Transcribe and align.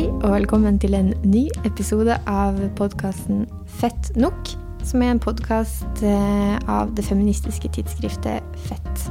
Hei 0.00 0.08
og 0.24 0.30
velkommen 0.32 0.78
til 0.80 0.94
en 0.96 1.10
ny 1.28 1.42
episode 1.68 2.14
av 2.24 2.56
podkasten 2.78 3.42
Fett 3.82 4.06
nok, 4.16 4.48
som 4.80 5.02
er 5.04 5.10
en 5.12 5.20
podkast 5.20 6.00
av 6.72 6.94
det 6.96 7.04
feministiske 7.04 7.68
tidsskriftet 7.76 8.56
Fett. 8.64 9.02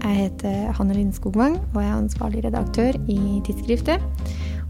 Jeg 0.00 0.16
heter 0.16 0.74
Hanne 0.74 0.98
Linn 0.98 1.14
Skogvang 1.14 1.60
og 1.68 1.78
er 1.78 1.94
ansvarlig 1.94 2.42
redaktør 2.48 2.98
i 3.06 3.38
tidsskriftet. 3.46 4.02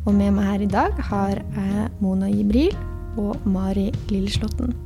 Og 0.05 0.13
med 0.19 0.37
meg 0.37 0.51
her 0.51 0.67
i 0.67 0.71
dag 0.77 1.01
har 1.09 1.41
jeg 1.41 1.89
Mona 2.05 2.29
Jibril 2.29 2.77
og 3.17 3.41
Mari 3.49 3.89
Lilleslåtten. 4.13 4.77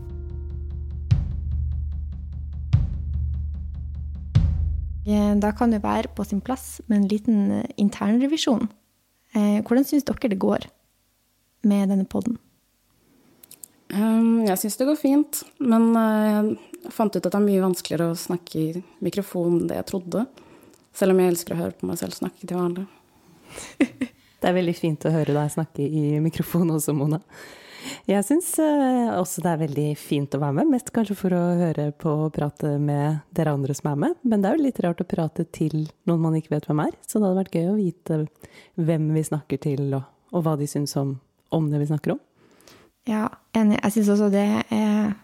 Da 5.42 5.50
kan 5.50 5.74
det 5.74 5.82
være 5.82 6.14
på 6.14 6.30
sin 6.30 6.38
plass 6.38 6.76
med 6.86 7.00
en 7.00 7.10
liten 7.10 7.64
internrevisjon. 7.74 8.70
Hvordan 9.34 9.86
syns 9.86 10.06
dere 10.08 10.30
det 10.32 10.40
går 10.42 10.64
med 11.68 11.92
denne 11.92 12.06
poden? 12.08 12.38
Jeg 13.90 14.58
syns 14.58 14.78
det 14.78 14.86
går 14.86 14.98
fint, 14.98 15.40
men 15.58 15.90
jeg 15.94 16.92
fant 16.94 17.14
ut 17.14 17.20
at 17.20 17.28
det 17.28 17.38
er 17.38 17.44
mye 17.44 17.62
vanskeligere 17.62 18.12
å 18.12 18.18
snakke 18.18 18.58
i 18.58 18.82
mikrofon 19.04 19.60
enn 19.60 19.70
det 19.70 19.80
jeg 19.80 19.88
trodde. 19.90 20.24
Selv 20.96 21.14
om 21.14 21.22
jeg 21.22 21.34
elsker 21.34 21.54
å 21.54 21.60
høre 21.60 21.76
på 21.78 21.88
meg 21.90 22.00
selv 22.00 22.16
snakke 22.16 22.46
til 22.46 22.58
vanlig. 22.58 22.86
det 24.40 24.50
er 24.50 24.56
veldig 24.56 24.76
fint 24.78 25.06
å 25.06 25.14
høre 25.14 25.34
deg 25.36 25.54
snakke 25.54 25.86
i 25.86 26.20
mikrofon 26.22 26.70
også, 26.76 26.94
Mona. 26.96 27.20
Jeg 28.08 28.24
syns 28.26 28.52
også 28.58 29.42
det 29.44 29.50
er 29.50 29.60
veldig 29.62 29.86
fint 29.98 30.34
å 30.36 30.40
være 30.42 30.56
med, 30.60 30.70
mest 30.74 30.90
kanskje 30.94 31.16
for 31.18 31.34
å 31.36 31.42
høre 31.60 31.90
på 31.96 32.12
og 32.26 32.32
prate 32.36 32.74
med 32.82 33.20
dere 33.36 33.54
andre 33.56 33.76
som 33.76 33.92
er 33.92 34.00
med. 34.04 34.16
Men 34.22 34.42
det 34.42 34.50
er 34.50 34.58
jo 34.58 34.66
litt 34.66 34.80
rart 34.84 35.02
å 35.02 35.08
prate 35.08 35.46
til 35.54 35.86
noen 36.08 36.24
man 36.24 36.36
ikke 36.38 36.54
vet 36.56 36.68
hvem 36.68 36.82
er, 36.86 36.96
så 37.06 37.18
det 37.18 37.28
hadde 37.28 37.40
vært 37.40 37.56
gøy 37.56 37.68
å 37.70 37.78
vite 37.78 38.20
hvem 38.80 39.06
vi 39.16 39.24
snakker 39.26 39.62
til, 39.62 39.86
og, 39.98 40.08
og 40.34 40.44
hva 40.46 40.56
de 40.60 40.68
syns 40.70 40.96
om, 41.00 41.14
om, 41.54 41.70
det 41.72 41.80
vi 41.82 41.88
snakker 41.90 42.16
om. 42.16 42.20
Ja, 43.08 43.28
enig. 43.56 43.78
Jeg 43.80 43.96
syns 43.96 44.12
også 44.16 44.30
det 44.32 44.46
er 44.74 45.14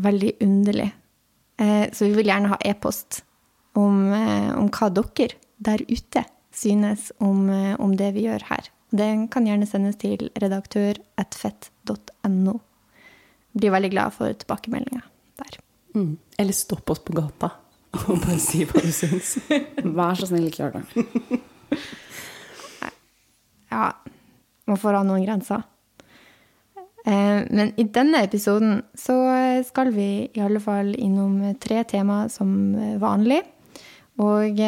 veldig 0.00 0.34
underlig. 0.44 0.90
Så 1.60 2.08
vi 2.08 2.16
vil 2.16 2.30
gjerne 2.30 2.54
ha 2.54 2.58
e-post 2.66 3.22
om, 3.78 4.08
om, 4.10 4.68
hva 4.72 4.88
dere 4.96 5.36
der 5.60 5.84
ute 5.88 6.24
synes 6.56 7.10
om, 7.20 7.46
om 7.78 7.96
det 7.96 8.14
vi 8.16 8.26
gjør 8.26 8.48
her. 8.48 8.70
Den 8.90 9.28
kan 9.30 9.46
gjerne 9.46 9.66
sendes 9.70 9.94
til 10.00 10.30
redaktør.fett.no. 10.42 12.54
Blir 13.52 13.70
veldig 13.74 13.90
glad 13.92 14.10
for 14.14 14.32
tilbakemeldinga 14.34 15.02
der. 15.40 15.58
Mm. 15.94 16.18
Eller 16.38 16.52
stopp 16.54 16.90
oss 16.90 16.98
på 17.06 17.12
gata 17.14 17.50
og 18.00 18.20
bare 18.22 18.38
si 18.42 18.64
hva 18.66 18.80
du 18.82 18.92
syns. 18.94 19.38
Vær 19.98 20.14
så 20.18 20.26
snill, 20.30 20.46
ikke 20.50 20.62
gjør 20.64 20.74
det. 20.78 20.84
ja, 23.74 23.84
man 24.70 24.78
får 24.78 24.92
ha 24.98 25.02
noen 25.06 25.26
grenser. 25.26 25.60
Men 27.00 27.68
i 27.80 27.84
denne 27.88 28.18
episoden 28.26 28.82
så 28.98 29.14
skal 29.64 29.88
vi 29.94 30.28
i 30.36 30.40
alle 30.44 30.60
fall 30.60 30.94
innom 31.00 31.54
tre 31.56 31.84
tema 31.88 32.28
som 32.28 32.76
vanlig. 33.00 33.40
Og 34.20 34.58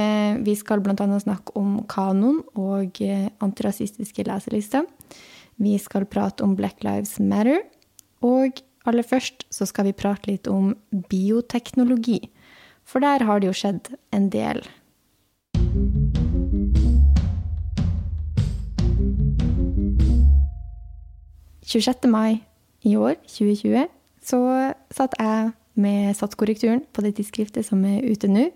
vi 0.46 0.54
skal 0.56 0.80
bl.a. 0.80 0.96
snakke 1.20 1.52
om 1.60 1.82
kanon 1.90 2.40
og 2.56 2.96
antirasistiske 3.44 4.24
leselister. 4.24 4.86
Vi 5.60 5.76
skal 5.78 6.08
prate 6.08 6.44
om 6.44 6.56
Black 6.56 6.80
Lives 6.84 7.18
Matter. 7.20 7.60
Og 8.24 8.62
aller 8.88 9.04
først 9.04 9.44
så 9.52 9.66
skal 9.68 9.90
vi 9.90 9.96
prate 9.96 10.30
litt 10.30 10.48
om 10.48 10.72
bioteknologi. 11.10 12.22
For 12.88 13.04
der 13.04 13.24
har 13.28 13.42
det 13.42 13.50
jo 13.50 13.56
skjedd 13.56 13.92
en 14.14 14.30
del. 14.32 14.64
«26. 21.62 22.08
mai 22.10 22.42
i 22.84 22.96
år, 22.98 23.14
2020, 23.30 23.86
så 24.20 24.38
satt 24.92 25.14
jeg 25.16 25.52
med 25.78 26.16
satskorrekturen 26.18 26.82
på 26.92 27.04
det 27.04 27.14
tidsskriftet 27.16 27.64
som 27.64 27.84
er 27.88 28.02
ute 28.04 28.28
nå, 28.28 28.50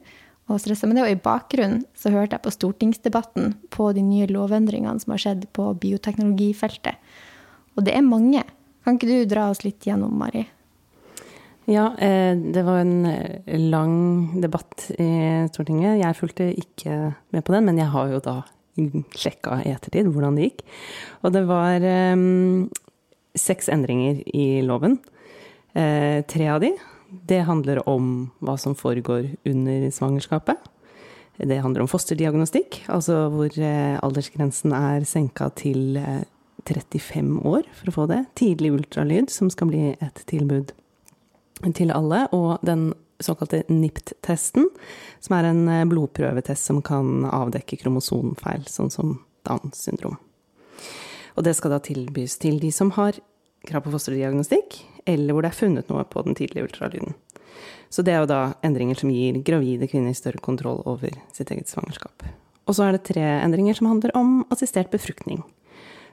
og 0.46 0.60
stressa 0.62 0.88
med 0.88 0.98
det. 0.98 1.06
Og 1.06 1.14
i 1.14 1.22
bakgrunnen 1.22 1.84
så 1.98 2.12
hørte 2.14 2.36
jeg 2.36 2.44
på 2.44 2.54
stortingsdebatten 2.54 3.54
på 3.74 3.90
de 3.96 4.04
nye 4.06 4.28
lovendringene 4.30 5.02
som 5.02 5.14
har 5.14 5.22
skjedd 5.22 5.48
på 5.56 5.70
bioteknologifeltet. 5.82 7.00
Og 7.76 7.86
det 7.86 7.96
er 7.96 8.06
mange. 8.06 8.44
Kan 8.86 8.96
ikke 8.96 9.10
du 9.10 9.30
dra 9.30 9.50
oss 9.50 9.64
litt 9.66 9.84
gjennom, 9.86 10.14
Mari? 10.16 10.46
Ja, 11.66 11.88
det 11.98 12.62
var 12.62 12.84
en 12.84 13.08
lang 13.72 13.96
debatt 14.38 14.86
i 15.02 15.10
Stortinget. 15.50 15.98
Jeg 15.98 16.14
fulgte 16.14 16.46
ikke 16.54 17.16
med 17.34 17.42
på 17.42 17.56
den, 17.56 17.66
men 17.66 17.80
jeg 17.80 17.90
har 17.90 18.12
jo 18.12 18.22
da 18.22 18.36
sjekka 19.16 19.60
i 19.64 19.72
ettertid 19.74 20.06
hvordan 20.12 20.38
det 20.38 20.50
gikk. 20.50 20.62
Og 21.26 21.34
det 21.34 21.42
var 21.48 21.82
um, 22.14 22.68
seks 23.34 23.70
endringer 23.72 24.22
i 24.30 24.62
loven. 24.62 25.00
Eh, 25.76 26.22
tre 26.28 26.46
av 26.48 26.62
de 26.62 26.70
det 27.24 27.44
handler 27.48 27.82
om 27.88 28.30
hva 28.44 28.56
som 28.60 28.74
foregår 28.78 29.28
under 29.48 29.90
svangerskapet. 29.90 30.56
Det 31.36 31.60
handler 31.60 31.84
om 31.84 31.90
fosterdiagnostikk, 31.90 32.82
altså 32.88 33.26
hvor 33.32 33.52
aldersgrensen 33.60 34.72
er 34.76 35.04
senka 35.08 35.50
til 35.58 35.98
35 36.64 37.42
år 37.46 37.66
for 37.76 37.90
å 37.90 37.94
få 37.94 38.06
det. 38.10 38.22
Tidlig 38.40 38.72
ultralyd, 38.78 39.28
som 39.30 39.50
skal 39.52 39.68
bli 39.70 39.82
et 39.92 40.22
tilbud 40.30 40.72
til 41.76 41.92
alle. 41.92 42.24
Og 42.36 42.56
den 42.66 42.88
såkalte 43.22 43.62
NIPT-testen, 43.68 44.66
som 45.24 45.36
er 45.36 45.50
en 45.50 45.92
blodprøvetest 45.92 46.72
som 46.72 46.80
kan 46.84 47.28
avdekke 47.28 47.78
kromosomfeil, 47.84 48.66
sånn 48.68 48.92
som 48.92 49.18
Downs 49.46 49.84
syndrom. 49.86 50.16
Og 51.36 51.44
det 51.44 51.52
skal 51.58 51.76
da 51.76 51.78
tilbys 51.84 52.40
til 52.40 52.58
de 52.64 52.72
som 52.72 52.90
har 52.96 53.20
krav 53.68 53.84
på 53.84 53.92
fosterdiagnostikk, 53.92 54.80
eller 55.06 55.34
hvor 55.34 55.46
det 55.46 55.52
er 55.52 55.60
funnet 55.60 55.92
noe 55.92 56.04
på 56.10 56.22
den 56.26 56.36
tidlige 56.38 56.68
ultralyden. 56.68 57.14
Så 57.88 58.02
det 58.02 58.14
er 58.14 58.24
jo 58.24 58.30
da 58.30 58.40
endringer 58.66 58.98
som 58.98 59.12
gir 59.14 59.38
gravide 59.46 59.88
kvinner 59.90 60.16
større 60.16 60.42
kontroll 60.42 60.82
over 60.88 61.14
sitt 61.34 61.52
eget 61.54 61.70
svangerskap. 61.70 62.26
Og 62.66 62.74
så 62.74 62.88
er 62.88 62.96
det 62.96 63.06
tre 63.06 63.22
endringer 63.44 63.78
som 63.78 63.88
handler 63.90 64.14
om 64.18 64.40
assistert 64.50 64.90
befruktning. 64.90 65.44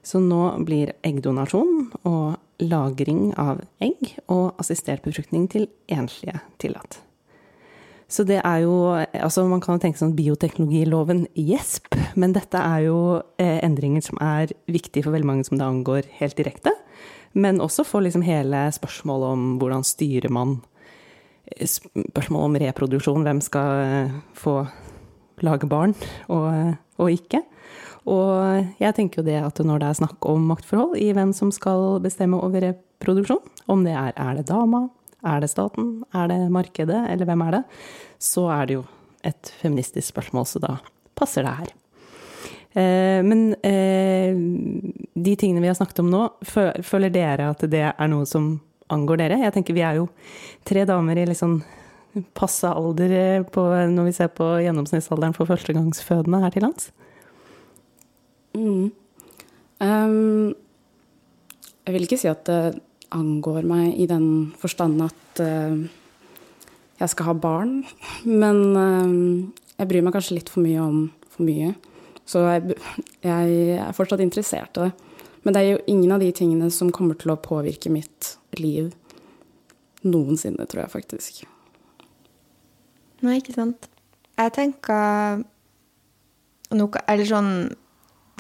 Så 0.04 0.20
nå 0.22 0.42
blir 0.68 0.94
eggdonasjon 1.08 1.90
og 2.06 2.36
lagring 2.62 3.32
av 3.40 3.64
egg 3.84 4.14
og 4.28 4.54
assistert 4.62 5.04
befruktning 5.06 5.48
til 5.52 5.70
enslige 5.92 6.44
tillatt. 6.62 7.00
Så 8.14 8.26
det 8.28 8.42
er 8.44 8.60
jo 8.66 8.76
Altså, 8.94 9.46
man 9.48 9.62
kan 9.64 9.78
jo 9.78 9.84
tenke 9.86 9.98
sånn 9.98 10.16
bioteknologiloven, 10.18 11.26
gjesp, 11.34 11.96
men 12.20 12.36
dette 12.36 12.60
er 12.60 12.86
jo 12.90 12.98
eh, 13.42 13.64
endringer 13.66 14.04
som 14.06 14.20
er 14.22 14.52
viktige 14.68 15.06
for 15.06 15.16
veldig 15.16 15.30
mange 15.30 15.48
som 15.48 15.58
det 15.58 15.66
angår 15.66 16.10
helt 16.20 16.38
direkte. 16.38 16.76
Men 17.34 17.62
også 17.64 17.86
for 17.88 18.06
liksom 18.06 18.26
hele 18.26 18.68
spørsmålet 18.76 19.36
om 19.36 19.50
hvordan 19.62 19.86
styrer 19.88 20.34
man 20.34 20.62
Spørsmålet 21.54 22.46
om 22.48 22.56
reproduksjon, 22.62 23.26
hvem 23.28 23.40
skal 23.44 23.82
eh, 23.84 24.14
få 24.34 24.54
lage 25.44 25.68
barn 25.70 25.92
og, 26.32 26.48
og 26.98 27.12
ikke. 27.12 27.42
Og 28.10 28.80
jeg 28.82 28.96
tenker 28.96 29.22
jo 29.22 29.26
det 29.28 29.36
at 29.44 29.60
når 29.64 29.84
det 29.84 29.90
er 29.90 30.00
snakk 30.00 30.26
om 30.32 30.48
maktforhold 30.50 30.96
i 30.98 31.12
hvem 31.14 31.34
som 31.36 31.52
skal 31.54 32.00
bestemme 32.02 32.40
over 32.40 32.64
reproduksjon, 32.64 33.44
om 33.68 33.84
det 33.86 33.94
er 33.94 34.16
er 34.16 34.40
det 34.40 34.48
dama, 34.50 34.86
er 35.24 35.44
det 35.44 35.52
staten, 35.52 36.04
er 36.16 36.32
det 36.32 36.40
markedet, 36.52 37.04
eller 37.12 37.28
hvem 37.28 37.46
er 37.48 37.60
det, 37.60 37.64
så 38.20 38.48
er 38.56 38.66
det 38.68 38.80
jo 38.80 38.84
et 39.24 39.54
feministisk 39.62 40.10
spørsmål, 40.12 40.48
så 40.48 40.64
da 40.64 40.78
passer 41.16 41.48
det 41.48 41.56
her. 41.60 41.72
Men 42.74 43.42
de 43.54 45.34
tingene 45.38 45.62
vi 45.62 45.70
har 45.70 45.76
snakket 45.78 46.00
om 46.02 46.08
nå, 46.10 46.22
føler 46.50 47.14
dere 47.14 47.52
at 47.54 47.62
det 47.70 47.84
er 47.92 48.10
noe 48.10 48.26
som 48.26 48.56
angår 48.90 49.22
dere? 49.22 49.38
Jeg 49.44 49.54
tenker 49.54 49.78
vi 49.78 49.84
er 49.86 50.00
jo 50.00 50.08
tre 50.66 50.82
damer 50.90 51.22
i 51.22 51.28
litt 51.30 51.38
sånn 51.38 51.60
passe 52.38 52.70
alder 52.70 53.46
på, 53.50 53.64
når 53.94 54.10
vi 54.10 54.16
ser 54.16 54.30
på 54.36 54.48
gjennomsnittsalderen 54.62 55.34
for 55.38 55.50
førstegangsfødende 55.50 56.42
her 56.44 56.54
til 56.54 56.66
lands. 56.68 56.92
Mm. 58.54 58.92
Um, 59.82 60.54
jeg 61.84 61.96
vil 61.96 62.06
ikke 62.06 62.20
si 62.22 62.30
at 62.30 62.46
det 62.48 62.78
angår 63.14 63.66
meg 63.70 63.98
i 64.00 64.08
den 64.10 64.54
forstand 64.62 65.02
at 65.06 65.42
uh, 65.42 65.74
jeg 67.02 67.12
skal 67.12 67.32
ha 67.32 67.36
barn, 67.38 67.82
men 68.30 68.62
uh, 68.78 69.10
jeg 69.80 69.90
bryr 69.90 70.06
meg 70.06 70.16
kanskje 70.16 70.38
litt 70.38 70.54
for 70.54 70.66
mye 70.66 70.86
om 70.86 71.02
for 71.34 71.48
mye. 71.48 71.74
Så 72.30 72.44
jeg, 72.48 72.78
jeg, 73.26 73.56
er 73.78 73.96
fortsatt 73.96 74.24
interessert 74.24 74.80
i 74.80 74.88
det. 74.88 74.92
Men 75.44 75.56
det 75.56 75.62
er 75.62 75.72
jo 75.74 75.82
ingen 75.92 76.14
av 76.16 76.22
de 76.24 76.30
tingene 76.36 76.70
som 76.72 76.92
kommer 76.96 77.18
til 77.20 77.34
å 77.34 77.40
påvirke 77.44 77.92
mitt 77.92 78.38
liv 78.56 78.94
noensinne, 80.08 80.68
tror 80.68 80.86
jeg 80.86 80.94
faktisk. 80.94 81.42
Nei, 83.24 83.40
ikke 83.40 83.56
sant. 83.56 83.90
Jeg 84.40 84.52
tenker 84.56 85.44
noe 86.74 87.02
Eller 87.06 87.28
sånn 87.30 87.52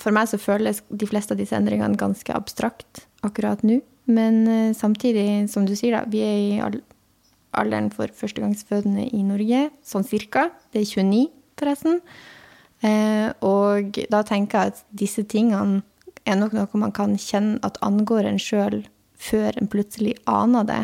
For 0.01 0.09
meg 0.15 0.25
så 0.25 0.39
føles 0.41 0.79
de 0.89 1.05
fleste 1.05 1.35
av 1.35 1.37
disse 1.37 1.53
endringene 1.53 1.99
ganske 2.01 2.33
abstrakt 2.33 3.03
akkurat 3.23 3.61
nå. 3.63 3.77
Men 4.09 4.39
uh, 4.47 4.73
samtidig, 4.75 5.45
som 5.53 5.67
du 5.67 5.75
sier, 5.79 5.95
da, 5.95 6.01
vi 6.09 6.23
er 6.25 6.39
i 6.41 6.81
alderen 7.53 7.91
for 7.93 8.11
førstegangsfødende 8.11 9.05
i 9.13 9.21
Norge, 9.23 9.67
sånn 9.85 10.03
cirka. 10.07 10.49
Det 10.73 10.81
er 10.81 10.89
29, 10.89 11.29
forresten. 11.61 12.01
Eh, 12.83 13.29
og 13.45 13.99
da 14.11 14.21
tenker 14.27 14.59
jeg 14.59 14.73
at 14.73 14.83
disse 14.91 15.23
tingene 15.29 15.81
er 16.27 16.39
nok 16.39 16.55
noe 16.55 16.79
man 16.79 16.93
kan 16.95 17.15
kjenne 17.19 17.59
at 17.63 17.79
angår 17.83 18.27
en 18.27 18.39
sjøl 18.41 18.81
før 19.23 19.55
en 19.59 19.69
plutselig 19.71 20.17
aner 20.27 20.67
det, 20.67 20.81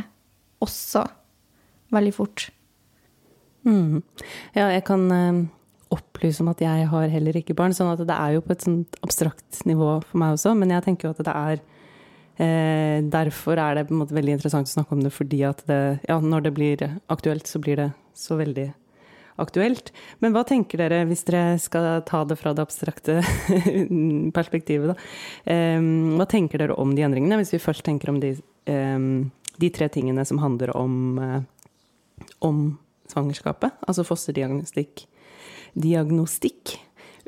også 0.64 1.04
veldig 1.96 2.14
fort. 2.16 2.50
Mm. 3.68 4.00
Ja, 4.56 4.70
jeg 4.72 4.86
kan 4.88 5.06
eh, 5.12 5.42
opplyse 5.92 6.44
om 6.44 6.52
at 6.52 6.62
jeg 6.64 6.88
har 6.92 7.12
heller 7.12 7.40
ikke 7.40 7.58
barn, 7.58 7.76
sånn 7.76 7.92
at 7.92 8.04
det 8.08 8.16
er 8.16 8.38
jo 8.38 8.46
på 8.46 8.56
et 8.56 8.64
sånt 8.64 9.00
abstrakt 9.06 9.64
nivå 9.68 9.98
for 10.06 10.22
meg 10.22 10.38
også, 10.38 10.56
men 10.58 10.72
jeg 10.76 10.86
tenker 10.88 11.10
jo 11.10 11.16
at 11.16 11.24
det 11.26 11.36
er 11.36 11.64
eh, 12.40 13.00
Derfor 13.10 13.60
er 13.60 13.76
det 13.76 13.88
på 13.90 13.96
en 13.96 14.04
måte 14.04 14.16
veldig 14.16 14.38
interessant 14.38 14.70
å 14.70 14.76
snakke 14.78 14.96
om 14.96 15.04
det, 15.04 15.12
fordi 15.16 15.42
at 15.48 15.64
det, 15.68 15.82
ja, 16.08 16.20
når 16.20 16.48
det 16.48 16.56
blir 16.56 16.86
aktuelt, 17.12 17.48
så 17.48 17.60
blir 17.64 17.80
det 17.80 17.90
så 18.16 18.40
veldig 18.40 18.70
aktuelt. 19.42 19.92
Men 20.24 20.34
hva 20.36 20.44
tenker 20.48 20.82
dere, 20.82 21.04
hvis 21.10 21.26
dere 21.28 21.58
skal 21.62 22.04
ta 22.08 22.24
det 22.28 22.38
fra 22.40 22.54
det 22.56 22.66
abstrakte 22.66 23.20
perspektivet, 24.38 24.94
da. 24.94 24.98
Um, 25.80 26.18
hva 26.20 26.28
tenker 26.30 26.62
dere 26.62 26.78
om 26.80 26.94
de 26.96 27.06
endringene, 27.06 27.40
hvis 27.42 27.54
vi 27.56 27.64
først 27.64 27.86
tenker 27.88 28.12
om 28.12 28.20
de, 28.24 28.36
um, 28.70 29.30
de 29.60 29.72
tre 29.76 29.90
tingene 29.94 30.26
som 30.28 30.42
handler 30.44 30.74
om, 30.78 31.00
uh, 31.20 32.28
om 32.46 32.62
svangerskapet? 33.12 33.80
Altså 33.88 34.06
fosterdiagnostikk, 34.08 35.08
diagnostikk, 35.80 36.78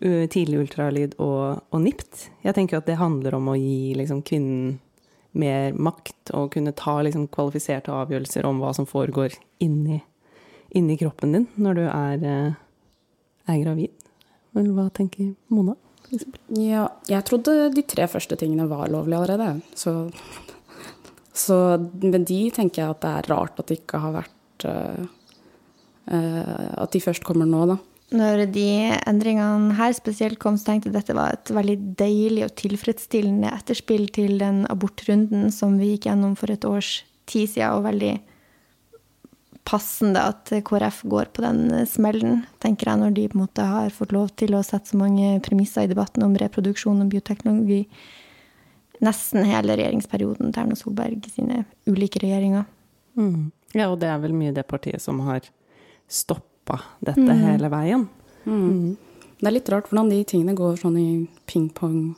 tidlig 0.02 0.64
ultralyd 0.64 1.12
og, 1.22 1.60
og, 1.70 1.82
NIPT. 1.84 2.24
Jeg 2.42 2.58
tenker 2.58 2.80
at 2.80 2.88
det 2.88 2.96
handler 2.98 3.36
om 3.38 3.52
å 3.52 3.58
gi 3.60 3.92
liksom, 3.94 4.24
kvinnen 4.26 4.80
mer 5.38 5.76
makt 5.78 6.34
og 6.36 6.50
kunne 6.56 6.74
ta 6.74 6.98
liksom, 7.06 7.28
kvalifiserte 7.32 7.94
avgjørelser 7.94 8.48
om 8.50 8.64
hva 8.64 8.74
som 8.76 8.90
foregår 8.90 9.38
inni 9.62 10.02
inni 10.78 10.98
kroppen 11.00 11.36
din 11.36 11.48
når 11.62 11.80
du 11.80 11.84
er, 11.88 12.26
eh, 12.26 12.54
er 13.52 13.64
gravid. 13.64 13.92
Men 14.56 14.74
hva 14.76 14.90
tenker 14.94 15.34
Mona? 15.52 15.76
Ja, 16.60 16.90
jeg 17.08 17.24
trodde 17.28 17.72
de 17.72 17.84
tre 17.88 18.08
første 18.12 18.36
tingene 18.40 18.68
var 18.68 18.90
lovlige 18.92 19.22
allerede. 19.22 19.62
Så, 19.76 20.12
så 21.32 21.78
med 22.04 22.26
de 22.28 22.42
tenker 22.52 22.84
jeg 22.84 22.96
at 22.96 23.04
det 23.06 23.12
er 23.12 23.30
rart 23.32 23.62
at 23.62 23.70
det 23.72 23.80
ikke 23.80 24.02
har 24.04 24.18
vært 24.18 24.66
uh, 24.68 25.06
uh, 26.12 26.68
At 26.84 26.92
de 26.92 27.00
først 27.00 27.24
kommer 27.24 27.48
nå, 27.48 27.64
da. 27.72 27.78
Når 28.12 28.44
de 28.52 28.68
endringene 29.08 29.78
her 29.78 29.94
spesielt 29.96 30.36
kom, 30.42 30.58
så 30.60 30.68
tenkte 30.74 30.90
jeg 30.90 30.98
at 30.98 31.00
dette 31.00 31.16
var 31.16 31.38
et 31.38 31.54
veldig 31.56 31.78
deilig 32.02 32.44
og 32.50 32.58
tilfredsstillende 32.60 33.54
etterspill 33.56 34.10
til 34.12 34.36
den 34.42 34.66
abortrunden 34.68 35.48
som 35.56 35.78
vi 35.80 35.94
gikk 35.94 36.10
gjennom 36.10 36.36
for 36.36 36.52
et 36.52 36.68
års 36.68 37.06
tid 37.32 37.54
siden, 37.54 37.78
og 37.78 37.86
veldig 37.88 38.18
passende 39.68 40.24
at 40.32 40.50
KrF 40.68 41.04
går 41.12 41.30
på 41.36 41.44
den 41.46 41.86
smellen, 41.90 42.42
tenker 42.64 42.90
jeg, 42.90 43.02
når 43.02 43.14
de 43.18 43.28
på 43.30 43.38
en 43.38 43.44
måte 43.44 43.66
har 43.68 43.94
fått 43.94 44.16
lov 44.16 44.32
til 44.40 44.56
å 44.58 44.64
sette 44.66 44.94
så 44.94 45.00
mange 45.00 45.36
premisser 45.46 45.86
i 45.86 45.92
debatten 45.92 46.26
om 46.26 46.36
reproduksjon 46.40 47.04
og 47.04 47.12
bioteknologi 47.14 47.86
nesten 49.02 49.46
hele 49.50 49.76
regjeringsperioden 49.80 50.52
til 50.52 50.64
Erna 50.64 50.78
Solberg 50.78 51.26
sine 51.34 51.64
ulike 51.90 52.22
regjeringer. 52.22 52.68
Mm. 53.18 53.52
Ja, 53.74 53.90
og 53.90 54.00
det 54.02 54.12
er 54.12 54.20
vel 54.22 54.36
mye 54.38 54.54
det 54.56 54.68
partiet 54.70 55.02
som 55.04 55.22
har 55.26 55.46
stoppa 56.12 56.82
dette 57.00 57.26
mm. 57.26 57.46
hele 57.46 57.72
veien. 57.74 58.10
Mm. 58.46 58.60
mm. 58.60 58.92
Det 59.42 59.50
er 59.50 59.56
litt 59.56 59.70
rart 59.74 59.88
hvordan 59.90 60.12
de 60.12 60.20
tingene 60.30 60.54
går 60.54 60.76
sånn 60.78 60.98
i 61.02 61.08
ping-pong. 61.50 62.12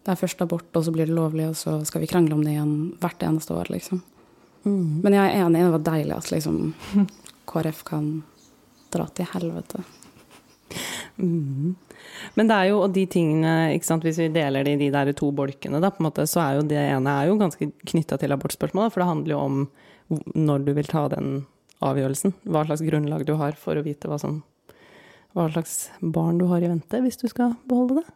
Det 0.00 0.14
er 0.14 0.16
først 0.16 0.40
abort, 0.40 0.70
og 0.72 0.86
så 0.86 0.94
blir 0.94 1.04
det 1.04 1.12
lovlig, 1.12 1.50
og 1.50 1.58
så 1.60 1.74
skal 1.84 2.00
vi 2.00 2.08
krangle 2.08 2.38
om 2.38 2.40
det 2.40 2.54
igjen 2.54 2.70
hvert 3.02 3.24
eneste 3.26 3.52
år, 3.52 3.68
liksom. 3.74 4.00
Mm. 4.64 5.00
Men 5.04 5.16
jeg 5.16 5.26
er 5.28 5.44
enig, 5.44 5.64
det 5.64 5.74
var 5.76 5.84
deilig 5.92 6.16
at 6.16 6.30
liksom 6.32 6.58
KrF 7.48 7.84
kan 7.88 8.08
dra 8.92 9.06
til 9.14 9.28
helvete. 9.34 9.82
Mm. 11.18 11.76
Men 12.34 12.50
det 12.50 12.56
er 12.56 12.70
jo, 12.70 12.80
og 12.84 12.94
de 12.94 13.04
tingene, 13.10 13.52
ikke 13.74 13.88
sant, 13.88 14.04
hvis 14.06 14.20
vi 14.20 14.30
deler 14.32 14.64
det 14.64 14.76
i 14.76 14.80
de 14.84 14.90
der 14.94 15.12
to 15.16 15.30
bolkene, 15.34 15.80
da, 15.82 15.90
på 15.92 16.02
en 16.02 16.08
måte, 16.08 16.26
så 16.30 16.42
er 16.44 16.58
jo 16.58 16.66
det 16.70 16.80
ene 16.80 17.14
er 17.20 17.28
jo 17.30 17.38
ganske 17.40 17.70
knytta 17.90 18.18
til 18.20 18.34
abortspørsmålet, 18.34 18.94
for 18.94 19.02
det 19.02 19.10
handler 19.10 19.34
jo 19.34 19.44
om 19.44 19.62
når 20.34 20.64
du 20.64 20.72
vil 20.76 20.88
ta 20.88 21.04
den 21.12 21.42
avgjørelsen. 21.84 22.34
Hva 22.48 22.64
slags 22.66 22.84
grunnlag 22.86 23.26
du 23.28 23.34
har 23.40 23.58
for 23.60 23.78
å 23.78 23.84
vite 23.84 24.10
hva, 24.10 24.18
som, 24.20 24.40
hva 25.36 25.48
slags 25.52 25.88
barn 26.00 26.40
du 26.40 26.46
har 26.50 26.64
i 26.64 26.70
vente, 26.70 27.02
hvis 27.04 27.20
du 27.20 27.28
skal 27.30 27.56
beholde 27.68 28.00
det. 28.00 28.06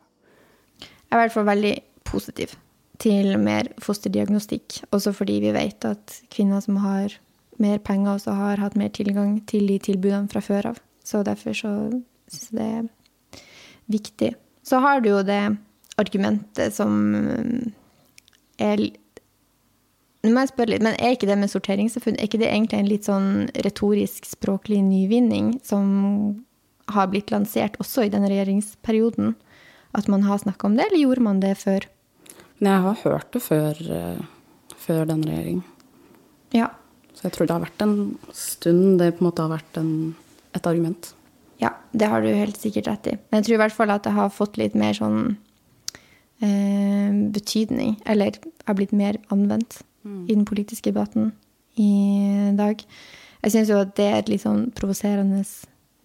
Jeg 0.83 1.13
er 1.13 1.21
i 1.21 1.25
hvert 1.27 1.35
fall 1.37 1.51
veldig 1.51 1.75
positiv 2.09 2.57
til 3.03 3.35
mer 3.43 3.69
fosterdiagnostikk. 3.83 4.83
Også 4.95 5.13
fordi 5.17 5.41
vi 5.43 5.53
vet 5.55 5.85
at 5.89 6.17
kvinner 6.33 6.63
som 6.65 6.79
har 6.83 7.17
mer 7.63 7.83
penger, 7.83 8.15
også 8.15 8.35
har 8.37 8.63
hatt 8.63 8.79
mer 8.79 8.93
tilgang 8.95 9.37
til 9.51 9.67
de 9.71 9.79
tilbudene 9.83 10.31
fra 10.31 10.43
før 10.45 10.73
av. 10.73 10.81
Så 11.05 11.25
derfor 11.27 11.57
så 11.57 11.73
syns 12.31 12.49
jeg 12.51 12.59
det 12.59 12.71
er 12.79 13.43
viktig. 13.93 14.33
Så 14.63 14.79
har 14.83 15.03
du 15.03 15.11
jo 15.11 15.23
det 15.27 15.43
argumentet 16.01 16.75
som 16.75 16.99
er 18.59 18.89
Nå 20.23 20.31
må 20.31 20.45
jeg 20.45 20.53
spørre 20.53 20.71
litt, 20.71 20.83
men 20.87 20.95
er 21.03 21.17
ikke 21.17 21.27
det 21.27 21.35
med 21.35 21.51
sorteringssamfunn 21.51 22.15
er 22.15 22.29
ikke 22.29 22.39
det 22.39 22.47
egentlig 22.47 22.79
en 22.79 22.87
litt 22.93 23.07
sånn 23.09 23.31
retorisk 23.67 24.29
språklig 24.31 24.77
nyvinning 24.87 25.57
som 25.67 25.89
har 26.95 27.09
blitt 27.11 27.33
lansert 27.35 27.75
også 27.83 28.05
i 28.07 28.13
denne 28.13 28.31
regjeringsperioden? 28.31 29.33
At 29.99 30.07
man 30.07 30.23
har 30.23 30.39
snakka 30.39 30.69
om 30.69 30.77
det, 30.79 30.87
eller 30.87 31.03
gjorde 31.03 31.25
man 31.27 31.43
det 31.43 31.57
før? 31.59 31.89
Men 32.63 32.77
jeg 32.77 32.85
har 32.85 33.01
hørt 33.03 33.33
det 33.35 33.43
før, 33.43 33.79
uh, 33.91 34.77
før 34.79 35.09
den 35.11 35.25
regjeringen. 35.27 35.65
Ja. 36.55 36.69
Så 37.13 37.27
jeg 37.27 37.35
tror 37.35 37.49
det 37.49 37.57
har 37.57 37.65
vært 37.65 37.83
en 37.85 37.97
stund 38.37 39.01
det 39.03 39.17
på 39.17 39.25
en 39.25 39.29
måte 39.29 39.45
har 39.45 39.51
vært 39.53 39.81
en, 39.81 39.91
et 40.55 40.69
argument. 40.71 41.11
Ja, 41.63 41.75
det 41.93 42.09
har 42.11 42.23
du 42.23 42.31
helt 42.31 42.59
sikkert 42.59 42.89
rett 42.91 43.09
i. 43.11 43.17
Men 43.31 43.41
jeg 43.41 43.49
tror 43.49 43.59
i 43.59 43.63
hvert 43.65 43.77
fall 43.77 43.93
at 43.95 44.07
det 44.07 44.15
har 44.17 44.33
fått 44.35 44.59
litt 44.59 44.75
mer 44.79 44.97
sånn 44.97 45.35
eh, 46.43 47.11
betydning. 47.35 47.97
Eller 48.07 48.39
har 48.67 48.79
blitt 48.79 48.95
mer 48.97 49.19
anvendt 49.35 49.83
mm. 50.03 50.25
i 50.27 50.35
den 50.35 50.47
politiske 50.49 50.91
debatten 50.91 51.31
i 51.79 51.93
dag. 52.59 52.83
Jeg 53.43 53.55
syns 53.55 53.71
jo 53.71 53.83
at 53.83 53.95
det 53.99 54.09
er 54.09 54.19
et 54.21 54.33
litt 54.33 54.45
sånn 54.45 54.69
provoserende 54.77 55.43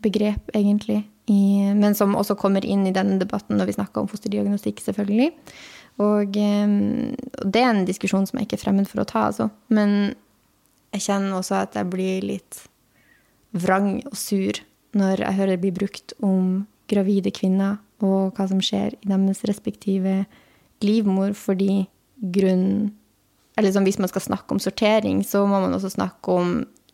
begrep, 0.06 0.52
egentlig. 0.58 1.04
I, 1.28 1.74
men 1.76 1.96
som 1.98 2.16
også 2.16 2.38
kommer 2.40 2.66
inn 2.66 2.86
i 2.88 2.94
denne 2.96 3.18
debatten 3.20 3.58
når 3.60 3.72
vi 3.72 3.76
snakker 3.76 4.04
om 4.04 4.12
fosterdiagnostikk, 4.12 4.80
selvfølgelig. 4.86 5.34
Og 6.04 6.34
det 6.38 7.62
er 7.62 7.70
en 7.72 7.86
diskusjon 7.88 8.28
som 8.30 8.38
jeg 8.38 8.48
ikke 8.48 8.60
er 8.60 8.66
fremmed 8.68 8.90
for 8.90 9.02
å 9.02 9.08
ta, 9.10 9.28
altså. 9.32 9.50
Men 9.74 10.14
jeg 10.94 11.08
kjenner 11.08 11.40
også 11.40 11.62
at 11.64 11.78
jeg 11.78 11.90
blir 11.90 12.26
litt 12.26 12.62
vrang 13.58 13.98
og 14.06 14.18
sur 14.18 14.60
når 14.98 15.24
jeg 15.24 15.38
hører 15.40 15.56
det 15.56 15.64
blir 15.64 15.76
brukt 15.76 16.14
om 16.26 16.66
gravide 16.90 17.34
kvinner 17.36 17.80
og 18.04 18.38
hva 18.38 18.46
som 18.50 18.62
skjer 18.64 18.94
i 18.96 19.10
deres 19.10 19.44
respektive 19.50 20.22
livmor, 20.86 21.34
fordi 21.34 21.88
grunnen 22.18 22.94
Eller 23.58 23.72
liksom 23.72 23.88
hvis 23.88 23.98
man 23.98 24.10
skal 24.12 24.22
snakke 24.22 24.54
om 24.54 24.60
sortering, 24.62 25.24
så 25.26 25.40
må 25.50 25.58
man 25.58 25.74
også 25.74 25.90
snakke 25.90 26.30
om 26.30 26.50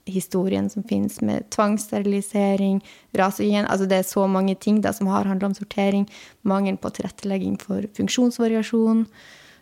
historien 0.05 0.69
som 0.69 0.83
finnes 0.83 1.21
med 1.21 1.47
tvangssterilisering, 1.53 2.81
rasehygien 3.15 3.67
Altså 3.69 3.87
det 3.87 4.01
er 4.01 4.07
så 4.07 4.25
mange 4.27 4.55
ting 4.55 4.81
da 4.83 4.91
som 4.93 5.07
har 5.07 5.29
handla 5.29 5.51
om 5.51 5.55
sortering. 5.55 6.09
Mangel 6.41 6.77
på 6.77 6.91
tilrettelegging 6.91 7.55
for 7.61 7.87
funksjonsvariasjon. 7.95 9.05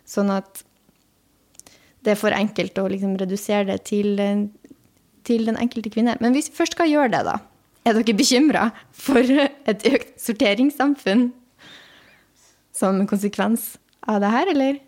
Sånn 0.08 0.32
at 0.34 0.64
det 2.02 2.14
er 2.14 2.18
for 2.18 2.34
enkelt 2.34 2.78
å 2.82 2.88
liksom 2.90 3.14
redusere 3.20 3.68
det 3.70 3.84
til, 3.86 4.18
til, 5.22 5.46
den 5.46 5.60
enkelte 5.60 5.92
kvinne. 5.94 6.16
Men 6.20 6.34
hvis 6.34 6.50
vi 6.50 6.58
først 6.58 6.74
skal 6.74 6.90
gjøre 6.90 7.12
det, 7.14 7.22
da, 7.28 7.36
er 7.86 7.98
dere 7.98 8.18
bekymra 8.18 8.64
for 8.90 9.22
et 9.22 9.86
økt 9.86 10.16
sorteringssamfunn 10.22 11.28
som 12.74 13.04
konsekvens 13.06 13.76
av 14.10 14.18
det 14.24 14.32
her, 14.32 14.50
eller? 14.50 14.80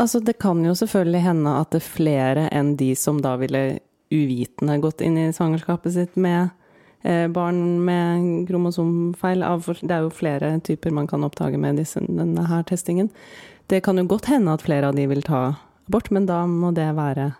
Altså, 0.00 0.20
det 0.22 0.38
kan 0.40 0.62
jo 0.64 0.76
selvfølgelig 0.78 1.26
hende 1.26 1.58
at 1.58 1.74
det 1.74 1.82
er 1.82 1.90
flere 1.90 2.44
enn 2.54 2.76
de 2.78 2.92
som 2.96 3.18
da 3.24 3.34
ville 3.40 3.80
uvitende 4.10 4.78
gått 4.82 5.00
inn 5.04 5.18
i 5.18 5.30
svangerskapet 5.34 5.94
sitt 5.94 6.16
med 6.20 6.50
eh, 7.02 7.26
barn 7.30 7.80
med 7.84 8.48
kromosomfeil. 8.48 9.44
Det 9.80 9.94
er 9.94 10.04
jo 10.06 10.14
flere 10.14 10.52
typer 10.66 10.94
man 10.94 11.08
kan 11.10 11.24
oppdage 11.26 11.60
med 11.60 11.80
disse, 11.80 12.02
denne 12.02 12.46
her 12.50 12.66
testingen. 12.68 13.10
Det 13.70 13.82
kan 13.86 13.98
jo 13.98 14.08
godt 14.10 14.30
hende 14.32 14.52
at 14.52 14.66
flere 14.66 14.90
av 14.90 14.98
de 14.98 15.06
vil 15.10 15.22
ta 15.22 15.54
abort, 15.86 16.10
men 16.10 16.26
da 16.26 16.42
må 16.50 16.72
det 16.74 16.90
være 16.98 17.32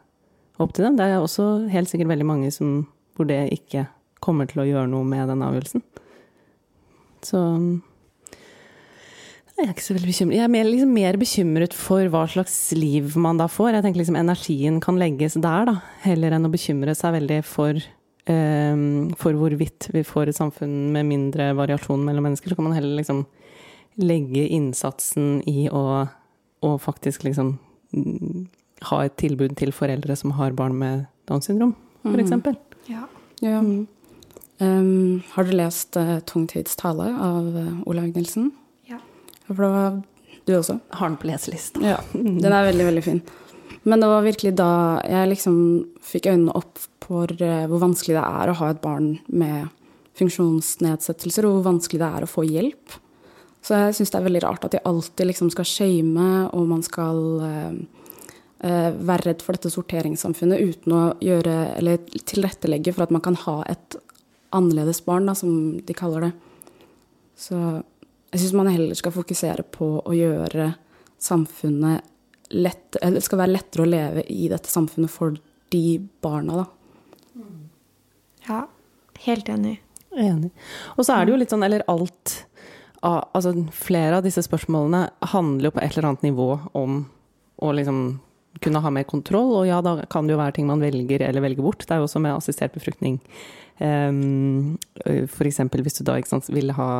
opp 0.60 0.74
til 0.76 0.86
dem. 0.86 0.98
Det 0.98 1.08
er 1.08 1.18
også 1.18 1.68
helt 1.72 1.90
sikkert 1.90 2.12
veldig 2.12 2.28
mange 2.28 2.50
som, 2.54 2.84
hvor 3.16 3.26
det 3.26 3.48
ikke 3.56 3.88
kommer 4.22 4.46
til 4.46 4.62
å 4.62 4.68
gjøre 4.68 4.90
noe 4.92 5.06
med 5.08 5.30
den 5.32 5.42
avgjørelsen. 5.42 5.82
Så 7.24 7.40
jeg 9.60 9.68
er 9.68 9.74
ikke 9.74 9.84
så 9.84 9.94
veldig 9.94 10.08
bekymret. 10.08 10.36
Jeg 10.38 10.44
er 10.46 10.52
mer, 10.52 10.68
liksom, 10.68 10.92
mer, 10.96 11.16
bekymret 11.20 11.74
for 11.76 12.10
hva 12.12 12.22
slags 12.32 12.54
liv 12.76 13.16
man 13.20 13.40
da 13.40 13.46
får. 13.50 13.74
Jeg 13.76 13.84
tenker 13.84 14.00
liksom 14.00 14.16
energien 14.16 14.78
kan 14.82 14.98
legges 15.00 15.36
der, 15.36 15.68
da, 15.68 15.74
heller 16.04 16.36
enn 16.36 16.48
å 16.48 16.52
bekymre 16.52 16.94
seg 16.96 17.14
veldig 17.18 17.40
for, 17.44 17.80
um, 18.32 19.10
for 19.20 19.36
hvorvidt 19.36 19.90
vi 19.92 20.04
får 20.06 20.32
et 20.32 20.38
samfunn 20.38 20.90
med 20.94 21.08
mindre 21.10 21.50
variasjon 21.58 22.06
mellom 22.06 22.30
mennesker. 22.30 22.52
Så 22.52 22.56
kan 22.58 22.70
man 22.70 22.76
heller 22.78 22.96
liksom 22.96 23.26
legge 24.00 24.46
innsatsen 24.48 25.42
i 25.50 25.68
å, 25.68 25.84
å 26.64 26.72
faktisk 26.80 27.26
liksom 27.28 27.58
ha 28.88 29.02
et 29.04 29.16
tilbud 29.20 29.58
til 29.60 29.74
foreldre 29.76 30.16
som 30.16 30.32
har 30.38 30.56
barn 30.56 30.78
med 30.80 31.04
Downs 31.28 31.50
syndrom, 31.50 31.74
f.eks. 32.06 32.32
Mm. 32.32 32.60
Ja. 32.88 33.04
ja. 33.44 33.60
Mm. 33.60 33.84
Um, 34.60 35.22
har 35.32 35.44
du 35.44 35.52
lest 35.56 35.96
uh, 35.96 36.18
'Tungtids 36.20 36.76
tale' 36.76 37.12
av 37.16 37.46
uh, 37.56 37.80
Olaug 37.88 38.16
Nilsen? 38.16 38.50
Ja. 39.50 39.56
det 39.58 39.70
var, 39.74 40.00
du 40.00 40.52
Du 40.52 40.56
også? 40.56 40.78
Har 40.96 41.08
den 41.10 41.18
på 41.20 41.28
leselista. 41.28 41.82
Ja, 41.84 41.98
den 42.14 42.52
er 42.52 42.70
veldig, 42.70 42.86
veldig 42.90 43.04
fin. 43.04 43.22
Men 43.82 44.00
det 44.00 44.08
var 44.10 44.24
virkelig 44.24 44.54
da 44.58 44.72
jeg 45.08 45.30
liksom 45.32 45.60
fikk 46.04 46.28
øynene 46.30 46.54
opp 46.56 46.80
for 47.10 47.30
eh, 47.42 47.66
hvor 47.66 47.82
vanskelig 47.82 48.16
det 48.18 48.24
er 48.24 48.50
å 48.50 48.58
ha 48.60 48.70
et 48.70 48.82
barn 48.82 49.14
med 49.26 49.70
funksjonsnedsettelser, 50.20 51.46
og 51.46 51.58
hvor 51.58 51.72
vanskelig 51.72 52.02
det 52.02 52.10
er 52.10 52.26
å 52.26 52.30
få 52.30 52.44
hjelp. 52.46 52.98
Så 53.64 53.76
jeg 53.76 53.96
syns 53.96 54.12
det 54.12 54.20
er 54.20 54.26
veldig 54.28 54.42
rart 54.44 54.66
at 54.66 54.76
de 54.76 54.82
alltid 54.88 55.28
liksom 55.28 55.50
skal 55.52 55.68
shame, 55.68 56.28
og 56.56 56.68
man 56.70 56.84
skal 56.86 57.22
eh, 57.46 57.72
eh, 58.68 58.90
være 58.94 59.26
redd 59.30 59.44
for 59.44 59.56
dette 59.56 59.72
sorteringssamfunnet 59.74 60.62
uten 60.70 60.96
å 60.96 61.02
gjøre, 61.24 61.56
eller 61.80 62.00
tilrettelegge 62.20 62.94
for 62.96 63.06
at 63.06 63.16
man 63.16 63.24
kan 63.24 63.38
ha 63.46 63.60
et 63.68 63.98
annerledes 64.56 65.02
barn, 65.06 65.28
da, 65.28 65.36
som 65.38 65.80
de 65.86 65.96
kaller 65.96 66.28
det. 66.28 66.32
Så 67.40 67.58
jeg 68.30 68.42
syns 68.42 68.56
man 68.56 68.70
heller 68.70 68.98
skal 68.98 69.14
fokusere 69.14 69.64
på 69.74 69.92
å 70.06 70.14
gjøre 70.14 70.72
samfunnet 71.20 72.06
lett, 72.50 72.96
eller 73.00 73.18
det 73.18 73.26
skal 73.26 73.42
være 73.42 73.54
lettere 73.54 73.84
å 73.84 73.90
leve 73.90 74.24
i 74.30 74.48
dette 74.50 74.70
samfunnet 74.70 75.12
for 75.12 75.36
de 75.70 75.84
barna, 76.22 76.64
da. 76.64 77.44
Ja, 78.46 78.60
helt 79.26 79.50
enig. 79.52 79.76
Enig. 80.16 80.50
Og 80.96 81.04
så 81.06 81.14
er 81.14 81.26
det 81.26 81.34
jo 81.34 81.40
litt 81.42 81.52
sånn, 81.52 81.66
eller 81.66 81.86
alt 81.90 82.40
Altså 83.00 83.54
flere 83.72 84.18
av 84.18 84.26
disse 84.26 84.42
spørsmålene 84.44 85.06
handler 85.32 85.70
jo 85.70 85.72
på 85.72 85.80
et 85.80 85.94
eller 85.94 86.10
annet 86.10 86.26
nivå 86.26 86.48
om 86.76 86.98
å 87.64 87.70
liksom 87.72 88.00
kunne 88.60 88.82
ha 88.84 88.90
mer 88.92 89.06
kontroll, 89.08 89.54
og 89.56 89.64
ja, 89.64 89.78
da 89.80 89.94
kan 90.12 90.26
det 90.28 90.34
jo 90.34 90.40
være 90.42 90.58
ting 90.58 90.66
man 90.68 90.82
velger 90.84 91.24
eller 91.24 91.40
velger 91.40 91.64
bort. 91.64 91.86
Det 91.86 91.94
er 91.94 92.02
jo 92.02 92.08
også 92.10 92.20
med 92.20 92.34
assistert 92.34 92.74
befruktning. 92.76 93.16
Um, 93.80 94.76
for 95.32 95.48
eksempel 95.48 95.80
hvis 95.86 95.96
du 95.96 96.04
da 96.04 96.18
ikke 96.20 96.34
sant, 96.34 96.50
vil 96.52 96.74
ha 96.76 96.90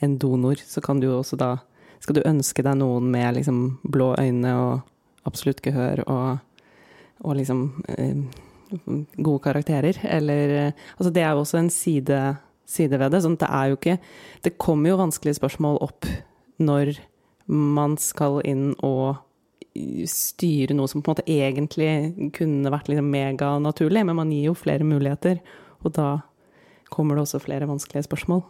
en 0.00 0.18
donor, 0.18 0.60
så 0.62 0.82
kan 0.84 1.00
du 1.00 1.08
jo 1.08 1.18
også 1.20 1.38
da 1.38 1.56
Skal 1.98 2.14
du 2.14 2.26
ønske 2.30 2.62
deg 2.62 2.76
noen 2.78 3.08
med 3.10 3.34
liksom 3.34 3.80
blå 3.82 4.12
øyne 4.22 4.52
og 4.54 4.84
absolutt 5.26 5.58
gehør 5.64 6.04
og, 6.06 6.38
og 7.26 7.34
liksom 7.34 7.82
eh, 7.90 8.20
gode 9.16 9.42
karakterer, 9.42 9.98
eller 10.04 10.72
Altså 10.94 11.10
det 11.10 11.24
er 11.24 11.32
jo 11.32 11.42
også 11.42 11.58
en 11.58 11.70
side 11.74 12.36
side 12.68 13.00
ved 13.00 13.10
det. 13.10 13.22
Sånn 13.24 13.34
at 13.34 13.42
det 13.42 13.48
er 13.50 13.70
jo 13.70 13.78
ikke 13.78 13.96
Det 14.44 14.58
kommer 14.62 14.92
jo 14.92 15.00
vanskelige 15.00 15.40
spørsmål 15.40 15.80
opp 15.82 16.06
når 16.58 16.98
man 17.48 17.96
skal 17.98 18.40
inn 18.44 18.74
og 18.84 19.18
styre 20.10 20.74
noe 20.74 20.90
som 20.90 21.02
på 21.02 21.08
en 21.10 21.16
måte 21.16 21.30
egentlig 21.30 22.30
kunne 22.36 22.72
vært 22.74 22.90
liksom 22.90 23.08
meganaturlig, 23.10 24.02
men 24.04 24.18
man 24.18 24.32
gir 24.34 24.50
jo 24.50 24.54
flere 24.58 24.84
muligheter. 24.84 25.38
Og 25.86 25.94
da 25.96 26.08
kommer 26.90 27.14
det 27.16 27.24
også 27.24 27.40
flere 27.40 27.68
vanskelige 27.70 28.08
spørsmål 28.08 28.42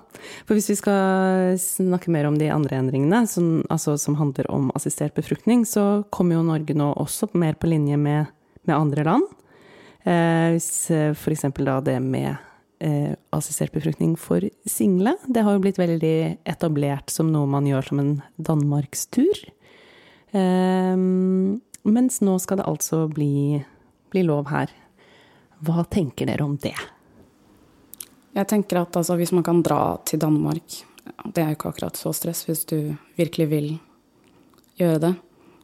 For 0.48 0.54
hvis 0.58 0.70
vi 0.72 0.76
skal 0.80 1.54
snakke 1.62 2.10
mer 2.10 2.26
om 2.26 2.34
de 2.38 2.48
andre 2.50 2.76
endringene, 2.82 3.26
som, 3.30 3.62
altså, 3.70 3.94
som 4.02 4.18
handler 4.18 4.50
om 4.50 4.74
assistert 4.74 5.14
befruktning, 5.14 5.62
så 5.62 6.02
kommer 6.10 6.34
jo 6.34 6.42
Norge 6.48 6.74
nå 6.74 6.90
også 6.98 7.30
mer 7.38 7.54
på 7.54 7.70
linje 7.70 7.94
med, 8.02 8.26
med 8.66 8.74
andre 8.74 9.06
land. 9.06 9.22
Eh, 10.02 10.50
hvis 10.56 10.90
eh, 10.90 11.14
f.eks. 11.14 11.46
da 11.62 11.78
det 11.78 12.02
med 12.02 12.34
eh, 12.80 13.14
assistert 13.36 13.72
befruktning 13.76 14.16
for 14.18 14.44
single, 14.68 15.16
det 15.28 15.44
har 15.46 15.56
jo 15.56 15.64
blitt 15.64 15.80
veldig 15.80 16.16
etablert 16.48 17.12
som 17.12 17.32
noe 17.32 17.48
man 17.50 17.68
gjør 17.68 17.90
som 17.90 18.02
en 18.02 18.14
danmarkstur. 18.36 19.44
Eh, 20.32 20.96
mens 21.90 22.20
nå 22.24 22.38
skal 22.42 22.60
det 22.60 22.68
altså 22.68 23.06
bli 23.12 23.60
bli, 24.10 24.22
lov 24.22 24.50
her. 24.50 24.70
Hva 25.64 25.84
tenker 25.84 26.28
dere 26.28 26.44
om 26.44 26.56
det? 26.60 26.76
Jeg 28.34 28.46
tenker 28.50 28.82
at 28.82 28.96
altså, 28.96 29.16
hvis 29.18 29.32
man 29.34 29.44
kan 29.46 29.62
dra 29.66 29.98
til 30.06 30.20
Danmark 30.22 30.76
Det 31.34 31.42
er 31.42 31.48
jo 31.50 31.56
ikke 31.56 31.72
akkurat 31.72 31.98
så 31.98 32.12
stress 32.14 32.44
hvis 32.46 32.62
du 32.70 32.94
virkelig 33.18 33.46
vil 33.50 33.68
gjøre 34.78 35.00
det. 35.02 35.14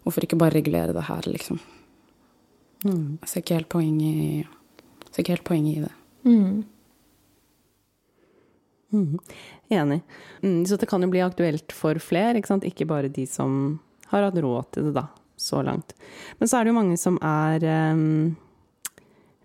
Hvorfor 0.02 0.24
ikke 0.26 0.38
bare 0.38 0.56
regulere 0.56 0.94
det 0.96 1.04
her, 1.06 1.28
liksom? 1.30 1.60
Mm. 2.84 3.18
Jeg 3.22 3.28
ser 3.28 3.42
ikke 3.42 3.58
helt 3.58 3.68
poenget 3.68 4.18
i, 4.24 5.38
poenget 5.44 5.76
i 5.76 5.84
det. 5.84 5.92
Mm. 6.26 6.64
Mm. 8.94 9.18
Enig. 9.72 10.00
Mm, 10.42 10.60
så 10.68 10.78
det 10.78 10.88
kan 10.90 11.02
jo 11.02 11.10
bli 11.10 11.24
aktuelt 11.24 11.74
for 11.74 11.98
flere, 12.02 12.38
ikke, 12.38 12.60
ikke 12.70 12.88
bare 12.88 13.12
de 13.12 13.26
som 13.28 13.78
har 14.12 14.28
hatt 14.28 14.38
råd 14.38 14.74
til 14.76 14.90
det, 14.90 14.98
da 15.00 15.08
så 15.36 15.62
langt. 15.62 15.94
Men 16.38 16.48
så 16.48 16.58
er 16.58 16.64
det 16.64 16.72
jo 16.72 16.78
mange 16.78 16.96
som 17.00 17.18
er 17.24 17.64
um, 17.92 18.36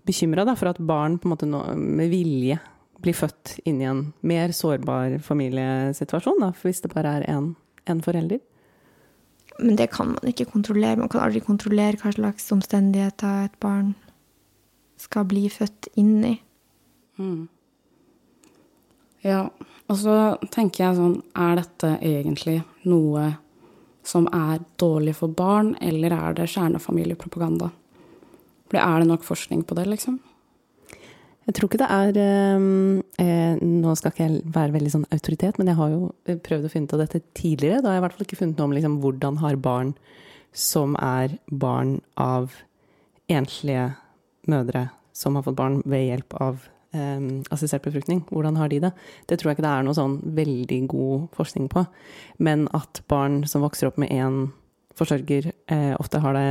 bekymra 0.07 0.45
for 0.55 0.71
at 0.71 0.79
barn 0.79 1.17
på 1.19 1.27
en 1.27 1.33
måte 1.35 1.49
nå, 1.49 1.63
med 1.75 2.11
vilje 2.13 2.59
blir 3.01 3.17
født 3.17 3.57
inn 3.65 3.81
i 3.81 3.89
en 3.89 4.05
mer 4.27 4.53
sårbar 4.53 5.17
familiesituasjon, 5.25 6.41
da, 6.43 6.51
hvis 6.61 6.83
det 6.83 6.93
bare 6.93 7.17
er 7.19 7.27
én 7.27 8.03
forelder. 8.05 8.41
Men 9.59 9.75
det 9.77 9.89
kan 9.93 10.13
man 10.13 10.29
ikke 10.29 10.49
kontrollere. 10.49 11.01
Man 11.01 11.09
kan 11.11 11.25
aldri 11.25 11.41
kontrollere 11.43 11.99
hva 12.01 12.13
slags 12.13 12.47
omstendigheter 12.53 13.49
et 13.49 13.57
barn 13.61 13.95
skal 15.01 15.25
bli 15.29 15.47
født 15.51 15.89
inn 15.97 16.21
i. 16.25 16.35
Mm. 17.17 17.49
Ja, 19.25 19.45
og 19.91 19.99
så 20.01 20.15
tenker 20.49 20.85
jeg 20.85 20.97
sånn 20.97 21.17
Er 21.37 21.59
dette 21.59 21.91
egentlig 21.99 22.61
noe 22.89 23.35
som 24.07 24.25
er 24.33 24.63
dårlig 24.81 25.13
for 25.19 25.29
barn, 25.29 25.75
eller 25.77 26.15
er 26.15 26.37
det 26.39 26.49
kjernefamiliepropaganda? 26.49 27.69
Er 28.73 29.03
det 29.03 29.07
nok 29.11 29.25
forskning 29.27 29.61
på 29.67 29.77
det, 29.77 29.85
liksom? 29.91 30.15
Jeg 31.45 31.57
tror 31.57 31.67
ikke 31.67 31.81
det 31.81 31.89
er 31.91 32.17
ehm, 32.21 33.01
eh, 33.21 33.61
Nå 33.61 33.93
skal 33.97 34.13
ikke 34.13 34.25
jeg 34.25 34.41
være 34.55 34.75
veldig 34.75 34.91
sånn 34.93 35.07
autoritet, 35.13 35.57
men 35.59 35.71
jeg 35.71 35.77
har 35.79 35.93
jo 35.93 36.01
eh, 36.25 36.37
prøvd 36.37 36.67
å 36.67 36.71
finne 36.71 36.89
ut 36.89 36.95
av 36.97 37.03
dette 37.03 37.21
tidligere. 37.37 37.81
Da 37.81 37.91
har 37.91 37.97
jeg 37.97 38.01
i 38.01 38.05
hvert 38.05 38.17
fall 38.17 38.27
ikke 38.27 38.39
funnet 38.41 38.61
noe 38.61 38.69
om 38.69 38.75
liksom, 38.77 38.97
hvordan 39.03 39.39
har 39.41 39.61
barn 39.69 39.93
som 40.53 40.97
er 41.01 41.37
barn 41.49 41.99
av 42.19 42.57
enslige 43.31 43.91
mødre 44.51 44.89
som 45.15 45.37
har 45.37 45.45
fått 45.45 45.59
barn 45.59 45.81
ved 45.85 46.07
hjelp 46.07 46.37
av 46.41 46.65
um, 46.93 47.43
assistert 47.51 47.85
befruktning. 47.85 48.23
Hvordan 48.29 48.57
har 48.59 48.71
de 48.71 48.79
det? 48.85 48.91
Det 49.27 49.39
tror 49.39 49.51
jeg 49.51 49.59
ikke 49.59 49.67
det 49.67 49.73
er 49.75 49.85
noe 49.87 49.97
sånn 49.97 50.17
veldig 50.37 50.79
god 50.91 51.27
forskning 51.37 51.69
på. 51.71 51.85
Men 52.39 52.67
at 52.77 53.03
barn 53.11 53.41
som 53.49 53.65
vokser 53.65 53.89
opp 53.89 53.99
med 54.01 54.11
én 54.13 54.49
forsørger, 54.99 55.51
eh, 55.71 55.93
ofte 55.99 56.21
har 56.21 56.35
det 56.37 56.49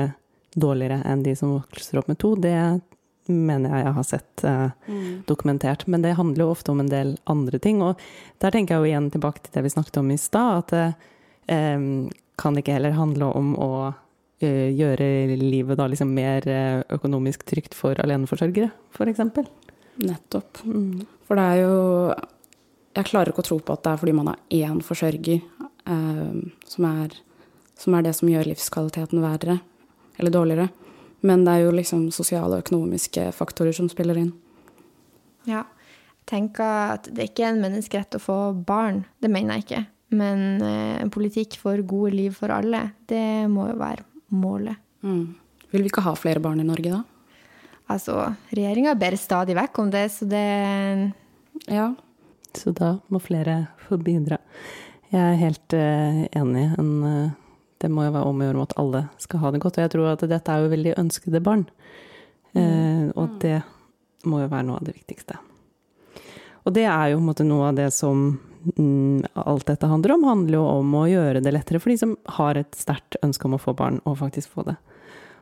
dårligere 0.57 1.03
enn 1.07 1.23
de 1.23 1.37
som 1.39 1.53
vokser 1.59 2.01
opp 2.01 2.09
med 2.11 2.19
to, 2.19 2.35
det 2.41 2.57
mener 3.31 3.71
jeg 3.71 3.85
jeg 3.85 3.97
har 3.99 4.07
sett 4.09 4.45
eh, 4.49 4.71
mm. 4.89 5.23
dokumentert. 5.29 5.87
Men 5.87 6.03
det 6.03 6.17
handler 6.19 6.47
jo 6.47 6.55
ofte 6.57 6.73
om 6.73 6.81
en 6.83 6.91
del 6.91 7.15
andre 7.31 7.61
ting. 7.63 7.83
Og 7.85 8.01
der 8.43 8.55
tenker 8.55 8.75
jeg 8.75 8.81
jo 8.81 8.91
igjen 8.91 9.11
tilbake 9.15 9.45
til 9.45 9.55
det 9.55 9.67
vi 9.69 9.75
snakket 9.77 10.01
om 10.03 10.11
i 10.11 10.19
stad, 10.19 10.65
at 10.65 10.75
det 10.75 10.87
eh, 11.55 11.87
kan 12.41 12.57
ikke 12.57 12.77
heller 12.79 12.97
handle 12.97 13.29
om 13.37 13.53
å 13.61 13.73
uh, 14.45 14.69
gjøre 14.73 15.09
livet 15.41 15.79
da 15.79 15.89
liksom 15.91 16.15
mer 16.17 16.47
eh, 16.49 16.81
økonomisk 16.97 17.45
trygt 17.49 17.77
for 17.77 17.99
aleneforsørgere, 18.01 18.71
f.eks. 18.97 19.21
Nettopp. 19.97 20.63
Mm. 20.65 21.07
For 21.27 21.39
det 21.39 21.47
er 21.47 21.63
jo 21.63 22.15
Jeg 22.97 23.07
klarer 23.07 23.31
ikke 23.31 23.45
å 23.45 23.47
tro 23.47 23.59
på 23.63 23.75
at 23.75 23.83
det 23.85 23.91
er 23.93 24.01
fordi 24.01 24.15
man 24.17 24.31
har 24.33 24.39
én 24.51 24.81
forsørger 24.83 25.37
eh, 25.39 26.39
som, 26.67 26.87
er, 26.89 27.15
som, 27.79 27.95
er, 27.95 28.03
det 28.03 28.15
som 28.19 28.29
gjør 28.29 28.49
livskvaliteten 28.51 29.23
verre 29.23 29.61
eller 30.19 30.35
dårligere. 30.35 30.69
Men 31.21 31.45
det 31.47 31.55
er 31.55 31.67
jo 31.67 31.77
liksom 31.77 32.09
sosiale 32.15 32.57
og 32.57 32.65
økonomiske 32.65 33.29
faktorer 33.37 33.77
som 33.77 33.89
spiller 33.93 34.19
inn. 34.19 34.33
Ja. 35.49 35.63
Jeg 36.21 36.37
tenker 36.37 36.93
at 36.97 37.09
det 37.11 37.31
ikke 37.31 37.47
er 37.47 37.55
en 37.55 37.63
menneskerett 37.63 38.15
å 38.15 38.23
få 38.23 38.39
barn. 38.55 39.05
Det 39.23 39.31
mener 39.33 39.59
jeg 39.59 39.65
ikke. 39.65 39.85
Men 40.19 40.63
eh, 40.63 40.99
en 41.01 41.11
politikk 41.15 41.57
for 41.63 41.81
gode 41.87 42.13
liv 42.19 42.35
for 42.35 42.53
alle, 42.55 42.89
det 43.11 43.47
må 43.51 43.69
jo 43.71 43.79
være 43.79 44.07
målet. 44.35 44.83
Mm. 45.07 45.35
Vil 45.71 45.85
vi 45.85 45.91
ikke 45.91 46.05
ha 46.05 46.15
flere 46.19 46.43
barn 46.43 46.63
i 46.63 46.67
Norge 46.67 46.93
da? 46.93 47.01
Altså, 47.91 48.15
regjeringa 48.55 48.95
ber 48.99 49.17
stadig 49.19 49.57
vekk 49.59 49.83
om 49.83 49.91
det, 49.91 50.07
så 50.15 50.29
det 50.31 50.47
Ja. 51.67 51.95
Så 52.55 52.73
da 52.75 52.99
må 53.09 53.21
flere 53.23 53.69
få 53.87 53.99
bidra. 54.03 54.39
Jeg 55.11 55.21
er 55.21 55.39
helt 55.39 55.75
uh, 55.75 56.25
enig. 56.35 56.65
En, 56.79 56.91
uh, 57.05 57.31
det 57.83 57.91
må 57.91 58.05
jo 58.07 58.15
være 58.15 58.31
om 58.31 58.41
å 58.41 58.47
gjøre 58.47 58.65
at 58.67 58.75
alle 58.79 59.03
skal 59.23 59.43
ha 59.43 59.51
det 59.51 59.61
godt. 59.63 59.79
Og 59.79 59.85
jeg 59.85 59.93
tror 59.95 60.09
at 60.13 60.25
dette 60.31 60.51
er 60.51 60.65
jo 60.65 60.73
veldig 60.73 60.97
ønskede 60.99 61.43
barn. 61.43 61.67
Uh, 62.55 63.11
og 63.15 63.39
det 63.43 63.61
må 64.27 64.43
jo 64.43 64.51
være 64.51 64.67
noe 64.67 64.81
av 64.81 64.87
det 64.89 64.97
viktigste. 64.99 65.39
Og 66.67 66.75
det 66.75 66.87
er 66.91 67.13
jo 67.15 67.23
måte, 67.25 67.47
noe 67.47 67.71
av 67.71 67.79
det 67.79 67.89
som 67.95 68.39
mm, 68.77 69.31
alt 69.39 69.71
dette 69.71 69.91
handler 69.91 70.17
om. 70.17 70.27
handler 70.29 70.59
jo 70.59 70.67
om 70.67 70.95
å 70.99 71.07
gjøre 71.09 71.43
det 71.43 71.55
lettere 71.55 71.81
for 71.83 71.95
de 71.95 72.01
som 72.03 72.17
har 72.39 72.59
et 72.59 72.75
sterkt 72.79 73.19
ønske 73.23 73.47
om 73.47 73.57
å 73.57 73.63
få 73.63 73.75
barn, 73.79 74.03
og 74.05 74.19
faktisk 74.21 74.59
få 74.59 74.67
det. 74.69 74.77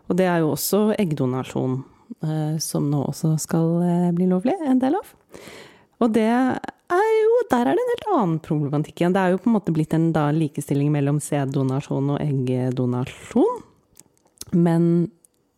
Og 0.08 0.20
det 0.20 0.28
er 0.28 0.44
jo 0.44 0.52
også 0.54 0.90
eggdonasjon 0.96 1.80
som 2.62 2.88
nå 2.90 3.02
også 3.10 3.34
skal 3.42 3.82
eh, 3.84 4.10
bli 4.16 4.28
lovlig, 4.30 4.56
en 4.66 4.80
del 4.82 4.96
av. 4.98 5.14
Og 6.02 6.12
det 6.14 6.28
er 6.28 7.12
jo, 7.18 7.38
der 7.50 7.68
er 7.68 7.76
det 7.76 7.82
en 7.82 7.92
helt 7.92 8.08
annen 8.14 8.40
problematikk 8.42 9.02
igjen. 9.02 9.14
Det 9.14 9.22
er 9.22 9.34
jo 9.34 9.40
på 9.42 9.50
en 9.50 9.56
måte 9.58 9.74
blitt 9.74 9.94
en 9.96 10.10
da, 10.14 10.28
likestilling 10.34 10.92
mellom 10.94 11.18
sæddonasjon 11.22 12.14
og 12.14 12.20
eggdonasjon. 12.22 13.64
Men 14.56 14.84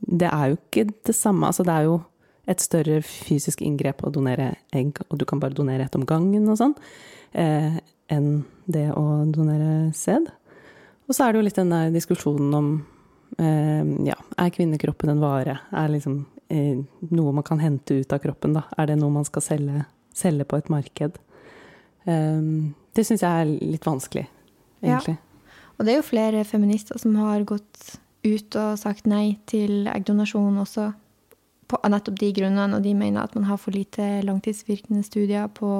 det 0.00 0.30
er 0.30 0.52
jo 0.52 0.58
ikke 0.58 0.86
det 1.06 1.16
samme. 1.16 1.50
Altså, 1.50 1.66
det 1.66 1.74
er 1.76 1.88
jo 1.88 2.00
et 2.50 2.64
større 2.64 2.98
fysisk 3.06 3.62
inngrep 3.62 4.02
å 4.02 4.12
donere 4.12 4.54
egg, 4.74 4.98
og 5.08 5.20
du 5.20 5.26
kan 5.28 5.42
bare 5.42 5.54
donere 5.54 5.86
ett 5.86 5.96
om 5.98 6.06
gangen 6.08 6.48
og 6.50 6.58
sånn, 6.58 6.74
eh, 7.36 7.78
enn 8.10 8.30
det 8.66 8.88
å 8.96 9.22
donere 9.30 9.92
sæd. 9.94 10.30
Og 11.06 11.14
så 11.14 11.26
er 11.26 11.32
det 11.32 11.40
jo 11.40 11.46
litt 11.46 11.60
den 11.60 11.74
der 11.74 11.92
diskusjonen 11.94 12.56
om 12.56 12.72
eh, 13.38 13.84
ja, 14.08 14.16
er 14.38 14.52
kvinnekroppen 14.54 15.12
en 15.12 15.22
vare? 15.22 15.58
Er 15.70 15.92
liksom 15.92 16.20
eh, 16.22 16.39
noe 16.50 17.32
man 17.36 17.46
kan 17.46 17.60
hente 17.62 18.00
ut 18.02 18.12
av 18.12 18.22
kroppen, 18.22 18.54
da? 18.58 18.66
Er 18.78 18.90
det 18.90 18.98
noe 19.00 19.12
man 19.14 19.26
skal 19.28 19.44
selge, 19.44 19.84
selge 20.16 20.46
på 20.48 20.58
et 20.60 20.70
marked? 20.72 21.18
Um, 22.06 22.72
det 22.96 23.06
syns 23.06 23.24
jeg 23.24 23.42
er 23.44 23.50
litt 23.74 23.86
vanskelig, 23.86 24.26
egentlig. 24.82 25.16
Ja. 25.18 25.52
Og 25.78 25.86
det 25.86 25.92
er 25.92 26.00
jo 26.00 26.08
flere 26.10 26.44
feminister 26.44 26.98
som 27.00 27.14
har 27.16 27.44
gått 27.48 27.94
ut 28.26 28.56
og 28.60 28.80
sagt 28.80 29.06
nei 29.08 29.38
til 29.48 29.88
eggdonasjon 29.88 30.58
også 30.60 30.90
på 31.70 31.78
nettopp 31.86 32.18
de 32.20 32.32
grunnene, 32.34 32.76
og 32.76 32.84
de 32.84 32.96
mener 32.98 33.22
at 33.22 33.36
man 33.38 33.46
har 33.48 33.60
for 33.62 33.74
lite 33.74 34.20
langtidsvirkende 34.26 35.04
studier 35.06 35.46
på 35.54 35.70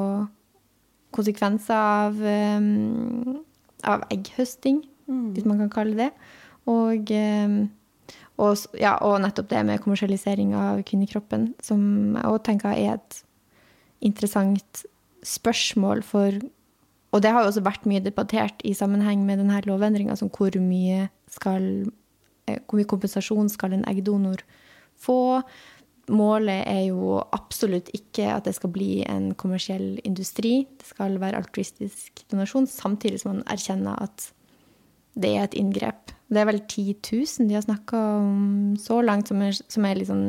konsekvenser 1.17 1.75
av, 1.75 2.21
um, 2.23 3.41
av 3.83 4.07
egghøsting, 4.15 4.85
mm. 5.11 5.27
hvis 5.35 5.49
man 5.51 5.65
kan 5.65 5.73
kalle 5.75 5.99
det. 5.99 6.11
Og, 6.71 7.11
um, 7.11 7.65
og, 8.41 8.57
ja, 8.81 8.95
og, 9.05 9.19
nettopp 9.21 9.51
det 9.51 9.65
med 9.69 9.83
kommersialisering 9.85 10.55
av 10.57 10.81
kvinnekroppen, 10.89 11.51
som 11.65 11.83
jeg 12.17 12.31
òg 12.31 12.39
tenker 12.47 12.73
er 12.73 12.97
et 12.97 13.21
interessant 14.01 14.85
spørsmål 15.27 16.03
for 16.07 16.41
Og 17.11 17.23
det 17.23 17.33
har 17.35 17.43
jo 17.43 17.49
også 17.51 17.65
vært 17.67 17.87
mye 17.91 17.99
debattert 17.99 18.61
i 18.63 18.71
sammenheng 18.71 19.25
med 19.27 19.41
denne 19.41 19.57
lovendringa, 19.67 20.15
som 20.15 20.29
hvor 20.31 20.55
mye 20.63 21.09
skal 21.27 21.91
eh, 22.47 22.61
hvor 22.63 22.79
mye 22.79 22.87
kompensasjon 22.87 23.51
skal 23.51 23.75
en 23.75 23.83
eggdonor 23.91 24.45
få? 24.95 25.43
Målet 26.07 26.63
er 26.71 26.85
jo 26.93 27.19
absolutt 27.35 27.91
ikke 27.99 28.29
at 28.31 28.47
det 28.47 28.55
skal 28.55 28.71
bli 28.71 29.03
en 29.11 29.35
kommersiell 29.35 29.99
industri. 30.07 30.69
Det 30.79 30.87
skal 30.87 31.19
være 31.19 31.43
altruistisk 31.43 32.23
donasjon, 32.31 32.71
samtidig 32.71 33.21
som 33.25 33.35
man 33.35 33.45
erkjenner 33.51 33.99
at 34.07 34.31
det 35.19 35.35
er 35.35 35.49
et 35.49 35.59
inngrep. 35.59 36.15
Det 36.31 36.39
er 36.39 36.47
vel 36.47 36.61
10 36.63 36.95
000 37.11 37.49
de 37.51 37.57
har 37.59 37.65
snakka 37.67 38.01
om 38.21 38.77
så 38.79 39.01
langt, 39.03 39.29
som 39.29 39.41
er, 39.43 39.57
som 39.67 39.87
er 39.87 39.99
liksom 39.99 40.21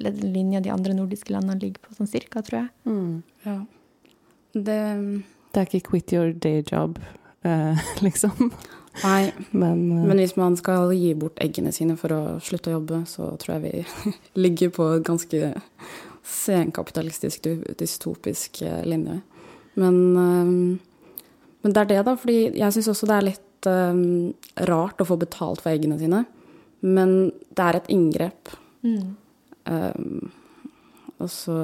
linja 0.00 0.62
de 0.64 0.72
andre 0.72 0.94
nordiske 0.96 1.32
landene 1.34 1.60
ligger 1.60 1.84
på, 1.84 1.96
sånn 1.98 2.08
cirka, 2.08 2.40
tror 2.42 2.62
jeg. 2.62 2.70
Mm, 2.88 3.18
ja. 3.44 3.58
Det, 4.52 4.78
det 5.52 5.60
er 5.60 5.68
ikke 5.68 5.90
'quit 5.90 6.12
your 6.12 6.32
day 6.32 6.62
job', 6.62 6.98
eh, 7.44 7.76
liksom. 8.06 8.52
Nei, 9.02 9.32
men, 9.50 9.92
uh, 9.92 10.06
men, 10.06 10.18
hvis 10.20 10.36
man 10.36 10.56
skal 10.56 10.92
gi 10.92 11.14
bort 11.16 11.38
eggene 11.40 11.72
sine 11.72 11.96
for 11.96 12.12
å 12.12 12.22
slutte 12.44 12.68
å 12.72 12.76
jobbe, 12.76 13.04
så 13.08 13.30
tror 13.40 13.56
jeg 13.56 13.62
vi 13.62 14.12
ligger 14.44 14.72
på 14.76 14.88
et 14.96 15.06
ganske 15.06 15.52
senkapitalistisk, 16.22 17.48
dystopisk 17.80 18.62
eh, 18.62 18.82
linje. 18.84 19.20
Men, 19.74 19.96
um, 20.16 20.80
men, 21.62 21.72
det 21.72 21.80
er 21.80 21.88
det, 21.94 22.02
da. 22.04 22.16
fordi 22.16 22.52
jeg 22.58 22.76
syns 22.76 22.92
også 22.92 23.08
det 23.08 23.16
er 23.16 23.28
litt 23.30 23.48
um, 23.70 24.32
rart 24.68 25.00
å 25.02 25.08
få 25.08 25.18
betalt 25.20 25.62
for 25.64 25.72
eggene 25.72 25.98
sine. 26.00 26.24
Men 26.82 27.32
det 27.54 27.66
er 27.66 27.78
et 27.78 27.90
inngrep. 27.94 28.54
Mm. 28.82 29.16
Um, 29.64 30.32
og 31.22 31.30
så 31.30 31.58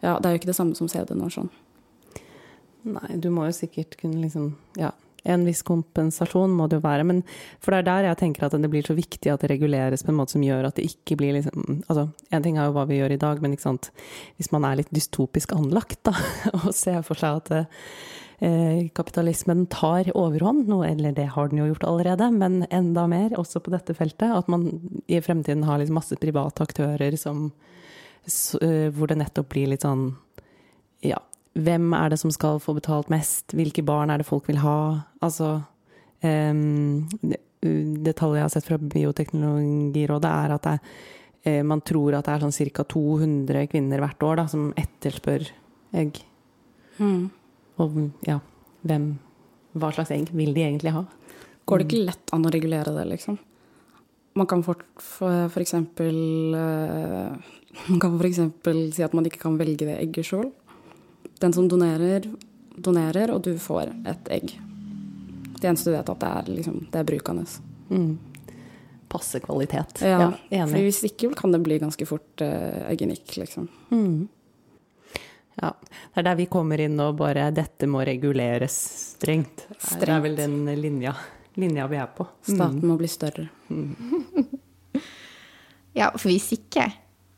Ja, 0.00 0.14
det 0.16 0.28
er 0.28 0.32
jo 0.32 0.38
ikke 0.38 0.52
det 0.52 0.56
samme 0.56 0.78
som 0.78 0.88
sæddonasjon. 0.88 1.50
Nei, 2.88 3.18
du 3.20 3.28
må 3.34 3.48
jo 3.48 3.56
sikkert 3.56 3.98
kunne 4.00 4.22
liksom 4.22 4.52
Ja, 4.78 4.92
en 5.28 5.44
viss 5.44 5.64
kompensasjon 5.66 6.54
må 6.54 6.68
det 6.68 6.78
jo 6.78 6.84
være. 6.84 7.06
Men 7.08 7.22
for 7.60 7.74
det 7.74 7.80
er 7.80 7.88
der 7.88 8.08
jeg 8.10 8.20
tenker 8.22 8.46
at 8.46 8.56
det 8.56 8.70
blir 8.72 8.86
så 8.86 8.96
viktig 8.96 9.32
at 9.32 9.42
det 9.42 9.50
reguleres 9.52 10.04
på 10.06 10.12
en 10.12 10.20
måte 10.20 10.36
som 10.36 10.44
gjør 10.44 10.70
at 10.70 10.78
det 10.78 10.86
ikke 10.88 11.18
blir 11.20 11.36
liksom 11.36 11.82
Altså, 11.88 12.08
en 12.32 12.44
ting 12.44 12.58
er 12.58 12.68
jo 12.68 12.76
hva 12.76 12.86
vi 12.88 13.00
gjør 13.00 13.16
i 13.16 13.20
dag, 13.20 13.42
men 13.42 13.56
ikke 13.56 13.66
sant 13.66 13.90
Hvis 14.38 14.52
man 14.54 14.64
er 14.64 14.80
litt 14.80 14.94
dystopisk 14.94 15.52
anlagt, 15.56 16.00
da, 16.08 16.14
og 16.62 16.70
ser 16.76 17.02
for 17.06 17.18
seg 17.18 17.42
at 17.42 17.54
eh, 17.54 17.84
kapitalismen 18.38 19.64
tar 19.66 20.12
overhånd, 20.14 20.68
noe, 20.70 20.86
eller 20.86 21.10
det 21.16 21.24
har 21.34 21.48
den 21.50 21.58
jo 21.58 21.72
gjort 21.72 21.86
allerede, 21.88 22.28
men 22.30 22.60
enda 22.70 23.08
mer 23.10 23.34
også 23.34 23.58
på 23.64 23.72
dette 23.74 23.96
feltet. 23.98 24.30
At 24.30 24.46
man 24.52 24.68
i 25.10 25.18
fremtiden 25.18 25.64
har 25.66 25.80
liksom 25.80 25.98
masse 25.98 26.18
private 26.22 26.62
aktører 26.62 27.16
som 27.18 27.48
uh, 27.50 28.88
Hvor 28.94 29.10
det 29.10 29.18
nettopp 29.18 29.50
blir 29.54 29.72
litt 29.72 29.82
sånn 29.86 30.12
ja, 31.02 31.18
hvem 31.58 31.92
er 31.94 32.12
det 32.12 32.18
som 32.20 32.32
skal 32.34 32.60
få 32.62 32.74
betalt 32.76 33.10
mest? 33.12 33.54
Hvilke 33.56 33.84
barn 33.86 34.10
er 34.10 34.20
det 34.20 34.28
folk 34.28 34.48
vil 34.48 34.60
ha? 34.62 34.78
Altså 35.24 35.60
um, 36.22 37.06
Det 37.60 38.14
tallet 38.18 38.40
jeg 38.40 38.44
har 38.44 38.52
sett 38.54 38.68
fra 38.68 38.78
Bioteknologirådet, 38.78 40.30
er 40.30 40.54
at 40.54 40.68
det, 40.68 40.76
uh, 41.48 41.62
man 41.66 41.82
tror 41.82 42.18
at 42.18 42.28
det 42.28 42.36
er 42.36 42.46
sånn 42.46 42.70
ca. 42.74 42.86
200 42.94 43.66
kvinner 43.72 44.04
hvert 44.04 44.26
år 44.30 44.42
da, 44.42 44.46
som 44.50 44.70
etterspør 44.78 45.48
egg. 45.98 46.22
Mm. 46.98 47.30
Og 47.78 47.98
ja, 48.26 48.40
hvem 48.86 49.12
Hva 49.78 49.92
slags 49.94 50.10
egg 50.14 50.30
vil 50.34 50.54
de 50.56 50.64
egentlig 50.64 50.94
ha? 50.94 51.04
Går 51.68 51.82
det 51.82 51.86
ikke 51.88 52.06
lett 52.08 52.32
an 52.34 52.46
å 52.48 52.52
regulere 52.52 52.94
det, 52.96 53.04
liksom? 53.10 53.36
Man 54.38 54.48
kan 54.48 54.62
for, 54.64 54.80
for, 55.02 55.48
for 55.52 55.62
eksempel 55.62 56.16
uh, 56.54 57.34
Man 57.90 58.00
kan 58.02 58.16
eksempel 58.26 58.88
si 58.94 59.04
at 59.04 59.14
man 59.14 59.26
ikke 59.28 59.42
kan 59.42 59.58
velge 59.60 59.86
det 59.86 59.98
egget 60.00 60.30
sjøl 60.30 60.48
den 61.38 61.52
som 61.52 61.68
donerer, 61.68 62.26
donerer, 62.76 63.30
og 63.30 63.42
du 63.42 63.52
får 63.58 63.92
et 64.08 64.30
egg. 64.34 64.54
Det 65.58 65.68
eneste 65.68 65.90
du 65.90 65.96
vet, 65.96 66.10
at 66.10 66.22
det 66.22 66.30
er, 66.30 66.50
liksom, 66.58 66.80
det 66.92 67.00
er 67.00 67.06
brukende. 67.06 67.44
Mm. 67.90 68.10
Passe 69.08 69.40
kvalitet. 69.42 70.02
Ja, 70.04 70.32
ja 70.52 70.66
for 70.68 70.82
hvis 70.82 71.00
ikke 71.08 71.32
kan 71.38 71.54
det 71.54 71.62
bli 71.64 71.78
ganske 71.82 72.06
fort 72.08 72.44
eh, 72.44 72.82
eggenikk, 72.90 73.36
liksom. 73.40 73.68
Mm. 73.90 74.26
Ja. 75.62 75.72
Det 76.18 76.24
er 76.24 76.32
der 76.32 76.38
vi 76.40 76.48
kommer 76.50 76.80
inn 76.82 76.98
og 76.98 77.12
bare 77.20 77.44
'dette 77.54 77.86
må 77.86 78.00
reguleres 78.02 78.74
strengt'. 79.14 79.68
strengt. 79.78 80.00
Det 80.00 80.08
er 80.10 80.22
vel 80.24 80.34
den 80.34 80.64
linja, 80.74 81.12
linja 81.54 81.86
vi 81.86 81.94
er 81.96 82.08
på. 82.10 82.26
Staten 82.42 82.80
mm. 82.82 82.88
må 82.90 82.96
bli 82.98 83.06
større. 83.06 83.44
Mm. 83.70 83.94
ja, 86.00 86.10
for 86.16 86.26
hvis 86.26 86.50
ikke 86.58 86.88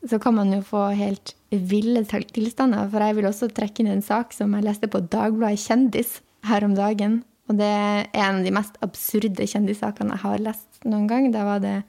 så 0.09 0.17
kan 0.19 0.35
man 0.35 0.55
jo 0.55 0.63
få 0.65 0.87
helt 0.97 1.35
ville 1.51 2.07
tilstander. 2.09 2.89
For 2.89 3.05
jeg 3.05 3.19
vil 3.19 3.29
også 3.29 3.51
trekke 3.53 3.85
inn 3.85 3.93
en 3.99 4.01
sak 4.01 4.33
som 4.33 4.57
jeg 4.57 4.65
leste 4.65 4.89
på 4.89 5.05
Dagbladet 5.13 5.61
Kjendis 5.61 6.23
her 6.49 6.65
om 6.65 6.73
dagen. 6.73 7.21
Og 7.53 7.61
det 7.61 7.69
er 7.69 8.09
en 8.15 8.41
av 8.41 8.49
de 8.49 8.57
mest 8.63 8.81
absurde 8.81 9.45
kjendissakene 9.45 10.17
jeg 10.17 10.25
har 10.25 10.39
lest 10.41 10.89
noen 10.89 11.05
gang. 11.05 11.29
Da 11.37 11.45
var 11.45 11.61
det 11.61 11.83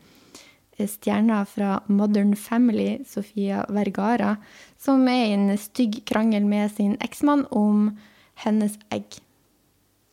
stjerna 0.90 1.42
fra 1.50 1.80
Modern 1.92 2.36
Family, 2.40 3.02
Sofia 3.08 3.66
Vergara, 3.70 4.36
som 4.82 5.04
er 5.10 5.26
i 5.26 5.36
en 5.36 5.52
stygg 5.60 6.02
krangel 6.10 6.48
med 6.48 6.72
sin 6.78 6.96
eksmann 7.04 7.46
om 7.52 7.92
hennes 8.46 8.78
egg. 8.94 9.22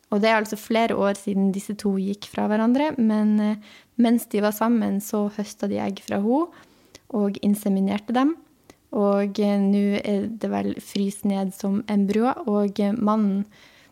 Og 0.09 0.21
det 0.21 0.31
er 0.31 0.39
altså 0.39 0.57
flere 0.57 0.97
år 0.97 1.17
siden 1.19 1.51
disse 1.53 1.75
to 1.77 1.93
gikk 2.01 2.27
fra 2.31 2.47
hverandre, 2.49 2.91
men 2.97 3.35
eh, 3.43 3.73
mens 4.01 4.25
de 4.31 4.41
var 4.41 4.55
sammen, 4.57 4.97
så 5.01 5.27
høsta 5.35 5.69
de 5.69 5.79
egg 5.81 6.01
fra 6.05 6.21
henne 6.23 6.65
og 7.09 7.37
inseminerte 7.45 8.13
dem. 8.13 8.35
Og 8.95 9.39
eh, 9.41 9.57
nå 9.61 10.01
er 10.01 10.29
det 10.41 10.49
vel 10.49 10.73
fryst 10.81 11.27
ned 11.29 11.53
som 11.57 11.83
embryoer, 11.89 12.41
og 12.49 12.81
eh, 12.81 12.95
mannen 12.97 13.45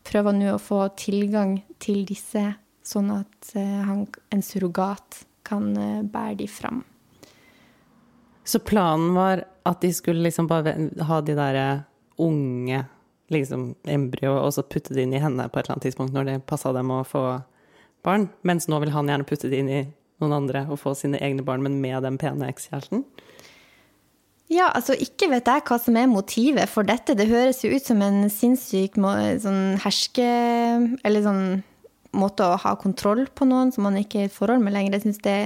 prøver 0.07 0.37
nå 0.37 0.55
å 0.55 0.61
få 0.61 0.87
tilgang 0.97 1.59
til 1.83 2.05
disse, 2.07 2.55
sånn 2.87 3.09
at 3.11 3.49
han, 3.51 4.05
en 4.31 4.43
surrogat 4.45 5.25
kan 5.47 5.71
bære 6.12 6.38
de 6.43 6.47
fram. 6.51 6.83
Så 8.47 8.60
planen 8.63 9.12
var 9.15 9.43
at 9.67 9.81
de 9.83 9.91
skulle 9.95 10.23
liksom 10.23 10.47
bare 10.47 10.75
ha 11.03 11.19
de 11.21 11.36
derre 11.36 11.67
unge 12.23 12.86
liksom 13.33 13.73
embryo, 13.83 14.38
og 14.39 14.53
så 14.55 14.63
putte 14.63 14.95
det 14.95 15.03
inn 15.03 15.15
i 15.17 15.19
henne 15.19 15.49
på 15.51 15.60
et 15.60 15.65
eller 15.65 15.75
annet 15.75 15.88
tidspunkt 15.89 16.15
når 16.15 16.29
det 16.29 16.36
passa 16.47 16.71
dem 16.75 16.93
å 16.95 17.01
få 17.07 17.23
barn? 18.07 18.29
Mens 18.47 18.69
nå 18.71 18.79
vil 18.79 18.93
han 18.95 19.12
gjerne 19.12 19.27
putte 19.27 19.51
det 19.51 19.60
inn 19.60 19.71
i 19.71 19.81
noen 20.23 20.38
andre 20.39 20.63
og 20.71 20.79
få 20.81 20.95
sine 20.97 21.19
egne 21.19 21.43
barn, 21.45 21.65
men 21.65 21.81
med 21.83 22.07
den 22.07 22.19
pene 22.21 22.47
ekskjæresten? 22.47 23.03
Ja, 24.47 24.69
altså 24.71 24.95
ikke 24.95 25.27
vet 25.33 25.49
jeg 25.51 25.65
hva 25.67 25.75
som 25.83 25.97
er 25.99 26.07
motivet 26.07 26.71
for 26.71 26.88
dette. 26.88 27.17
Det 27.19 27.27
høres 27.27 27.60
jo 27.65 27.73
ut 27.73 27.83
som 27.83 27.99
en 28.05 28.29
sinnssyk 28.31 28.95
sånn 28.95 29.75
herske... 29.83 30.27
Eller 31.03 31.25
sånn 31.25 31.43
måte 32.19 32.45
å 32.45 32.58
ha 32.62 32.73
kontroll 32.80 33.25
på 33.36 33.47
noen 33.49 33.71
som 33.73 33.86
man 33.88 33.97
ikke 33.99 34.21
er 34.21 34.27
i 34.27 34.32
et 34.32 34.36
forhold 34.36 34.63
med 34.63 34.75
lenger. 34.75 34.97
Jeg 34.97 35.06
synes 35.06 35.21
det, 35.25 35.38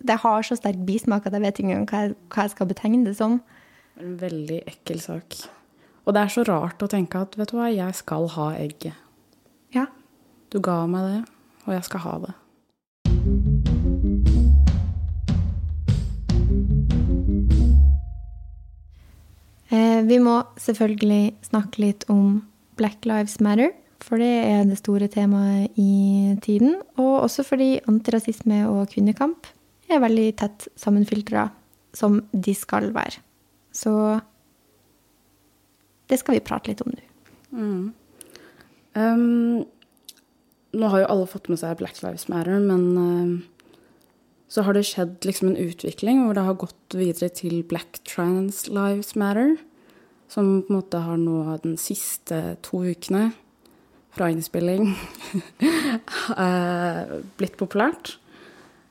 det 0.00 0.18
har 0.22 0.46
så 0.46 0.58
sterk 0.58 0.80
bismak 0.88 1.26
at 1.26 1.36
jeg 1.36 1.44
vet 1.44 1.60
ikke 1.60 1.70
engang 1.70 1.90
hva, 1.90 2.02
hva 2.32 2.46
jeg 2.46 2.56
skal 2.56 2.70
betegne 2.72 3.04
det 3.06 3.16
som. 3.18 3.40
En 4.00 4.16
veldig 4.20 4.62
ekkel 4.68 5.00
sak. 5.00 5.38
Og 6.06 6.14
det 6.14 6.22
er 6.22 6.32
så 6.32 6.44
rart 6.46 6.82
å 6.84 6.90
tenke 6.90 7.18
at 7.18 7.34
vet 7.38 7.50
du 7.50 7.56
hva, 7.58 7.70
jeg 7.72 7.94
skal 7.98 8.28
ha 8.36 8.50
egget. 8.58 8.94
Ja. 9.74 9.88
Du 10.54 10.60
ga 10.62 10.84
meg 10.86 11.08
det, 11.10 11.22
og 11.66 11.72
jeg 11.74 11.86
skal 11.88 12.04
ha 12.04 12.18
det. 12.22 12.34
Eh, 19.74 20.00
vi 20.06 20.20
må 20.22 20.36
selvfølgelig 20.62 21.34
snakke 21.48 21.82
litt 21.82 22.06
om 22.12 22.44
Black 22.78 23.02
Lives 23.08 23.40
Matter, 23.42 23.72
for 24.06 24.22
det 24.22 24.32
er 24.46 24.64
det 24.68 24.78
store 24.78 25.08
temaet 25.10 25.74
i 25.82 26.36
tiden. 26.44 26.76
Og 27.00 27.24
også 27.24 27.42
fordi 27.46 27.76
antirasisme 27.90 28.62
og 28.70 28.92
kvinnekamp 28.92 29.48
er 29.90 30.02
veldig 30.02 30.28
tett 30.38 30.68
sammenfiltra, 30.78 31.48
som 31.94 32.20
de 32.32 32.54
skal 32.54 32.92
være. 32.94 33.18
Så 33.74 33.92
det 36.06 36.20
skal 36.20 36.36
vi 36.36 36.44
prate 36.46 36.70
litt 36.70 36.82
om 36.84 36.92
nå. 36.94 37.02
Mm. 37.56 37.82
Um, 38.96 39.64
nå 40.76 40.90
har 40.92 41.02
jo 41.02 41.10
alle 41.12 41.28
fått 41.30 41.50
med 41.50 41.60
seg 41.60 41.78
Black 41.80 41.98
Lives 42.04 42.28
Matter, 42.30 42.60
men 42.62 42.84
uh, 42.94 43.72
så 44.48 44.62
har 44.66 44.76
det 44.76 44.86
skjedd 44.86 45.26
liksom 45.26 45.50
en 45.50 45.62
utvikling 45.66 46.22
hvor 46.22 46.36
det 46.38 46.46
har 46.46 46.60
gått 46.62 46.96
videre 46.96 47.30
til 47.34 47.58
Black 47.66 48.00
Trans 48.06 48.66
Lives 48.70 49.16
Matter, 49.18 49.56
som 50.30 50.62
på 50.62 50.70
en 50.70 50.78
måte 50.78 51.02
har 51.02 51.18
nå 51.18 51.58
de 51.64 51.74
siste 51.80 52.38
to 52.66 52.84
ukene 52.86 53.32
fra 54.16 54.30
innspilling 54.32 54.88
uh, 56.32 57.02
blitt 57.38 57.58
populært. 57.60 58.16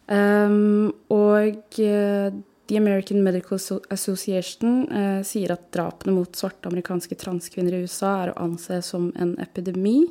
Um, 0.06 0.92
og 1.10 1.80
uh, 1.82 2.30
The 2.68 2.78
American 2.78 3.24
Medical 3.24 3.60
Association 3.90 4.86
uh, 4.90 5.22
sier 5.26 5.54
at 5.54 5.68
drapene 5.74 6.16
mot 6.16 6.38
svarte 6.38 6.70
amerikanske 6.70 7.18
transkvinner 7.22 7.78
i 7.78 7.84
USA 7.86 8.16
er 8.24 8.34
å 8.34 8.40
anse 8.46 8.80
som 8.86 9.12
en 9.22 9.36
epidemi. 9.42 10.04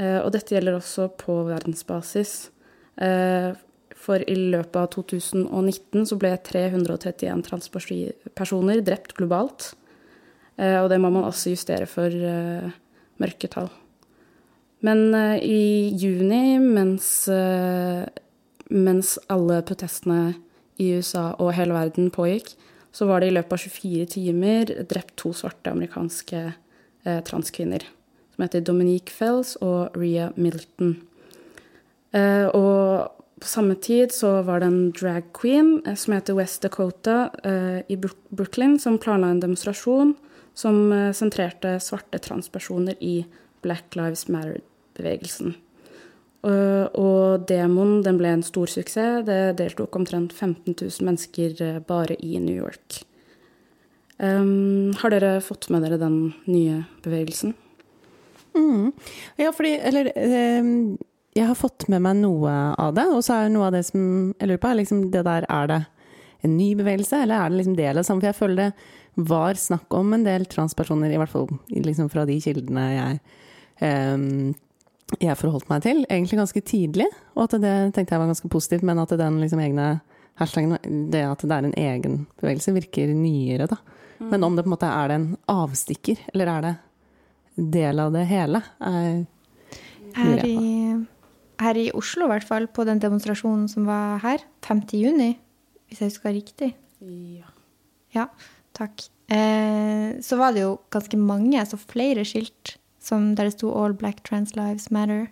Uh, 0.00 0.20
og 0.22 0.32
dette 0.36 0.54
gjelder 0.54 0.76
også 0.78 1.08
på 1.20 1.40
verdensbasis. 1.48 2.36
Uh, 3.00 3.56
for 3.98 4.22
i 4.30 4.36
løpet 4.36 4.76
av 4.78 4.90
2019 4.94 6.04
så 6.08 6.18
ble 6.20 6.34
331 6.46 7.42
transpersoner 7.48 8.84
drept 8.86 9.16
globalt. 9.18 9.72
og 10.58 10.86
det 10.90 10.98
må 11.02 11.10
man 11.10 11.26
også 11.26 11.50
justere 11.50 11.86
for 11.90 12.14
mørketall. 13.18 13.66
Men 14.86 15.14
i 15.42 15.90
juni, 15.98 16.58
mens 16.62 17.26
mens 18.68 19.16
alle 19.32 19.60
protestene 19.66 20.34
i 20.78 20.92
USA 20.98 21.32
og 21.40 21.54
hele 21.56 21.76
verden 21.76 22.10
pågikk, 22.14 22.52
så 22.92 23.08
var 23.08 23.20
det 23.20 23.30
i 23.30 23.36
løpet 23.36 23.54
av 23.54 23.62
24 23.64 24.08
timer 24.14 24.72
drept 24.88 25.14
to 25.20 25.32
svarte 25.36 25.72
amerikanske 25.72 26.40
eh, 26.48 27.20
transkvinner. 27.26 27.84
Som 28.34 28.44
heter 28.44 28.64
Dominique 28.64 29.12
Fells 29.12 29.56
og 29.64 29.96
Rhea 29.98 30.30
Milton. 30.36 30.96
Eh, 32.16 32.46
og 32.48 33.14
på 33.38 33.50
samme 33.50 33.76
tid 33.78 34.14
så 34.14 34.38
var 34.46 34.62
det 34.62 34.70
en 34.70 34.94
drag 34.96 35.28
queen 35.36 35.78
eh, 35.86 35.98
som 35.98 36.16
heter 36.16 36.38
West 36.38 36.64
Dakota 36.64 37.28
eh, 37.44 37.80
i 37.88 37.98
Brooklyn, 37.98 38.78
som 38.80 38.98
planla 39.00 39.32
en 39.34 39.44
demonstrasjon 39.44 40.16
som 40.58 40.88
eh, 40.92 41.12
sentrerte 41.14 41.76
svarte 41.82 42.20
transpersoner 42.24 42.98
i 43.04 43.20
Black 43.64 43.96
Lives 43.98 44.26
Matter-bevegelsen. 44.32 45.56
Og, 46.46 46.94
og 46.94 47.46
demoen 47.50 47.98
den 48.06 48.18
ble 48.20 48.30
en 48.36 48.46
stor 48.46 48.70
suksess. 48.70 49.24
Det 49.26 49.58
deltok 49.58 49.96
omtrent 49.98 50.32
15 50.32 50.76
000 50.76 51.06
mennesker 51.08 51.62
eh, 51.64 51.80
bare 51.82 52.16
i 52.22 52.38
New 52.42 52.54
York. 52.54 53.02
Um, 54.18 54.94
har 54.98 55.14
dere 55.14 55.38
fått 55.44 55.68
med 55.70 55.84
dere 55.86 55.98
den 56.00 56.32
nye 56.50 56.82
bevegelsen? 57.04 57.54
Mm. 58.56 58.90
Ja, 59.38 59.52
fordi 59.54 59.76
Eller 59.78 60.10
um, 60.58 60.96
jeg 61.38 61.46
har 61.46 61.58
fått 61.58 61.86
med 61.90 62.02
meg 62.02 62.18
noe 62.22 62.54
av 62.78 62.96
det. 62.96 63.06
Og 63.14 63.22
så 63.26 63.36
er 63.36 63.52
noe 63.54 63.68
av 63.68 63.76
det 63.76 63.84
som 63.90 64.32
jeg 64.38 64.50
lurer 64.50 64.62
på, 64.62 64.70
er 64.70 64.80
liksom 64.80 65.04
det 65.14 65.24
der 65.26 65.46
Er 65.46 65.70
det 65.70 65.82
en 66.46 66.56
ny 66.56 66.72
bevegelse, 66.78 67.22
eller 67.22 67.34
er 67.34 67.50
det 67.50 67.60
liksom 67.60 67.76
del 67.78 67.98
av 67.98 68.06
samme? 68.06 68.26
Jeg 68.26 68.38
føler 68.38 68.62
det 68.62 68.72
var 69.28 69.58
snakk 69.58 69.94
om 69.98 70.12
en 70.14 70.22
del 70.22 70.46
transpersoner, 70.46 71.10
i 71.10 71.18
hvert 71.18 71.32
fall 71.32 71.48
liksom 71.74 72.10
fra 72.12 72.22
de 72.26 72.36
kildene 72.42 72.84
jeg 72.94 73.18
jeg 73.80 75.38
forholdt 75.40 75.68
meg 75.70 75.84
til, 75.84 76.02
egentlig 76.08 76.40
ganske 76.40 76.62
tidlig. 76.66 77.06
Og 77.36 77.46
at 77.46 77.56
det 77.62 77.74
tenkte 77.96 78.14
jeg 78.14 78.22
var 78.22 78.30
ganske 78.32 78.50
positivt, 78.52 78.84
men 78.86 79.00
at 79.02 79.14
den 79.18 79.38
liksom 79.42 79.62
egne 79.64 79.88
hashtagen, 80.38 80.76
det 81.12 81.24
at 81.26 81.44
det 81.44 81.54
er 81.54 81.68
en 81.68 81.78
egen 81.78 82.18
bevegelse, 82.40 82.74
virker 82.76 83.14
nyere, 83.14 83.68
da. 83.70 83.78
Mm. 84.18 84.30
Men 84.32 84.44
om 84.44 84.56
det 84.56 84.64
på 84.64 84.70
en 84.70 84.74
måte 84.74 84.90
er 84.90 85.10
det 85.10 85.18
en 85.18 85.28
avstikker, 85.52 86.22
eller 86.34 86.52
er 86.52 86.66
det 86.66 86.74
del 87.78 88.02
av 88.02 88.14
det 88.14 88.24
hele? 88.30 88.62
Er, 88.84 89.20
her, 90.18 90.42
i, 90.46 90.58
her 91.62 91.80
i 91.80 91.88
Oslo, 91.96 92.26
i 92.26 92.32
hvert 92.34 92.46
fall, 92.46 92.68
på 92.70 92.86
den 92.88 93.02
demonstrasjonen 93.02 93.66
som 93.70 93.86
var 93.88 94.18
her, 94.24 94.44
5. 94.66 94.84
juni, 94.98 95.32
hvis 95.88 96.02
jeg 96.02 96.12
husker 96.12 96.34
riktig. 96.34 96.72
Ja. 97.00 97.54
ja 98.14 98.28
takk. 98.76 99.06
Eh, 99.28 100.18
så 100.24 100.38
var 100.40 100.54
det 100.54 100.64
jo 100.66 100.76
ganske 100.92 101.18
mange, 101.20 101.58
altså 101.60 101.80
flere 101.80 102.24
skilt 102.26 102.76
som, 103.00 103.34
der 103.34 103.48
det 103.48 103.56
sto 103.56 103.72
'All 103.72 103.94
Black 103.94 104.22
Trans 104.24 104.56
Lives 104.56 104.88
Matter'. 104.88 105.28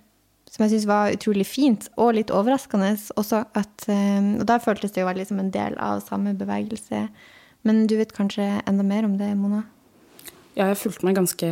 Som 0.51 0.63
jeg 0.63 0.71
syns 0.71 0.87
var 0.87 1.13
utrolig 1.13 1.47
fint, 1.47 1.89
og 1.97 2.15
litt 2.15 2.31
overraskende 2.31 2.97
også. 3.17 3.45
At, 3.55 3.89
um, 3.89 4.41
og 4.41 4.47
da 4.47 4.59
føltes 4.63 4.93
det 4.93 5.03
jo 5.03 5.09
veldig 5.09 5.27
som 5.27 5.41
en 5.43 5.51
del 5.51 5.75
av 5.79 6.01
samme 6.01 6.35
bevegelse. 6.39 7.09
Men 7.67 7.87
du 7.87 7.97
vet 7.99 8.15
kanskje 8.15 8.63
enda 8.67 8.83
mer 8.87 9.05
om 9.05 9.19
det, 9.19 9.37
Mona? 9.37 9.65
Ja, 10.57 10.71
jeg 10.71 10.79
fulgte 10.81 11.05
meg 11.05 11.19
ganske 11.19 11.51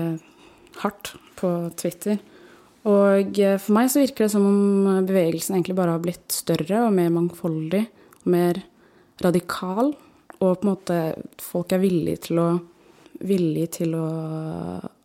hardt 0.80 1.14
på 1.36 1.50
Twitter. 1.76 2.20
Og 2.84 3.38
eh, 3.40 3.58
for 3.58 3.76
meg 3.76 3.90
så 3.90 4.02
virker 4.02 4.26
det 4.26 4.32
som 4.34 4.46
om 4.46 5.06
bevegelsen 5.08 5.56
egentlig 5.56 5.76
bare 5.76 5.96
har 5.96 6.02
blitt 6.04 6.32
større 6.32 6.86
og 6.86 6.94
mer 6.96 7.10
mangfoldig. 7.12 7.82
Og 8.22 8.30
mer 8.30 8.62
radikal. 9.24 9.94
Og 10.40 10.58
på 10.60 10.64
en 10.64 10.70
måte 10.70 10.98
folk 11.42 11.72
er 11.72 11.82
villige 11.82 12.28
til 12.28 12.40
å, 12.42 12.48
villige 13.24 13.80
til 13.80 13.96
å 13.98 14.08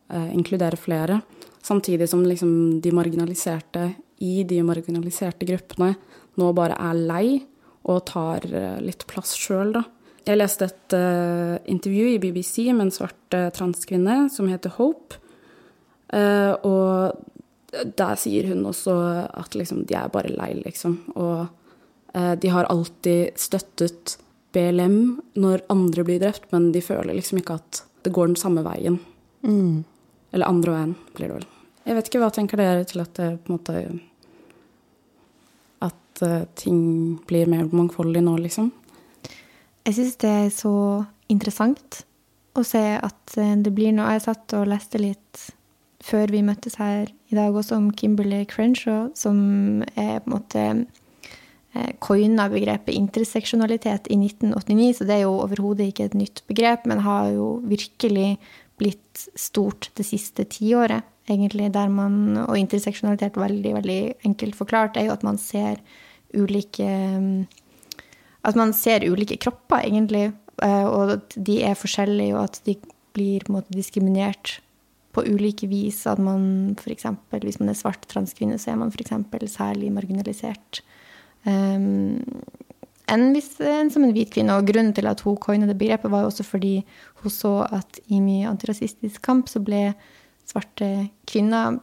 inkludere 0.10 0.78
flere. 0.80 1.20
Samtidig 1.62 2.08
som 2.10 2.24
liksom 2.26 2.80
de 2.82 2.92
marginaliserte 2.96 3.84
i 4.26 4.44
de 4.48 4.62
marginaliserte 4.66 5.48
gruppene 5.48 5.94
nå 6.40 6.52
bare 6.56 6.78
er 6.80 7.00
lei 7.00 7.28
og 7.90 8.04
tar 8.10 8.46
eh, 8.48 8.78
litt 8.84 9.06
plass 9.10 9.36
sjøl, 9.40 9.74
da. 9.78 9.86
Jeg 10.28 10.38
leste 10.38 10.68
et 10.68 10.94
uh, 10.94 11.56
intervju 11.72 12.10
i 12.12 12.20
BBC 12.22 12.68
med 12.68 12.84
en 12.84 12.92
svart 12.94 13.34
uh, 13.34 13.48
transkvinne 13.56 14.28
som 14.30 14.50
heter 14.52 14.76
Hope. 14.76 15.18
Uh, 16.12 16.54
og 16.68 17.80
der 17.98 18.20
sier 18.20 18.50
hun 18.52 18.68
også 18.68 18.94
at 19.40 19.56
liksom, 19.58 19.86
de 19.90 19.96
er 19.98 20.12
bare 20.14 20.34
lei, 20.34 20.52
liksom. 20.60 21.00
Og 21.16 21.56
de 22.42 22.50
har 22.50 22.66
alltid 22.74 23.38
støttet 23.38 24.16
BLM 24.58 25.20
når 25.38 25.62
andre 25.70 26.06
blir 26.08 26.22
drept, 26.22 26.48
men 26.50 26.72
de 26.74 26.82
føler 26.82 27.14
liksom 27.14 27.38
ikke 27.38 27.60
at 27.60 27.84
det 28.06 28.14
går 28.16 28.32
den 28.32 28.40
samme 28.42 28.64
veien. 28.66 28.98
Mm. 29.46 29.86
Eller 30.32 30.50
andre 30.50 30.76
veien, 30.76 30.96
blir 31.18 31.32
det 31.32 31.40
vel. 31.40 31.48
Jeg 31.88 31.98
vet 31.98 32.10
ikke, 32.10 32.22
hva 32.22 32.30
tenker 32.34 32.60
dere 32.60 32.86
til 32.88 33.02
at 33.02 33.16
det 33.18 33.30
på 33.44 33.50
en 33.50 33.58
måte 33.58 33.80
At 35.86 36.22
uh, 36.22 36.44
ting 36.60 36.82
blir 37.30 37.50
mer 37.50 37.70
mangfoldig 37.72 38.22
nå, 38.26 38.36
liksom? 38.44 38.70
Jeg 39.88 39.96
syns 39.98 40.20
det 40.22 40.30
er 40.30 40.52
så 40.54 40.76
interessant 41.32 42.04
å 42.58 42.66
se 42.68 42.82
at 42.98 43.38
eh, 43.40 43.56
det 43.64 43.72
blir 43.74 43.94
noe 43.96 44.12
Jeg 44.18 44.26
satt 44.28 44.56
og 44.58 44.68
leste 44.70 45.02
litt 45.02 45.46
før 46.04 46.32
vi 46.32 46.44
møttes 46.46 46.78
her 46.80 47.10
i 47.30 47.38
dag 47.38 47.56
også 47.56 47.78
om 47.78 47.90
Kimberley 47.96 48.46
Crenshaw, 48.50 49.10
som 49.18 49.84
er 50.00 50.22
på 50.24 50.30
en 50.30 50.34
måte 50.34 50.64
eh, 51.76 51.92
coina 52.04 52.48
begrepet 52.52 52.96
interseksjonalitet 52.96 54.08
i 54.10 54.18
1989, 54.18 54.94
så 54.98 55.08
det 55.10 55.18
er 55.18 55.26
jo 55.26 55.36
overhodet 55.44 55.90
ikke 55.92 56.10
et 56.10 56.18
nytt 56.18 56.44
begrep, 56.50 56.88
men 56.90 57.04
har 57.06 57.34
jo 57.36 57.50
virkelig 57.68 58.38
blitt 58.80 59.26
stort 59.38 59.90
det 60.00 60.06
siste 60.08 60.46
tiåret, 60.50 61.08
egentlig, 61.30 61.70
der 61.76 61.90
man 61.94 62.38
Og 62.48 62.58
interseksjonalitet, 62.58 63.38
veldig, 63.38 63.74
veldig 63.76 64.02
enkelt 64.26 64.56
forklart, 64.58 64.98
er 64.98 65.10
jo 65.10 65.16
at 65.16 65.24
man 65.24 65.38
ser 65.38 65.82
ulike 66.34 66.88
At 68.44 68.56
man 68.56 68.74
ser 68.74 69.06
ulike 69.06 69.38
kropper, 69.38 69.84
egentlig, 69.84 70.32
eh, 70.64 70.86
og 70.88 71.12
at 71.18 71.36
de 71.36 71.62
er 71.64 71.76
forskjellige, 71.76 72.36
og 72.36 72.44
at 72.44 72.62
de 72.66 72.78
blir 73.14 73.44
på 73.44 73.52
en 73.52 73.60
måte 73.60 73.76
diskriminert 73.76 74.60
på 75.14 75.26
ulike 75.28 75.68
vis. 75.68 76.06
At 76.08 76.22
man 76.24 76.76
f.eks. 76.80 77.06
hvis 77.44 77.60
man 77.60 77.70
er 77.70 77.78
svart 77.78 78.08
transkvinne, 78.08 78.58
så 78.58 78.72
er 78.72 78.80
man 78.80 78.94
f.eks. 78.94 79.12
særlig 79.52 79.92
marginalisert. 79.92 80.82
Um, 81.46 82.24
enn 83.10 83.34
en 83.34 83.92
som 83.92 84.06
en 84.06 84.14
hvit 84.16 84.32
kvinne. 84.34 84.56
Og 84.56 84.68
grunnen 84.70 84.94
til 84.96 85.10
at 85.10 85.22
hun 85.26 85.38
coina 85.42 85.68
det 85.70 85.78
begrepet, 85.80 86.12
var 86.12 86.28
også 86.28 86.46
fordi 86.48 86.80
hun 87.24 87.34
så 87.34 87.54
at 87.66 88.00
i 88.08 88.22
mye 88.24 88.50
antirasistisk 88.50 89.22
kamp 89.26 89.50
så 89.52 89.62
ble 89.64 89.94
svarte 90.50 91.10
kvinner 91.30 91.80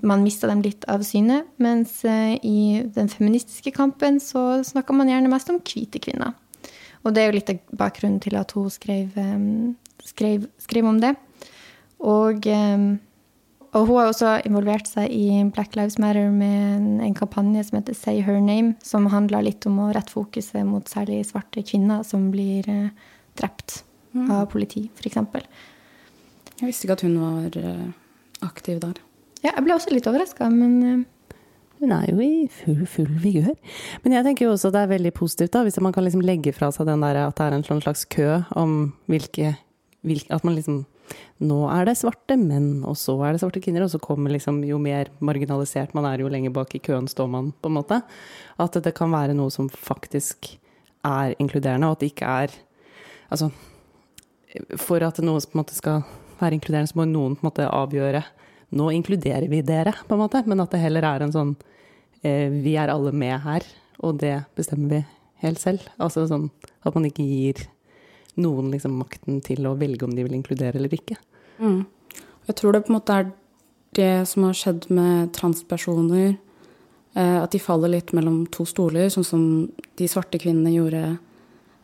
Man 0.00 0.22
mista 0.24 0.48
dem 0.48 0.62
litt 0.64 0.86
av 0.88 1.02
syne. 1.04 1.42
Mens 1.60 1.98
eh, 2.08 2.38
i 2.40 2.80
den 2.88 3.10
feministiske 3.12 3.68
kampen 3.76 4.16
så 4.16 4.62
snakka 4.64 4.96
man 4.96 5.10
gjerne 5.12 5.28
mest 5.28 5.50
om 5.52 5.58
hvite 5.60 6.00
kvinner. 6.00 6.32
Og 7.04 7.12
det 7.12 7.20
er 7.20 7.28
jo 7.28 7.34
litt 7.36 7.52
av 7.52 7.76
bakgrunnen 7.76 8.16
til 8.24 8.38
at 8.40 8.54
hun 8.56 8.72
skrev, 8.72 9.12
eh, 9.20 9.44
skrev, 10.08 10.48
skrev 10.64 10.88
om 10.88 11.02
det. 11.04 11.12
Og 12.00 12.48
og 13.78 13.86
hun 13.86 14.00
har 14.00 14.08
også 14.10 14.32
involvert 14.48 14.88
seg 14.90 15.12
i 15.14 15.42
Black 15.54 15.76
Lives 15.78 15.98
Matter 16.02 16.32
med 16.34 16.56
en, 16.76 16.88
en 17.04 17.14
kampanje 17.16 17.68
som 17.68 17.78
heter 17.78 17.94
Say 17.96 18.22
Her 18.24 18.40
Name, 18.42 18.74
som 18.84 19.06
handler 19.12 19.46
litt 19.46 19.66
om 19.70 19.78
å 19.84 19.90
rette 19.94 20.14
fokuset 20.14 20.66
mot 20.66 20.88
særlig 20.90 21.20
svarte 21.28 21.62
kvinner 21.66 22.02
som 22.06 22.30
blir 22.32 22.66
eh, 22.72 22.88
drept 23.38 23.82
mm. 24.16 24.30
av 24.34 24.48
politi, 24.50 24.88
f.eks. 24.98 25.20
Jeg 26.58 26.66
visste 26.66 26.88
ikke 26.88 26.98
at 26.98 27.04
hun 27.06 27.20
var 27.22 27.60
uh, 27.62 27.86
aktiv 28.48 28.80
der. 28.82 28.98
Ja, 29.44 29.52
jeg 29.52 29.62
ble 29.62 29.76
også 29.76 29.94
litt 29.94 30.08
overraska, 30.10 30.48
men 30.50 30.74
uh, 30.82 31.36
hun 31.78 31.94
er 31.94 32.08
jo 32.10 32.18
i 32.24 32.48
full, 32.50 32.82
full 32.90 33.10
vigør. 33.22 33.54
Men 34.02 34.16
jeg 34.16 34.26
tenker 34.26 34.48
jo 34.48 34.56
også 34.56 34.72
det 34.74 34.82
er 34.82 34.92
veldig 34.96 35.14
positivt 35.14 35.54
da, 35.54 35.62
hvis 35.66 35.78
man 35.84 35.94
kan 35.94 36.06
liksom 36.06 36.24
legge 36.26 36.54
fra 36.56 36.72
seg 36.74 36.90
den 36.90 37.04
der 37.06 37.20
at 37.28 37.38
det 37.38 37.46
er 37.46 37.58
en 37.60 37.82
slags 37.84 38.02
kø 38.10 38.40
om 38.58 38.78
hvilke, 39.10 39.54
hvilke 40.02 40.34
At 40.34 40.46
man 40.46 40.58
liksom 40.58 40.82
Nå 41.38 41.58
er 41.70 41.88
det 41.88 41.96
svarte 42.00 42.36
menn, 42.40 42.84
og 42.86 42.96
så 42.98 43.14
er 43.24 43.34
det 43.34 43.42
svarte 43.42 43.62
kvinner, 43.62 43.84
og 43.86 43.92
så 43.92 44.00
kommer 44.02 44.32
liksom 44.34 44.60
Jo 44.66 44.80
mer 44.82 45.12
marginalisert 45.24 45.94
man 45.94 46.08
er, 46.08 46.22
jo 46.22 46.30
lenger 46.32 46.54
bak 46.54 46.74
i 46.74 46.82
køen 46.82 47.08
står 47.10 47.28
man, 47.30 47.52
på 47.62 47.70
en 47.70 47.78
måte. 47.78 48.00
At 48.58 48.78
det 48.82 48.94
kan 48.98 49.12
være 49.14 49.36
noe 49.38 49.52
som 49.54 49.70
faktisk 49.70 50.54
er 51.06 51.36
inkluderende, 51.38 51.88
og 51.88 51.98
at 51.98 52.04
det 52.04 52.12
ikke 52.14 52.32
er 52.44 52.56
Altså 53.28 53.50
For 54.80 55.04
at 55.04 55.18
noe 55.20 55.40
på 55.44 55.52
en 55.52 55.60
måte 55.60 55.76
skal 55.76 56.02
være 56.38 56.56
inkluderende, 56.56 56.88
så 56.88 56.96
må 56.96 57.04
noen 57.04 57.36
på 57.36 57.44
en 57.44 57.50
måte 57.50 57.68
avgjøre 57.68 58.24
nå 58.68 58.90
inkluderer 58.92 59.48
vi 59.48 59.62
dere, 59.64 59.94
på 60.06 60.16
en 60.16 60.20
måte, 60.20 60.42
men 60.46 60.60
at 60.60 60.72
det 60.74 60.82
heller 60.82 61.06
er 61.08 61.24
en 61.24 61.32
sånn 61.32 61.54
eh, 62.20 62.52
Vi 62.52 62.74
er 62.76 62.92
alle 62.92 63.14
med 63.16 63.38
her, 63.44 63.64
og 64.04 64.20
det 64.20 64.34
bestemmer 64.58 64.92
vi 64.92 65.00
helt 65.44 65.62
selv. 65.62 65.86
Altså 65.96 66.26
sånn 66.28 66.50
at 66.84 66.96
man 66.96 67.06
ikke 67.08 67.24
gir 67.24 67.64
noen 68.40 68.72
liksom 68.72 68.96
makten 68.98 69.42
til 69.44 69.66
å 69.68 69.76
velge 69.78 70.06
om 70.06 70.14
de 70.14 70.24
vil 70.26 70.36
inkludere 70.38 70.78
eller 70.78 70.94
ikke. 70.94 71.18
Mm. 71.58 71.84
Jeg 72.48 72.56
tror 72.58 72.74
det 72.74 72.84
på 72.86 72.92
en 72.92 72.98
måte 72.98 73.16
er 73.16 73.30
det 73.98 74.12
som 74.30 74.46
har 74.46 74.56
skjedd 74.56 74.86
med 74.94 75.32
transpersoner. 75.36 76.36
Eh, 77.14 77.38
at 77.42 77.52
de 77.52 77.60
faller 77.62 77.92
litt 77.92 78.12
mellom 78.16 78.44
to 78.52 78.66
stoler, 78.68 79.08
sånn 79.12 79.26
som 79.26 79.42
de 79.98 80.08
svarte 80.10 80.40
kvinnene 80.40 80.74
gjorde 80.74 81.02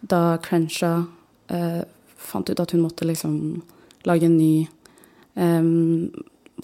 da 0.04 0.36
Crenshaw 0.44 1.06
eh, 1.48 1.82
fant 2.20 2.50
ut 2.50 2.60
at 2.60 2.74
hun 2.74 2.84
måtte 2.84 3.08
liksom 3.08 3.36
lage 4.08 4.28
en 4.28 4.36
ny 4.36 4.66
eh, 5.34 5.70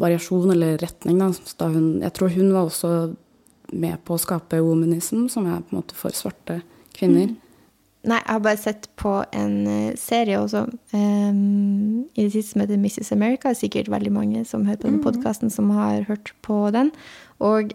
variasjon 0.00 0.53
eller 0.55 0.79
retning. 0.81 1.18
Da. 1.20 1.68
hun, 1.72 2.00
jeg 2.05 2.14
tror 2.16 2.33
hun 2.37 2.53
var 2.55 2.68
også 2.68 2.92
med 3.70 4.00
på 4.05 4.16
å 4.16 4.20
skape 4.20 4.61
womanism, 4.64 5.29
som 5.31 5.46
er 5.46 5.62
på 5.62 5.74
en 5.74 5.81
måte 5.81 5.96
for 5.98 6.14
svarte 6.14 6.61
kvinner. 6.96 7.31
Mm. 7.31 7.50
Nei, 8.01 8.17
jeg 8.17 8.33
har 8.33 8.41
bare 8.41 8.57
sett 8.57 8.87
på 8.97 9.11
en 9.37 9.57
uh, 9.69 9.97
serie 10.01 10.39
også 10.41 10.63
um, 10.97 12.07
i 12.15 12.25
det 12.25 12.31
siste 12.33 12.55
som 12.55 12.63
heter 12.63 12.81
Mrs. 12.81 13.13
America. 13.13 13.53
Sikkert 13.57 13.91
veldig 13.93 14.13
mange 14.15 14.45
som 14.49 14.65
hører 14.65 14.81
på 14.81 14.89
den 14.89 15.01
mm. 15.03 15.05
podkasten, 15.05 15.53
som 15.53 15.69
har 15.77 16.07
hørt 16.09 16.33
på 16.47 16.63
den. 16.73 16.95
Og 17.45 17.75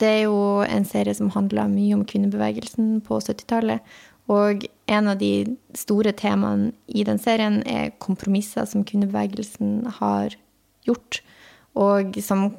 det 0.00 0.08
er 0.08 0.22
jo 0.28 0.62
en 0.62 0.86
serie 0.86 1.16
som 1.18 1.32
handler 1.34 1.72
mye 1.72 1.98
om 1.98 2.06
kvinnebevegelsen 2.06 3.00
på 3.06 3.18
70-tallet. 3.18 3.82
Og 4.30 4.64
en 4.86 5.10
av 5.10 5.18
de 5.18 5.56
store 5.74 6.14
temaene 6.14 6.70
i 6.86 7.02
den 7.06 7.18
serien 7.18 7.60
er 7.66 7.90
kompromisser 7.98 8.68
som 8.70 8.86
kvinnebevegelsen 8.86 9.90
har 9.98 10.38
gjort. 10.86 11.20
Og 11.78 12.16
som, 12.22 12.52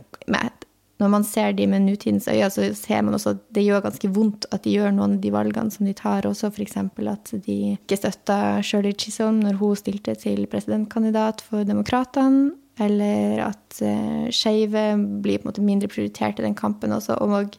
når 1.01 1.09
man 1.09 1.23
ser 1.25 1.55
de 1.57 1.65
med 1.65 1.81
nutidens 1.87 2.27
øyne, 2.29 2.49
så 2.53 2.67
ser 2.77 3.01
man 3.01 3.17
også 3.17 3.33
at 3.33 3.43
det 3.55 3.65
gjør 3.65 3.81
ganske 3.87 4.09
vondt 4.13 4.45
at 4.53 4.63
de 4.65 4.75
gjør 4.75 4.93
noen 4.93 5.17
av 5.17 5.21
de 5.23 5.33
valgene 5.33 5.73
som 5.73 5.87
de 5.87 5.95
tar. 5.97 6.27
Også 6.29 6.51
f.eks. 6.51 6.77
at 6.77 7.31
de 7.47 7.55
ikke 7.73 7.97
støtta 7.97 8.37
Shirley 8.61 8.93
Chisholm 8.93 9.39
når 9.41 9.57
hun 9.57 9.79
stilte 9.79 10.13
til 10.21 10.45
presidentkandidat 10.51 11.41
for 11.47 11.65
Demokratene. 11.65 12.51
Eller 12.81 13.41
at 13.45 13.81
uh, 13.83 14.29
skeive 14.33 14.83
blir 15.21 15.41
på 15.41 15.45
en 15.45 15.49
måte 15.51 15.63
mindre 15.65 15.89
prioritert 15.91 16.39
i 16.39 16.45
den 16.45 16.55
kampen 16.57 16.93
også. 16.95 17.17
Og 17.21 17.57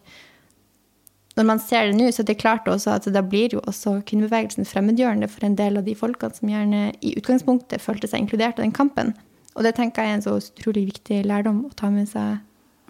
når 1.37 1.46
man 1.48 1.61
ser 1.62 1.90
det 1.90 1.98
nå, 1.98 2.09
så 2.11 2.22
er 2.22 2.31
det 2.31 2.40
klart 2.40 2.68
også 2.68 2.94
at 2.94 3.11
da 3.12 3.22
blir 3.24 3.55
jo 3.55 3.61
også 3.66 3.98
kvinnebevegelsen 4.09 4.66
fremmedgjørende 4.68 5.28
for 5.31 5.46
en 5.46 5.59
del 5.59 5.78
av 5.81 5.87
de 5.87 5.94
folkene 5.98 6.38
som 6.38 6.50
gjerne 6.50 6.87
i 7.00 7.14
utgangspunktet 7.18 7.83
følte 7.85 8.11
seg 8.11 8.24
inkludert 8.24 8.59
i 8.59 8.66
den 8.66 8.74
kampen. 8.74 9.14
Og 9.57 9.66
det 9.66 9.74
tenker 9.76 10.05
jeg 10.05 10.14
er 10.14 10.20
en 10.20 10.24
så 10.24 10.38
utrolig 10.38 10.87
viktig 10.94 11.22
lærdom 11.28 11.64
å 11.68 11.74
ta 11.76 11.90
med 11.92 12.09
seg 12.09 12.40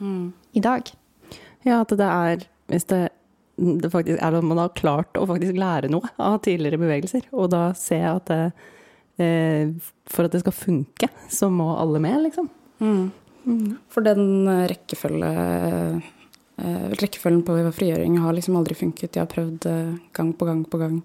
mm. 0.02 0.30
I 0.52 0.62
dag. 0.64 0.92
Ja, 1.66 1.82
at 1.82 1.94
det 1.94 2.08
er 2.08 2.46
Hvis 2.72 2.86
det, 2.88 3.08
det 3.58 3.90
faktisk 3.92 4.16
er 4.22 4.36
at 4.38 4.44
man 4.46 4.60
har 4.62 4.72
klart 4.78 5.18
å 5.18 5.26
faktisk 5.28 5.58
lære 5.58 5.90
noe 5.92 6.08
av 6.16 6.38
tidligere 6.44 6.80
bevegelser, 6.80 7.26
og 7.36 7.50
da 7.52 7.72
se 7.76 7.98
at 8.00 8.30
det, 8.30 8.52
eh, 9.20 9.72
for 10.08 10.24
at 10.24 10.32
det 10.32 10.40
skal 10.40 10.54
funke, 10.56 11.10
så 11.28 11.50
må 11.52 11.66
alle 11.76 12.00
med, 12.00 12.22
liksom. 12.30 12.48
Mm. 12.80 13.10
Mm. 13.44 13.74
For 13.92 14.06
den 14.06 14.48
eh, 14.48 14.64
rekkefølge 14.70 15.32
eh, 16.62 16.88
rekkefølgen 17.02 17.42
på 17.44 17.58
frigjøring 17.76 18.16
har 18.22 18.38
liksom 18.38 18.56
aldri 18.56 18.78
funket. 18.78 19.12
De 19.12 19.20
har 19.20 19.30
prøvd 19.30 19.68
eh, 19.68 19.94
gang 20.16 20.32
på 20.32 20.48
gang 20.48 20.64
på 20.64 20.80
gang. 20.80 21.02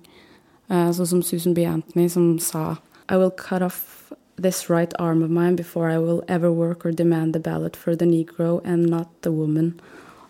Eh, 0.69 0.89
sånn 0.95 1.11
som 1.17 1.23
Susan 1.25 1.57
B. 1.57 1.65
Anthony 1.67 2.07
som 2.13 2.37
sa 2.39 2.77
I 3.09 3.19
will 3.19 3.31
cut 3.31 3.65
off 3.65 3.96
this 4.37 4.69
right 4.69 4.93
arm 4.99 5.23
of 5.23 5.29
mine 5.29 5.55
before 5.55 5.89
I 5.89 5.97
will 5.97 6.23
ever 6.27 6.51
work 6.51 6.85
or 6.85 6.91
demand 6.91 7.33
the 7.33 7.39
ballot 7.39 7.75
for 7.75 7.95
the 7.95 8.05
negro 8.05 8.61
and 8.63 8.89
not 8.89 9.07
the 9.21 9.31
woman. 9.31 9.79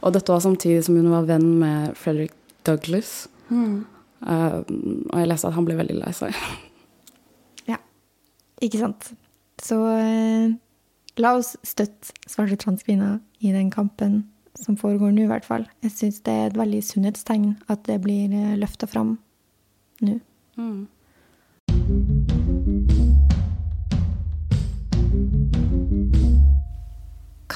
Og 0.01 0.13
dette 0.13 0.31
var 0.31 0.39
samtidig 0.39 0.85
som 0.85 0.95
hun 0.95 1.11
var 1.11 1.27
venn 1.27 1.59
med 1.59 1.97
Frederick 1.97 2.33
Douglas. 2.63 3.27
Mm. 3.49 3.85
Uh, 4.21 4.63
og 5.09 5.19
jeg 5.19 5.27
leste 5.27 5.47
at 5.47 5.53
han 5.53 5.65
ble 5.65 5.77
veldig 5.77 5.97
lei 5.99 6.13
seg. 6.15 6.37
ja, 7.71 7.77
ikke 8.61 8.81
sant. 8.81 9.11
Så 9.61 9.77
uh, 9.81 10.55
la 11.17 11.35
oss 11.37 11.55
støtte 11.65 12.13
svarte 12.29 12.59
transkvinner 12.61 13.19
i 13.39 13.53
den 13.55 13.71
kampen 13.73 14.23
som 14.57 14.77
foregår 14.77 15.11
nå, 15.13 15.25
i 15.25 15.31
hvert 15.31 15.45
fall. 15.45 15.67
Jeg 15.85 15.93
syns 15.93 16.21
det 16.25 16.33
er 16.33 16.49
et 16.49 16.57
veldig 16.57 16.81
sunnhetstegn 16.85 17.51
at 17.69 17.85
det 17.89 17.99
blir 18.05 18.33
eh, 18.33 18.55
løfta 18.57 18.89
fram 18.89 19.17
nå. 20.01 20.17
Mm. 20.57 22.26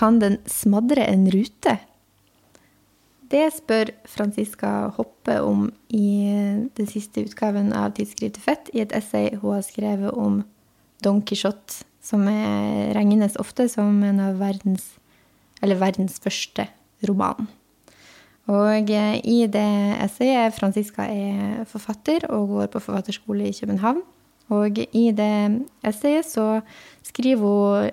Kan 0.02 0.18
den 0.18 0.40
smadre 0.50 1.04
en 1.06 1.28
rute? 1.30 1.76
Det 3.30 3.44
spør 3.54 3.92
Franziska 4.10 4.72
Hoppe 4.96 5.36
om 5.46 5.68
i 5.94 6.26
den 6.74 6.90
siste 6.90 7.22
utgaven 7.22 7.70
av 7.78 7.94
tidsskriftet 7.94 8.42
Fett, 8.42 8.72
i 8.74 8.82
et 8.82 8.96
essay 8.98 9.30
hun 9.36 9.60
har 9.60 9.62
skrevet 9.68 10.18
om 10.18 10.42
Don 11.06 11.22
Quijote, 11.22 11.86
som 12.02 12.26
regnes 12.98 13.38
ofte 13.38 13.70
som 13.70 14.02
en 14.04 14.24
av 14.26 14.42
verdens, 14.42 14.90
verdens 15.62 16.18
første 16.24 16.66
roman. 17.06 17.46
Og 18.50 18.90
eh, 18.90 19.22
i 19.22 19.46
det 19.54 19.70
essayet 20.02 20.58
Franziska 20.58 21.06
er 21.06 21.62
forfatter 21.70 22.26
og 22.34 22.50
går 22.56 22.74
på 22.74 22.82
forfatterskole 22.82 23.52
i 23.52 23.54
København. 23.54 24.02
Og 24.50 24.82
i 24.82 25.12
det 25.14 25.34
essayet 25.86 26.26
så 26.26 26.64
skriver 27.06 27.92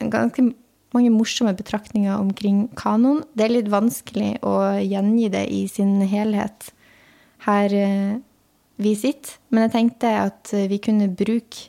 hun 0.00 0.10
ganske 0.10 0.54
mange 0.94 1.12
morsomme 1.12 1.54
betraktninger 1.58 2.14
omkring 2.16 2.68
kanon. 2.78 3.24
Det 3.34 3.48
er 3.48 3.56
litt 3.56 3.70
vanskelig 3.72 4.38
å 4.46 4.54
gjengi 4.80 5.28
det 5.32 5.44
i 5.52 5.64
sin 5.70 5.98
helhet 6.08 6.70
her 7.44 7.74
eh, 7.76 8.16
vi 8.80 8.94
sitter, 8.98 9.36
men 9.54 9.66
jeg 9.66 9.74
tenkte 9.74 10.10
at 10.24 10.50
vi 10.70 10.80
kunne 10.82 11.06
bruke 11.14 11.68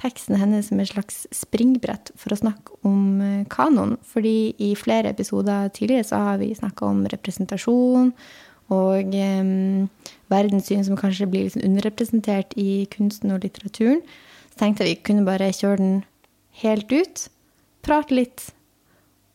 teksten 0.00 0.38
hennes 0.40 0.68
som 0.68 0.80
et 0.80 0.90
slags 0.90 1.26
springbrett 1.34 2.10
for 2.18 2.34
å 2.34 2.40
snakke 2.40 2.78
om 2.88 3.20
kanoen. 3.20 3.46
kanon. 3.52 3.96
Fordi 4.02 4.54
i 4.58 4.74
flere 4.78 5.12
episoder 5.12 5.68
tidligere 5.68 6.08
så 6.08 6.16
har 6.16 6.40
vi 6.40 6.54
snakka 6.54 6.86
om 6.86 7.04
representasjon 7.06 8.12
og 8.72 9.14
um, 9.14 9.88
verdenssyn 10.32 10.84
som 10.84 10.96
kanskje 10.96 11.28
blir 11.28 11.46
liksom 11.46 11.64
underrepresentert 11.66 12.54
i 12.56 12.86
kunsten 12.90 13.34
og 13.34 13.42
litteraturen. 13.44 14.00
Så 14.52 14.62
tenkte 14.62 14.84
jeg 14.84 14.96
vi 14.96 15.02
kunne 15.08 15.26
bare 15.28 15.52
kjøre 15.52 15.80
den 15.80 16.04
helt 16.62 16.92
ut 16.92 17.28
prate 17.82 18.14
litt 18.14 18.50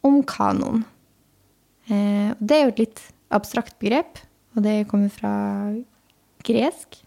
om 0.08 0.22
kanon. 0.28 0.86
Eh, 1.88 2.32
det 2.40 2.56
er 2.56 2.66
jo 2.66 2.74
et 2.76 2.84
litt 2.86 3.04
abstrakt 3.34 3.76
begrep, 3.82 4.22
og 4.56 4.64
det 4.66 4.88
kommer 4.92 5.12
fra 5.14 5.34
gresk 6.48 7.02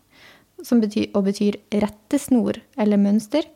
som 0.66 0.82
betyr, 0.82 1.08
og 1.16 1.24
betyr 1.30 1.56
rettesnor 1.82 2.60
eller 2.80 3.00
mønster. 3.00 3.48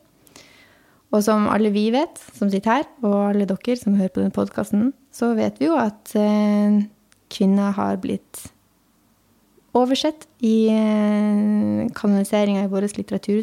Og 1.15 1.23
som 1.23 1.47
alle 1.53 1.71
vi 1.71 1.87
vet, 1.95 2.19
som 2.35 2.51
sitter 2.51 2.81
her, 2.81 2.89
og 3.05 3.15
alle 3.31 3.47
dere 3.47 3.79
som 3.79 3.95
hører 3.99 4.11
på 4.11 4.23
denne 4.23 4.35
podkasten, 4.35 4.91
så 5.15 5.35
vet 5.39 5.61
vi 5.61 5.69
jo 5.69 5.79
at 5.79 6.15
eh, 6.19 6.83
kvinner 7.31 7.77
har 7.77 8.01
blitt 8.03 8.49
oversett 9.75 10.27
i 10.43 10.71
eh, 10.73 11.87
kanoniseringa 11.95 12.65
i 12.65 12.71
vår 12.73 12.89
litteratur 12.97 13.43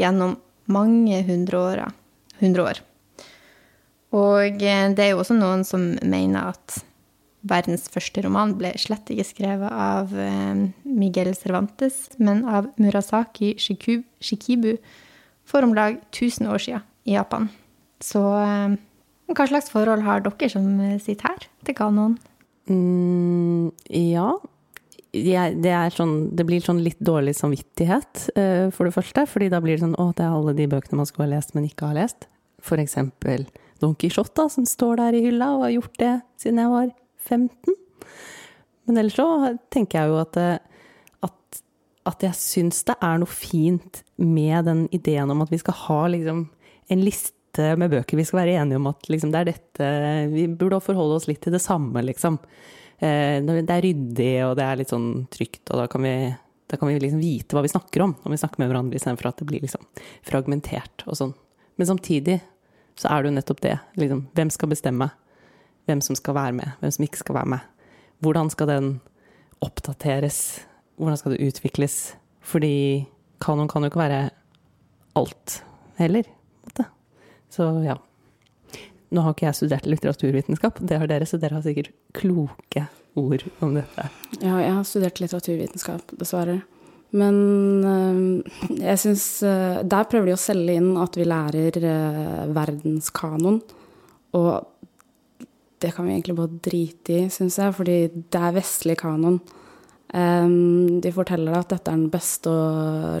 gjennom 0.00 0.36
mange 0.72 1.22
hundre 1.28 1.62
år. 1.62 2.82
Og 4.12 4.62
eh, 4.62 4.88
det 4.92 5.04
er 5.04 5.12
jo 5.14 5.22
også 5.22 5.36
noen 5.38 5.64
som 5.66 5.94
mener 6.04 6.52
at 6.52 6.80
verdens 7.48 7.88
første 7.90 8.22
roman 8.22 8.54
ble 8.58 8.70
slett 8.78 9.08
ikke 9.10 9.26
skrevet 9.26 9.72
av 9.72 10.12
eh, 10.14 10.68
Miguel 10.86 11.32
Cervantes, 11.38 12.04
men 12.22 12.44
av 12.46 12.70
Murasaki 12.80 13.54
Shikibu 13.58 14.76
for 15.48 15.64
om 15.66 15.74
lag 15.74 15.98
1000 16.12 16.48
år 16.52 16.62
siden 16.62 16.86
i 17.08 17.16
Japan. 17.16 17.48
Så 18.04 18.20
eh, 18.20 18.76
hva 19.32 19.48
slags 19.48 19.72
forhold 19.72 20.04
har 20.04 20.22
dere 20.26 20.52
som 20.52 20.68
sitter 21.00 21.32
her, 21.32 21.48
til 21.64 21.78
kanoen? 21.78 22.18
Mm, 22.68 23.72
ja. 24.12 24.28
det, 25.10 25.72
sånn, 25.96 26.14
det, 26.36 26.44
blir 26.46 26.62
sånn 26.62 26.82
litt 26.84 27.00
dårlig 27.02 27.32
samvittighet, 27.38 28.28
for 28.76 28.86
det 28.86 28.94
første. 28.94 29.24
fordi 29.26 29.48
da 29.50 29.58
blir 29.64 29.78
det 29.78 29.86
sånn 29.86 29.96
å, 29.98 30.10
det 30.14 30.26
er 30.26 30.36
alle 30.36 30.54
de 30.58 30.68
bøkene 30.70 31.00
man 31.00 31.08
skulle 31.08 31.30
ha 31.30 31.38
lest, 31.38 31.56
men 31.56 31.66
ikke 31.66 31.88
har 31.90 31.98
lest. 31.98 32.28
For 32.62 32.78
eksempel 32.78 33.48
Don 33.82 33.96
Quijote, 33.98 34.46
som 34.50 34.66
står 34.68 35.00
der 35.00 35.18
i 35.18 35.24
hylla 35.26 35.52
og 35.56 35.66
har 35.66 35.76
gjort 35.76 35.98
det 36.02 36.14
siden 36.40 36.62
jeg 36.62 36.72
var 36.72 36.92
15. 37.26 37.76
Men 38.86 39.00
ellers 39.02 39.18
så 39.18 39.26
tenker 39.72 40.00
jeg 40.00 40.12
jo 40.12 40.18
at, 40.22 40.38
eh, 40.40 40.88
at, 41.26 41.62
at 42.10 42.26
jeg 42.28 42.38
syns 42.38 42.82
det 42.88 42.96
er 42.98 43.22
noe 43.22 43.30
fint 43.30 44.02
med 44.22 44.68
den 44.68 44.84
ideen 44.94 45.30
om 45.34 45.42
at 45.44 45.52
vi 45.52 45.60
skal 45.62 45.78
ha 45.86 46.00
liksom 46.14 46.44
en 46.92 47.02
liste 47.02 47.72
med 47.78 47.92
bøker. 47.92 48.16
Vi 48.18 48.26
skal 48.26 48.42
være 48.42 48.56
enige 48.62 48.80
om 48.80 48.88
at 48.90 49.10
liksom, 49.12 49.32
det 49.32 49.42
er 49.42 49.50
dette 49.50 49.88
Vi 50.32 50.46
burde 50.48 50.80
forholde 50.82 51.18
oss 51.18 51.28
litt 51.28 51.42
til 51.44 51.54
det 51.54 51.62
samme, 51.62 52.00
liksom. 52.06 52.38
Eh, 53.02 53.42
det 53.42 53.66
er 53.66 53.84
ryddig, 53.84 54.32
og 54.46 54.56
det 54.58 54.66
er 54.66 54.80
litt 54.80 54.94
sånn 54.94 55.26
trygt, 55.32 55.64
og 55.70 55.82
da 55.82 55.88
kan 55.90 56.06
vi, 56.06 56.14
da 56.70 56.78
kan 56.78 56.90
vi 56.90 57.00
liksom 57.02 57.22
vite 57.22 57.56
hva 57.56 57.64
vi 57.64 57.72
snakker 57.72 58.06
om 58.06 58.16
når 58.22 58.34
vi 58.34 58.40
snakker 58.44 58.62
med 58.62 58.70
hverandre, 58.70 58.98
istedenfor 58.98 59.32
at 59.32 59.42
det 59.42 59.48
blir 59.50 59.64
liksom 59.64 59.84
fragmentert 60.26 61.06
og 61.08 61.18
sånn. 61.18 61.36
Men 61.80 61.88
samtidig 61.88 62.38
så 62.98 63.08
er 63.08 63.22
det 63.22 63.30
jo 63.32 63.36
nettopp 63.38 63.62
det. 63.64 63.76
Liksom, 64.00 64.26
hvem 64.36 64.50
skal 64.52 64.70
bestemme? 64.72 65.10
Hvem 65.88 66.00
som 66.04 66.18
skal 66.18 66.36
være 66.36 66.52
med, 66.58 66.76
hvem 66.80 66.92
som 66.94 67.06
ikke 67.06 67.22
skal 67.22 67.38
være 67.40 67.52
med. 67.54 67.70
Hvordan 68.22 68.50
skal 68.52 68.70
den 68.70 68.92
oppdateres? 69.64 70.38
Hvordan 70.96 71.18
skal 71.18 71.34
det 71.34 71.48
utvikles? 71.48 72.14
Fordi 72.40 73.06
kanon 73.42 73.68
kan 73.70 73.82
jo 73.82 73.90
ikke 73.90 74.02
være 74.02 74.22
alt 75.18 75.62
heller. 75.98 76.28
Så 77.52 77.66
ja. 77.84 77.98
Nå 79.12 79.20
har 79.20 79.34
ikke 79.34 79.44
jeg 79.44 79.58
studert 79.58 79.86
litteraturvitenskap, 79.86 80.78
det 80.80 80.96
har 81.02 81.10
dere, 81.10 81.26
så 81.28 81.36
dere 81.36 81.58
har 81.58 81.64
sikkert 81.66 81.90
kloke 82.16 82.86
ord 83.20 83.42
om 83.60 83.74
dette. 83.76 84.06
Ja, 84.40 84.54
jeg 84.62 84.72
har 84.72 84.86
studert 84.88 85.20
litteraturvitenskap, 85.20 86.14
dessverre. 86.16 86.62
Men 87.12 87.36
øh, 87.84 88.80
jeg 88.80 88.98
syns 88.98 89.42
øh, 89.44 89.82
Der 89.84 90.08
prøver 90.08 90.30
de 90.30 90.36
å 90.36 90.40
selge 90.40 90.76
inn 90.80 90.94
at 91.00 91.16
vi 91.18 91.26
lærer 91.28 91.76
øh, 91.76 92.44
verdenskanon. 92.56 93.58
Og 94.38 94.52
det 95.82 95.90
kan 95.92 96.06
vi 96.06 96.14
egentlig 96.14 96.38
bare 96.38 96.60
drite 96.64 97.18
i, 97.18 97.26
syns 97.32 97.58
jeg, 97.58 97.74
fordi 97.76 97.96
det 98.32 98.40
er 98.40 98.54
vestlig 98.54 98.96
kanon. 99.00 99.40
De 100.12 101.10
forteller 101.16 101.48
deg 101.50 101.58
at 101.58 101.70
dette 101.72 101.90
er 101.90 101.96
den 101.96 102.12
beste 102.12 102.52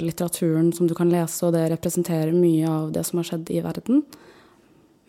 litteraturen 0.04 0.68
som 0.76 0.86
du 0.86 0.92
kan 0.94 1.10
lese, 1.10 1.40
og 1.48 1.56
det 1.56 1.64
representerer 1.72 2.30
mye 2.36 2.68
av 2.70 2.92
det 2.94 3.02
som 3.08 3.18
har 3.18 3.26
skjedd 3.26 3.50
i 3.50 3.62
verden. 3.64 4.04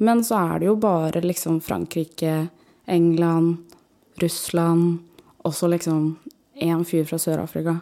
Men 0.02 0.24
så 0.26 0.40
er 0.40 0.64
det 0.64 0.70
jo 0.72 0.76
bare 0.82 1.22
liksom 1.22 1.60
Frankrike, 1.62 2.48
England, 2.90 3.76
Russland, 4.24 5.04
også 5.46 5.70
liksom 5.76 6.16
én 6.58 6.88
fyr 6.88 7.06
fra 7.06 7.22
Sør-Afrika. 7.22 7.78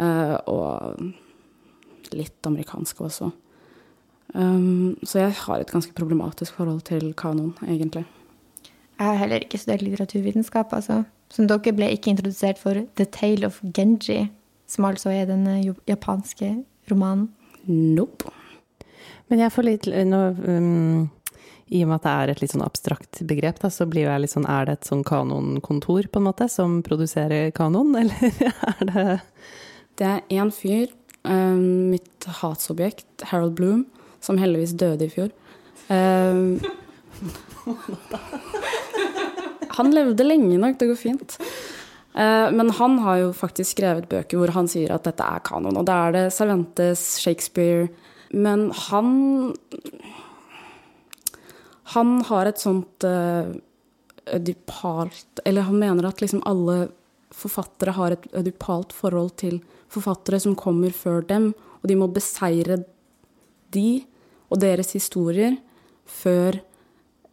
Uh, 0.00 0.36
og 0.50 2.14
litt 2.14 2.46
amerikansk 2.46 3.00
også. 3.06 3.30
Um, 4.34 4.96
så 5.06 5.20
jeg 5.20 5.36
har 5.44 5.62
et 5.62 5.70
ganske 5.70 5.94
problematisk 5.94 6.56
forhold 6.58 6.82
til 6.88 7.12
kanon, 7.18 7.54
egentlig. 7.62 8.04
Jeg 8.98 9.06
har 9.06 9.18
heller 9.18 9.42
ikke 9.42 9.58
studert 9.58 9.82
litteraturvitenskap, 9.82 10.72
altså. 10.74 11.02
Som 11.30 11.48
dere 11.50 11.74
ble 11.74 11.90
ikke 11.94 12.12
introdusert 12.12 12.60
for 12.60 12.84
The 12.98 13.06
Tale 13.10 13.46
of 13.46 13.60
Genji, 13.74 14.28
som 14.70 14.86
altså 14.88 15.10
er 15.10 15.26
den 15.30 15.46
japanske 15.88 16.56
romanen. 16.90 17.28
Nope. 17.66 18.30
Men 19.30 19.40
jeg 19.40 19.52
får 19.54 19.66
litt 19.66 19.86
nå, 19.88 20.20
um, 20.44 21.06
I 21.72 21.82
og 21.84 21.90
med 21.90 21.96
at 21.96 22.04
det 22.04 22.12
er 22.14 22.32
et 22.32 22.42
litt 22.42 22.52
sånn 22.54 22.64
abstrakt 22.66 23.22
begrep, 23.26 23.58
da, 23.62 23.70
så 23.72 23.86
blir 23.88 24.08
jeg 24.08 24.22
litt 24.24 24.34
sånn 24.34 24.48
Er 24.50 24.68
det 24.68 24.78
et 24.78 24.90
sånn 24.90 25.04
kanonkontor, 25.06 26.10
på 26.12 26.20
en 26.20 26.28
måte, 26.28 26.48
som 26.52 26.82
produserer 26.86 27.54
kanon, 27.56 27.94
eller 28.02 28.42
er 28.44 28.90
det 28.90 29.20
det 30.00 30.06
er 30.10 30.24
én 30.34 30.50
fyr, 30.54 30.90
um, 31.24 31.90
mitt 31.92 32.26
hatsobjekt, 32.40 33.26
Harold 33.30 33.54
Bloom, 33.58 33.84
som 34.24 34.38
heldigvis 34.40 34.74
døde 34.80 35.06
i 35.06 35.12
fjor. 35.12 35.30
Um, 35.88 36.60
han 39.76 39.92
levde 39.94 40.26
lenge 40.26 40.58
nok, 40.60 40.78
det 40.80 40.90
går 40.90 41.00
fint. 41.00 41.36
Uh, 42.14 42.48
men 42.54 42.70
han 42.78 42.98
har 43.02 43.20
jo 43.24 43.30
faktisk 43.34 43.74
skrevet 43.74 44.08
bøker 44.10 44.38
hvor 44.38 44.52
han 44.54 44.68
sier 44.70 44.94
at 44.94 45.06
dette 45.06 45.26
er 45.26 45.42
kanon. 45.46 45.80
Og 45.80 45.86
da 45.88 45.98
er 46.06 46.14
det 46.14 46.24
Cervantes, 46.36 47.02
Shakespeare 47.18 47.88
Men 48.30 48.68
han 48.88 49.54
Han 51.96 52.20
har 52.30 52.46
et 52.46 52.62
sånt 52.62 53.02
uh, 53.02 53.50
ødipalt 54.30 55.42
Eller 55.44 55.66
han 55.66 55.80
mener 55.82 56.06
at 56.06 56.22
liksom 56.22 56.44
alle 56.46 56.88
forfattere 57.34 57.96
har 57.98 58.14
et 58.14 58.28
ødipalt 58.38 58.94
forhold 58.94 59.34
til 59.42 59.58
forfattere 59.94 60.40
som 60.42 60.56
kommer 60.58 60.94
før 60.94 61.24
dem, 61.28 61.52
og 61.82 61.88
de 61.90 61.96
må 61.98 62.10
beseire 62.12 62.82
de 63.74 64.04
og 64.52 64.60
deres 64.62 64.94
historier 64.94 65.56
før 66.06 66.60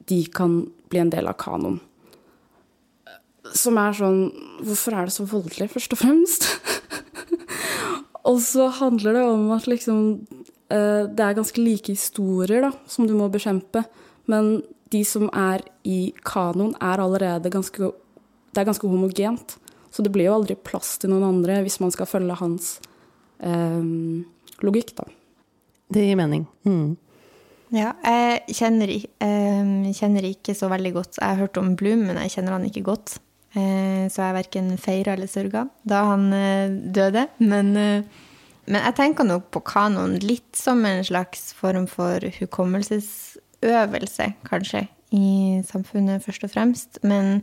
de 0.09 0.23
kan 0.33 0.63
bli 0.91 1.01
en 1.01 1.11
del 1.13 1.29
av 1.29 1.37
kanoen. 1.41 1.79
Som 3.57 3.79
er 3.81 3.95
sånn 3.97 4.19
Hvorfor 4.61 4.95
er 4.95 5.07
det 5.09 5.15
så 5.15 5.25
voldelig, 5.27 5.67
først 5.73 5.95
og 5.95 5.99
fremst? 5.99 6.45
og 8.29 8.37
så 8.45 8.67
handler 8.77 9.17
det 9.17 9.23
om 9.25 9.47
at 9.55 9.65
liksom 9.67 10.03
eh, 10.69 11.03
Det 11.09 11.25
er 11.25 11.39
ganske 11.39 11.63
like 11.63 11.95
historier 11.95 12.67
da, 12.67 12.71
som 12.85 13.09
du 13.09 13.15
må 13.17 13.31
bekjempe, 13.33 13.83
men 14.29 14.61
de 14.93 15.01
som 15.07 15.29
er 15.33 15.63
i 15.87 16.13
kanoen, 16.27 16.75
er 16.79 17.01
allerede 17.01 17.51
ganske 17.51 17.91
Det 18.51 18.61
er 18.61 18.67
ganske 18.67 18.87
homogent. 18.87 19.57
Så 19.91 20.05
det 20.05 20.13
blir 20.15 20.29
jo 20.29 20.37
aldri 20.39 20.55
plass 20.55 20.95
til 21.01 21.11
noen 21.11 21.27
andre 21.27 21.59
hvis 21.65 21.81
man 21.83 21.91
skal 21.93 22.09
følge 22.09 22.37
hans 22.39 22.73
eh, 23.43 23.81
logikk, 24.63 24.95
da. 24.97 25.07
Det 25.91 26.05
gir 26.05 26.19
mening. 26.19 26.45
Mm. 26.63 26.95
Ja, 27.71 27.93
jeg 28.03 28.55
kjenner, 28.57 28.91
jeg 28.91 29.95
kjenner, 29.95 30.25
ikke 30.27 30.53
så 30.57 30.67
veldig 30.71 30.91
godt 30.91 31.19
Jeg 31.21 31.23
har 31.23 31.39
hørt 31.39 31.59
om 31.59 31.75
Bloom, 31.79 32.03
men 32.09 32.19
jeg 32.19 32.33
kjenner 32.35 32.57
han 32.57 32.67
ikke 32.67 32.83
godt. 32.89 33.15
Eh, 33.51 34.07
så 34.11 34.23
jeg 34.23 34.35
verken 34.37 34.75
feira 34.79 35.15
eller 35.17 35.27
sørga 35.27 35.65
da 35.87 36.03
han 36.07 36.29
eh, 36.35 36.71
døde. 36.95 37.25
Men, 37.43 37.71
eh, 37.79 38.03
men, 38.67 38.79
jeg 38.79 38.97
tenker 38.99 39.27
nok 39.27 39.49
på 39.55 39.63
kanoen 39.67 40.17
litt 40.23 40.55
som 40.55 40.83
en 40.87 41.03
slags 41.03 41.51
form 41.57 41.87
for 41.91 42.23
hukommelsesøvelse, 42.39 44.29
kanskje, 44.47 44.85
i 45.15 45.59
samfunnet 45.67 46.23
først 46.23 46.47
og 46.47 46.53
fremst. 46.53 47.01
Men 47.03 47.41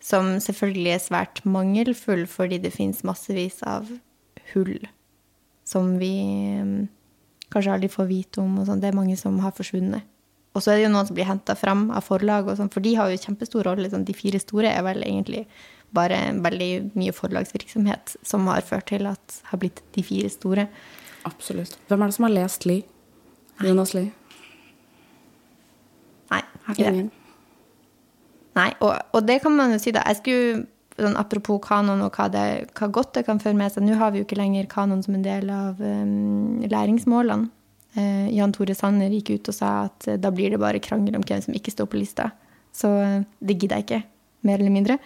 som 0.00 0.32
selvfølgelig 0.40 0.94
er 0.94 1.02
svært 1.04 1.42
mangelfull 1.44 2.24
fordi 2.30 2.60
det 2.62 2.72
fins 2.74 3.04
massevis 3.06 3.60
av 3.68 3.90
hull 4.54 4.78
som 5.70 5.98
vi 6.00 6.14
mm, 6.62 6.88
kanskje 7.52 7.74
aldri 7.74 7.90
får 7.92 8.08
vite 8.08 8.42
om. 8.42 8.56
sånn. 8.66 8.80
Det 8.82 8.90
er 8.90 8.96
mange 8.96 9.16
som 9.20 9.36
har 9.44 9.54
forsvunnet. 9.54 10.06
Og 10.50 10.64
så 10.64 10.72
er 10.72 10.80
det 10.80 10.86
jo 10.88 10.94
noen 10.96 11.06
som 11.06 11.14
blir 11.14 11.28
henta 11.28 11.54
fram 11.54 11.84
av 11.94 12.02
forlag, 12.02 12.48
og 12.50 12.56
sånn, 12.58 12.72
for 12.74 12.82
de 12.82 12.96
har 12.98 13.10
jo 13.12 13.20
kjempestor 13.22 13.68
rolle. 13.68 13.90
Sånn. 13.92 14.06
De 14.08 14.16
fire 14.16 14.40
store 14.42 14.72
er 14.72 14.82
vel 14.86 15.04
egentlig 15.06 15.44
bare 15.94 16.18
veldig 16.42 16.70
mye 16.98 17.14
forlagsvirksomhet 17.14 18.16
som 18.26 18.50
har 18.50 18.66
ført 18.66 18.88
til 18.90 19.06
at 19.10 19.38
har 19.50 19.62
blitt 19.62 19.82
de 19.94 20.04
fire 20.06 20.30
store. 20.32 20.66
Absolutt. 21.28 21.78
Hvem 21.90 22.02
er 22.02 22.10
det 22.10 22.18
som 22.18 22.26
har 22.26 22.34
lest 22.34 22.66
Lie? 22.66 22.86
Jonas 23.62 23.94
Lie? 23.94 24.10
Nei, 26.30 26.42
har 26.66 26.78
ikke 26.78 26.94
det. 26.98 27.08
Nei, 28.58 28.70
og, 28.82 28.94
og, 29.14 29.24
det 29.26 29.40
kan 29.44 29.54
man 29.56 29.74
jo 29.74 29.78
si, 29.82 29.92
da. 29.94 30.02
Jeg 30.10 30.20
skulle, 30.20 30.64
sånn, 30.98 31.16
apropos 31.20 31.60
kanon 31.64 32.02
og 32.04 32.16
hva, 32.18 32.26
det, 32.32 32.44
hva, 32.76 32.90
godt 32.92 33.14
det 33.16 33.24
kan 33.28 33.40
føre 33.42 33.58
med 33.58 33.72
seg. 33.72 33.86
Nå 33.86 33.98
har 34.00 34.12
vi 34.12 34.22
jo 34.22 34.26
ikke 34.26 34.40
lenger 34.40 34.70
kanon 34.70 35.04
som 35.06 35.16
en 35.16 35.26
del 35.26 35.50
av 35.54 35.80
um, 35.80 36.62
læringsmålene. 36.66 37.50
Uh, 37.96 38.28
Jan 38.30 38.52
Tore 38.54 38.74
Sanner 38.78 39.10
gikk 39.10 39.32
ut 39.34 39.50
og 39.50 39.54
sa 39.56 39.70
at 39.88 40.06
uh, 40.06 40.14
da 40.20 40.30
blir 40.34 40.52
det 40.52 40.60
bare 40.62 40.82
krangel 40.82 41.16
om 41.18 41.26
hvem 41.26 41.42
som 41.42 41.56
ikke 41.56 41.74
står 41.74 41.90
på 41.90 41.98
lista. 41.98 42.30
Så 42.74 42.90
uh, 42.90 43.22
det 43.42 43.58
gidder 43.58 43.80
jeg 43.80 43.88
ikke, 43.88 44.02
mer 44.46 44.58
eller 44.58 44.74
mindre. 44.74 44.98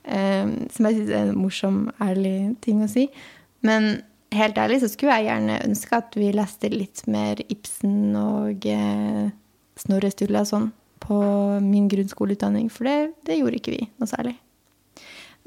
som 0.00 0.86
jeg 0.86 0.96
syns 0.96 1.10
er 1.12 1.28
en 1.28 1.36
morsom, 1.38 1.74
ærlig 2.00 2.56
ting 2.64 2.80
å 2.82 2.88
si. 2.88 3.04
Men 3.62 4.00
helt 4.32 4.56
ærlig 4.58 4.80
så 4.80 4.88
skulle 4.88 5.18
jeg 5.18 5.28
gjerne 5.28 5.58
ønske 5.66 5.98
at 6.00 6.16
vi 6.16 6.30
leste 6.32 6.70
litt 6.72 7.02
mer 7.06 7.42
Ibsen 7.52 8.16
og 8.16 8.64
Snorre 9.78 10.10
Sturlason 10.10 10.70
på 11.00 11.18
min 11.64 11.88
grunnskoleutdanning, 11.90 12.70
for 12.72 12.88
det, 12.88 13.12
det, 13.26 13.40
gjorde 13.40 13.60
ikke 13.60 13.74
vi 13.74 13.84
noe 14.00 14.08
særlig. 14.10 14.36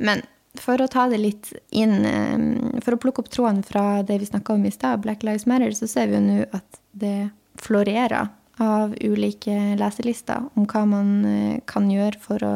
Men 0.01 0.23
for 0.59 0.81
å 0.81 0.89
ta 0.91 1.07
det 1.09 1.19
litt 1.21 1.51
inn, 1.73 2.05
eh, 2.05 2.79
for 2.85 2.95
å 2.95 3.01
plukke 3.01 3.23
opp 3.23 3.31
tråden 3.33 3.63
fra 3.65 4.03
det 4.05 4.19
vi 4.21 4.29
snakka 4.29 4.55
om 4.57 4.65
i 4.65 4.73
stad, 4.73 5.01
Black 5.05 5.25
Lives 5.25 5.47
Matter, 5.49 5.73
så 5.77 5.89
ser 5.89 6.09
vi 6.09 6.17
jo 6.17 6.23
nå 6.25 6.39
at 6.53 6.81
det 6.91 7.31
florerer 7.61 8.31
av 8.61 8.93
ulike 9.01 9.75
leselister 9.79 10.45
om 10.53 10.67
hva 10.69 10.83
man 10.89 11.13
eh, 11.25 11.61
kan 11.69 11.89
gjøre 11.89 12.21
for 12.21 12.45
å 12.45 12.55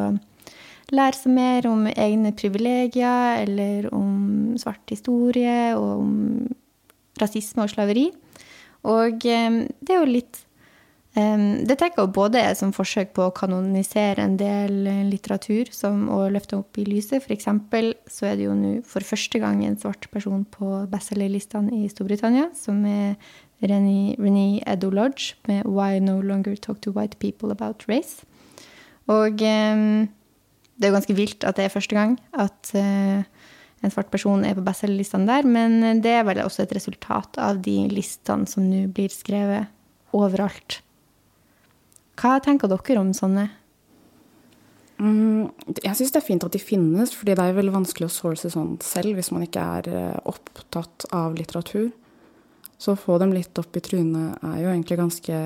lære 0.94 1.18
seg 1.18 1.34
mer 1.36 1.68
om 1.68 1.88
egne 1.90 2.32
privilegier, 2.38 3.44
eller 3.44 3.90
om 3.96 4.56
svart 4.62 4.94
historie, 4.94 5.74
og 5.76 6.04
om 6.04 6.14
rasisme 7.20 7.66
og 7.66 7.74
slaveri. 7.74 8.08
Og 8.88 9.26
eh, 9.26 9.64
det 9.82 9.96
er 9.96 10.04
jo 10.04 10.12
litt 10.12 10.44
det 11.18 11.80
tenker 11.80 12.04
jeg 12.04 12.14
både 12.14 12.42
er 12.46 12.54
som 12.54 12.70
forsøk 12.76 13.16
på 13.18 13.24
å 13.26 13.34
kanonisere 13.34 14.22
en 14.22 14.36
del 14.38 14.84
litteratur 15.10 15.72
som, 15.74 16.04
å 16.14 16.28
løfte 16.30 16.60
opp 16.60 16.78
i 16.78 16.86
lyset. 16.86 17.26
Eksempel 17.34 17.96
så 18.06 18.28
er 18.30 18.38
det 18.38 18.46
jo 18.46 18.54
nå 18.54 18.74
for 18.86 19.02
første 19.02 19.42
gang 19.42 19.64
en 19.66 19.80
svart 19.82 20.06
person 20.14 20.44
på 20.54 20.84
bestselgerlistene 20.92 21.74
i 21.74 21.90
Storbritannia, 21.90 22.52
som 22.54 22.86
er 22.86 23.16
Renée 23.66 24.62
Edo 24.70 24.92
Lodge 24.94 25.34
med 25.48 25.66
'Why 25.66 26.00
No 26.00 26.22
Longer 26.22 26.56
Talk 26.56 26.82
to 26.82 26.92
White 26.92 27.18
People 27.18 27.52
About 27.52 27.88
Race'. 27.90 28.22
Og 29.08 29.38
det 29.38 30.84
er 30.86 30.92
jo 30.92 30.98
ganske 31.00 31.16
vilt 31.16 31.44
at 31.44 31.58
det 31.58 31.66
er 31.66 31.74
første 31.74 31.96
gang 31.96 32.20
at 32.34 32.72
uh, 32.76 33.24
en 33.84 33.94
svart 33.94 34.12
person 34.12 34.46
er 34.46 34.54
på 34.54 34.66
bestselgerlistene 34.66 35.26
der, 35.26 35.48
men 35.48 36.02
det 36.04 36.12
er 36.12 36.24
vel 36.28 36.44
også 36.44 36.64
et 36.64 36.76
resultat 36.76 37.38
av 37.38 37.62
de 37.62 37.88
listene 37.90 38.46
som 38.46 38.66
nå 38.70 38.86
blir 38.94 39.10
skrevet 39.10 39.68
overalt. 40.14 40.82
Hva 42.18 42.38
tenker 42.42 42.70
dere 42.72 43.02
om 43.02 43.14
sånne? 43.14 43.48
Mm, 44.98 45.52
jeg 45.78 45.94
syns 45.94 46.14
det 46.14 46.22
er 46.24 46.26
fint 46.26 46.46
at 46.46 46.56
de 46.56 46.62
finnes, 46.62 47.12
fordi 47.14 47.36
det 47.38 47.44
er 47.44 47.58
veldig 47.58 47.76
vanskelig 47.76 48.08
å 48.08 48.14
source 48.14 48.50
sånn 48.50 48.80
selv 48.82 49.20
hvis 49.20 49.30
man 49.34 49.46
ikke 49.46 49.66
er 49.78 49.90
eh, 49.94 50.20
opptatt 50.26 51.06
av 51.14 51.38
litteratur. 51.38 51.92
Så 52.82 52.94
å 52.94 53.00
få 53.00 53.20
dem 53.22 53.34
litt 53.34 53.58
opp 53.62 53.78
i 53.78 53.84
trynet 53.86 54.42
er 54.46 54.58
jo 54.64 54.72
egentlig 54.72 54.98
ganske 55.00 55.38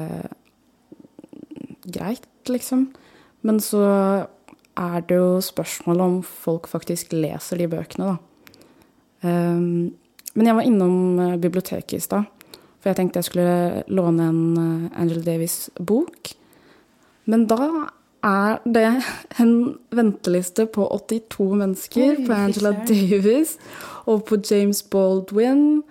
greit, 1.92 2.28
liksom. 2.48 2.90
Men 3.48 3.60
så 3.64 3.84
er 4.80 5.08
det 5.08 5.20
jo 5.20 5.40
spørsmål 5.44 6.04
om 6.04 6.20
folk 6.24 6.70
faktisk 6.72 7.16
leser 7.16 7.60
de 7.60 7.68
bøkene, 7.72 8.14
da. 8.14 8.20
Um, 9.22 9.92
men 10.34 10.48
jeg 10.48 10.58
var 10.58 10.66
innom 10.66 11.20
eh, 11.20 11.40
biblioteket 11.44 12.00
i 12.00 12.04
stad, 12.04 12.56
for 12.80 12.90
jeg 12.90 12.98
tenkte 13.02 13.20
jeg 13.20 13.28
skulle 13.28 13.84
låne 13.92 14.30
en 14.32 14.44
Angel 14.56 14.94
Angela 15.04 15.26
Davis-bok. 15.28 16.32
Men 17.32 17.48
da 17.50 17.68
er 18.22 18.60
det 18.70 18.88
en 19.42 19.54
venteliste 19.96 20.68
på 20.70 20.86
82 20.94 21.48
mennesker 21.58 22.20
Oi, 22.20 22.26
på 22.28 22.36
Angela 22.38 22.74
Davis 22.88 23.56
og 24.06 24.26
på 24.28 24.38
James 24.46 24.84
Baldwin 24.92 25.82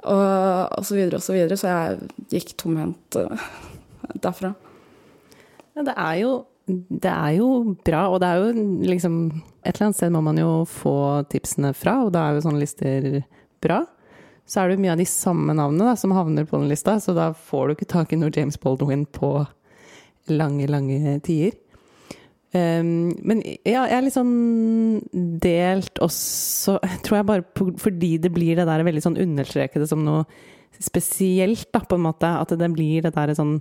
og, 0.00 0.68
og 0.76 0.86
så 0.86 0.96
videre 0.96 1.18
og 1.18 1.24
så 1.24 1.34
videre, 1.36 1.58
så 1.60 1.72
jeg 1.72 2.36
gikk 2.36 2.54
tomhendt 2.62 3.18
uh, 3.20 3.48
derfra. 4.22 4.54
Ja, 5.76 5.84
det 5.86 5.96
er 5.96 6.22
jo 6.22 6.32
det 6.70 7.10
er 7.10 7.32
jo 7.34 7.46
bra, 7.82 8.04
og 8.12 8.20
det 8.22 8.28
er 8.28 8.44
jo 8.44 8.64
liksom 8.86 9.14
Et 9.64 9.74
eller 9.74 9.88
annet 9.88 9.96
sted 9.98 10.12
må 10.14 10.20
man 10.24 10.38
jo 10.38 10.64
få 10.64 11.24
tipsene 11.28 11.74
fra, 11.76 11.98
og 12.06 12.14
da 12.14 12.22
er 12.24 12.36
jo 12.36 12.44
sånne 12.46 12.62
lister 12.62 13.08
bra. 13.60 13.82
Så 14.48 14.62
er 14.62 14.70
det 14.70 14.78
jo 14.78 14.84
mye 14.86 14.94
av 14.94 15.02
de 15.02 15.06
samme 15.10 15.52
navnene 15.52 15.90
da, 15.90 15.96
som 16.00 16.14
havner 16.16 16.46
på 16.48 16.56
den 16.56 16.70
lista, 16.70 16.94
så 17.02 17.12
da 17.12 17.26
får 17.36 17.66
du 17.66 17.74
ikke 17.74 17.90
tak 17.90 18.14
i 18.14 18.18
noe 18.20 18.32
James 18.32 18.56
Baldwin 18.62 19.04
på 19.04 19.34
lange, 20.32 20.68
lange 20.70 21.18
tider. 21.26 21.58
Um, 22.50 23.12
men 23.22 23.44
ja, 23.62 23.84
jeg 23.86 23.94
er 23.94 24.02
litt 24.02 24.16
sånn 24.16 24.98
delt 25.42 26.00
også, 26.02 26.80
tror 27.06 27.20
jeg 27.20 27.28
bare 27.28 27.44
på, 27.46 27.68
fordi 27.78 28.16
det 28.24 28.32
blir 28.34 28.58
det 28.58 28.66
der 28.66 28.82
veldig 28.86 29.04
sånn 29.04 29.20
understrekede 29.22 29.86
som 29.86 30.02
noe 30.02 30.24
spesielt, 30.80 31.68
da, 31.74 31.82
på 31.84 31.98
en 31.98 32.06
måte. 32.08 32.30
At 32.40 32.54
det 32.58 32.70
blir 32.74 33.06
det 33.06 33.14
der 33.14 33.34
sånn 33.38 33.60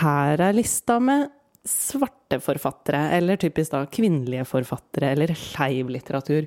Her 0.00 0.40
er 0.42 0.56
lista 0.56 0.98
med 0.98 1.28
svarte 1.66 2.38
forfattere, 2.42 3.10
eller 3.16 3.38
typisk 3.42 3.74
da 3.74 3.84
kvinnelige 3.90 4.46
forfattere, 4.46 5.12
eller 5.14 5.34
skeiv 5.38 5.90
litteratur, 5.90 6.46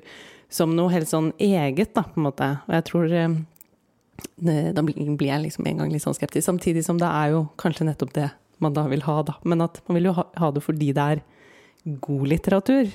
som 0.52 0.72
noe 0.76 0.92
helt 0.92 1.08
sånn 1.08 1.30
eget, 1.40 1.94
da, 1.96 2.04
på 2.04 2.20
en 2.20 2.28
måte. 2.28 2.50
Og 2.66 2.76
jeg 2.76 2.86
tror 2.90 3.08
det, 3.12 3.24
Da 4.40 4.82
blir 4.84 5.28
jeg 5.28 5.42
liksom 5.46 5.66
en 5.66 5.80
gang 5.80 5.92
litt 5.92 6.04
sånn 6.04 6.16
skeptisk. 6.16 6.44
Samtidig 6.44 6.84
som 6.84 6.98
det 7.00 7.08
er 7.08 7.32
jo 7.36 7.46
kanskje 7.60 7.88
nettopp 7.88 8.12
det 8.16 8.28
man 8.60 8.74
da 8.76 8.86
vil 8.90 9.04
ha, 9.06 9.20
da. 9.26 9.36
Men 9.44 9.64
at 9.64 9.80
man 9.88 9.98
vil 9.98 10.10
jo 10.10 10.16
ha, 10.18 10.26
ha 10.40 10.50
det 10.54 10.62
fordi 10.64 10.92
det 10.96 11.06
er 11.14 11.22
god 12.04 12.26
litteratur, 12.28 12.90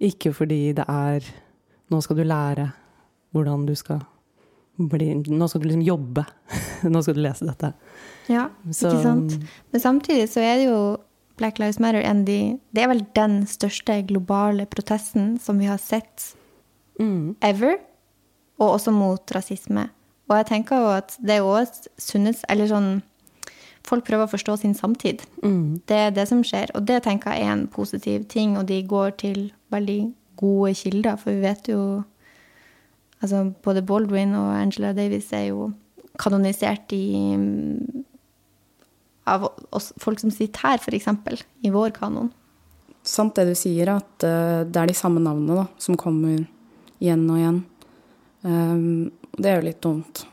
ikke 0.00 0.32
fordi 0.32 0.62
det 0.78 0.86
er 0.88 1.26
Nå 1.90 1.98
skal 2.04 2.20
du 2.20 2.22
lære 2.22 2.68
hvordan 3.34 3.64
du 3.66 3.72
skal 3.74 4.04
bli 4.78 5.08
Nå 5.26 5.48
skal 5.50 5.60
du 5.60 5.66
liksom 5.68 5.82
jobbe. 5.84 6.24
Nå 6.92 7.02
skal 7.02 7.16
du 7.18 7.22
lese 7.24 7.48
dette. 7.48 7.72
Ja, 8.30 8.48
så, 8.70 8.92
ikke 8.92 9.02
sant. 9.02 9.34
Men 9.72 9.82
samtidig 9.82 10.28
så 10.30 10.44
er 10.44 10.60
det 10.60 10.68
jo 10.68 10.80
Black 11.40 11.58
Lives 11.58 11.80
Matter 11.82 12.04
enn 12.04 12.24
de, 12.28 12.38
Det 12.70 12.84
er 12.84 12.92
vel 12.92 13.02
den 13.16 13.42
største 13.50 13.98
globale 14.08 14.68
protesten 14.70 15.34
som 15.42 15.60
vi 15.60 15.68
har 15.68 15.80
sett 15.82 16.30
mm. 17.00 17.42
ever. 17.44 17.80
Og 18.60 18.76
også 18.76 18.92
mot 18.94 19.34
rasisme. 19.34 19.88
Og 20.30 20.36
jeg 20.38 20.46
tenker 20.52 20.78
jo 20.78 20.90
at 20.94 21.16
det 21.18 21.40
er 21.40 21.46
også 21.46 21.90
sunnhets... 21.98 22.44
Eller 22.52 22.68
sånn 22.70 23.00
folk 23.86 24.06
prøver 24.06 24.26
å 24.26 24.32
forstå 24.32 24.56
sin 24.60 24.74
samtid. 24.76 25.24
Mm. 25.42 25.80
Det 25.88 25.98
er 26.06 26.14
det 26.14 26.26
som 26.30 26.42
skjer. 26.46 26.72
Og 26.76 26.86
det 26.88 27.02
tenker 27.06 27.34
jeg 27.34 27.46
er 27.46 27.54
en 27.54 27.66
positiv 27.70 28.26
ting, 28.32 28.56
og 28.58 28.68
de 28.70 28.80
går 28.86 29.16
til 29.22 29.50
veldig 29.72 30.00
gode 30.40 30.74
kilder. 30.78 31.20
For 31.20 31.32
vi 31.32 31.44
vet 31.44 31.70
jo 31.72 31.82
altså 33.20 33.50
Både 33.64 33.82
Baldwin 33.84 34.32
og 34.38 34.54
Angela 34.56 34.94
Davis 34.96 35.28
er 35.36 35.50
jo 35.50 35.70
kanonisert 36.20 36.92
i 36.96 37.04
av 39.30 39.46
oss, 39.70 39.92
folk 40.00 40.20
som 40.20 40.32
sitter 40.32 40.64
her, 40.64 40.80
f.eks., 40.80 41.44
i 41.62 41.70
vår 41.70 41.92
kanon. 41.94 42.30
Sant 43.06 43.36
det 43.38 43.46
du 43.48 43.54
sier, 43.56 43.92
at 43.92 44.24
uh, 44.26 44.66
det 44.66 44.80
er 44.80 44.90
de 44.90 44.96
samme 44.96 45.22
navnene 45.22 45.62
da, 45.62 45.66
som 45.80 45.98
kommer 46.00 46.40
igjen 47.00 47.22
og 47.28 47.38
igjen. 47.38 47.60
Um, 48.42 49.12
det 49.36 49.52
er 49.52 49.60
jo 49.60 49.68
litt 49.68 49.82
dumt. 49.84 50.24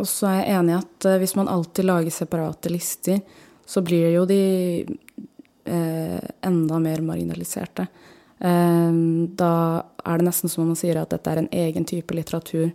Og 0.00 0.08
så 0.08 0.30
er 0.30 0.38
jeg 0.40 0.56
enig 0.58 0.74
i 0.74 0.78
at 0.80 1.08
uh, 1.08 1.18
hvis 1.20 1.36
man 1.38 1.50
alltid 1.52 1.86
lager 1.88 2.14
separate 2.14 2.72
lister, 2.72 3.20
så 3.70 3.82
blir 3.86 4.08
jo 4.10 4.24
de 4.26 4.42
eh, 5.64 6.22
enda 6.42 6.78
mer 6.82 7.04
marginaliserte. 7.06 7.84
Eh, 8.42 8.96
da 9.38 9.52
er 10.02 10.18
det 10.18 10.26
nesten 10.26 10.50
som 10.50 10.64
om 10.64 10.72
man 10.72 10.80
sier 10.80 10.98
at 10.98 11.12
dette 11.14 11.30
er 11.30 11.38
en 11.44 11.52
egen 11.54 11.86
type 11.86 12.16
litteratur. 12.16 12.72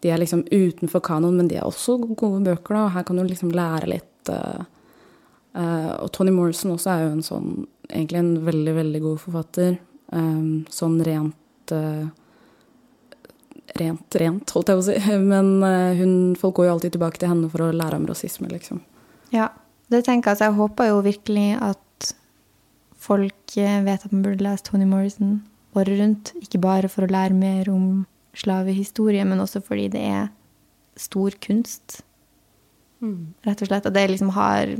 De 0.00 0.08
er 0.08 0.22
liksom 0.22 0.46
utenfor 0.48 1.04
kanon, 1.04 1.36
men 1.36 1.50
de 1.50 1.58
er 1.60 1.68
også 1.68 1.98
gode 2.06 2.40
bøker, 2.46 2.72
da, 2.72 2.86
og 2.86 2.94
her 2.94 3.04
kan 3.04 3.20
du 3.20 3.26
liksom 3.28 3.52
lære 3.52 3.90
litt. 3.92 4.32
og 4.32 6.08
Tony 6.16 6.32
Morrison 6.32 6.72
også 6.72 6.94
er 6.94 7.04
jo 7.04 7.12
en 7.18 7.26
sånn 7.26 7.52
egentlig 7.90 8.22
en 8.22 8.32
veldig, 8.46 8.74
veldig 8.80 9.04
god 9.04 9.20
forfatter. 9.26 9.76
Um, 10.08 10.64
sånn 10.72 10.96
rent 11.04 11.74
rent, 13.78 14.16
rent, 14.18 14.52
holdt 14.54 14.70
jeg 14.72 14.78
på 14.78 14.84
å 14.84 14.88
si. 14.88 15.16
Men 15.32 15.52
eh, 15.66 16.00
hun, 16.00 16.14
folk 16.40 16.58
går 16.58 16.68
jo 16.68 16.74
alltid 16.76 16.96
tilbake 16.96 17.20
til 17.20 17.32
henne 17.32 17.50
for 17.52 17.66
å 17.66 17.72
lære 17.74 18.00
om 18.00 18.08
rasisme, 18.10 18.50
liksom. 18.50 18.82
Ja, 19.34 19.50
det 19.92 20.04
tenker 20.06 20.30
jeg. 20.30 20.36
Altså, 20.36 20.48
jeg 20.48 20.58
håper 20.58 20.90
jo 20.90 21.00
virkelig 21.06 21.48
at 21.62 22.12
folk 23.00 23.56
eh, 23.58 23.80
vet 23.86 24.04
at 24.06 24.12
man 24.12 24.26
burde 24.26 24.44
lese 24.44 24.66
Tony 24.66 24.88
Morrison 24.88 25.40
året 25.78 26.00
rundt. 26.00 26.34
Ikke 26.42 26.62
bare 26.62 26.90
for 26.90 27.06
å 27.06 27.10
lære 27.10 27.36
mer 27.36 27.70
om 27.72 28.04
slavehistorie, 28.38 29.24
men 29.26 29.42
også 29.42 29.62
fordi 29.64 29.88
det 29.94 30.04
er 30.06 30.28
stor 31.00 31.34
kunst. 31.42 32.00
Mm. 33.00 33.32
Rett 33.46 33.62
og 33.64 33.70
slett. 33.70 33.88
Og 33.88 33.94
det 33.96 34.06
liksom 34.12 34.32
har 34.36 34.74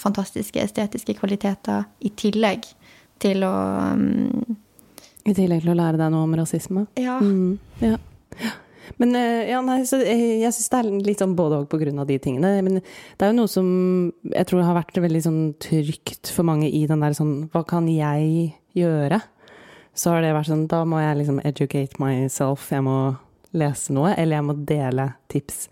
fantastiske 0.00 0.62
estetiske 0.62 1.14
kvaliteter 1.20 1.86
i 2.00 2.12
tillegg 2.18 2.66
til 3.20 3.44
å 3.46 3.54
um, 3.94 4.56
I 5.28 5.34
tillegg 5.36 5.62
til 5.62 5.74
å 5.74 5.78
lære 5.78 6.00
deg 6.00 6.12
noe 6.12 6.26
om 6.26 6.36
rasisme? 6.38 6.86
Ja. 6.98 7.18
Mm, 7.20 7.58
ja. 7.84 7.98
Men 9.00 9.14
eh, 9.16 9.48
ja, 9.50 9.60
nei, 9.64 9.80
så 9.88 10.00
jeg, 10.02 10.40
jeg 10.42 10.54
syns 10.54 10.70
det 10.72 10.78
er 10.80 10.88
litt 11.06 11.22
sånn 11.22 11.36
både 11.38 11.62
òg 11.62 11.74
av 11.92 12.08
de 12.08 12.18
tingene. 12.22 12.52
Men 12.66 12.80
det 12.80 13.24
er 13.24 13.32
jo 13.32 13.38
noe 13.38 13.50
som 13.50 13.68
jeg 14.28 14.48
tror 14.50 14.66
har 14.66 14.78
vært 14.80 15.00
veldig 15.00 15.22
sånn 15.24 15.42
trygt 15.62 16.32
for 16.34 16.48
mange 16.48 16.68
i 16.68 16.86
den 16.90 17.04
der 17.04 17.16
sånn 17.16 17.50
Hva 17.52 17.64
kan 17.68 17.88
jeg 17.90 18.50
gjøre? 18.76 19.20
Så 19.96 20.12
har 20.14 20.22
det 20.22 20.34
vært 20.34 20.50
sånn 20.50 20.68
Da 20.70 20.84
må 20.88 21.00
jeg 21.02 21.22
liksom 21.22 21.40
educate 21.46 22.02
myself. 22.02 22.68
Jeg 22.72 22.84
må 22.86 22.98
lese 23.56 23.94
noe, 23.94 24.12
eller 24.14 24.38
jeg 24.38 24.46
må 24.46 24.54
dele 24.68 25.08
tips. 25.32 25.64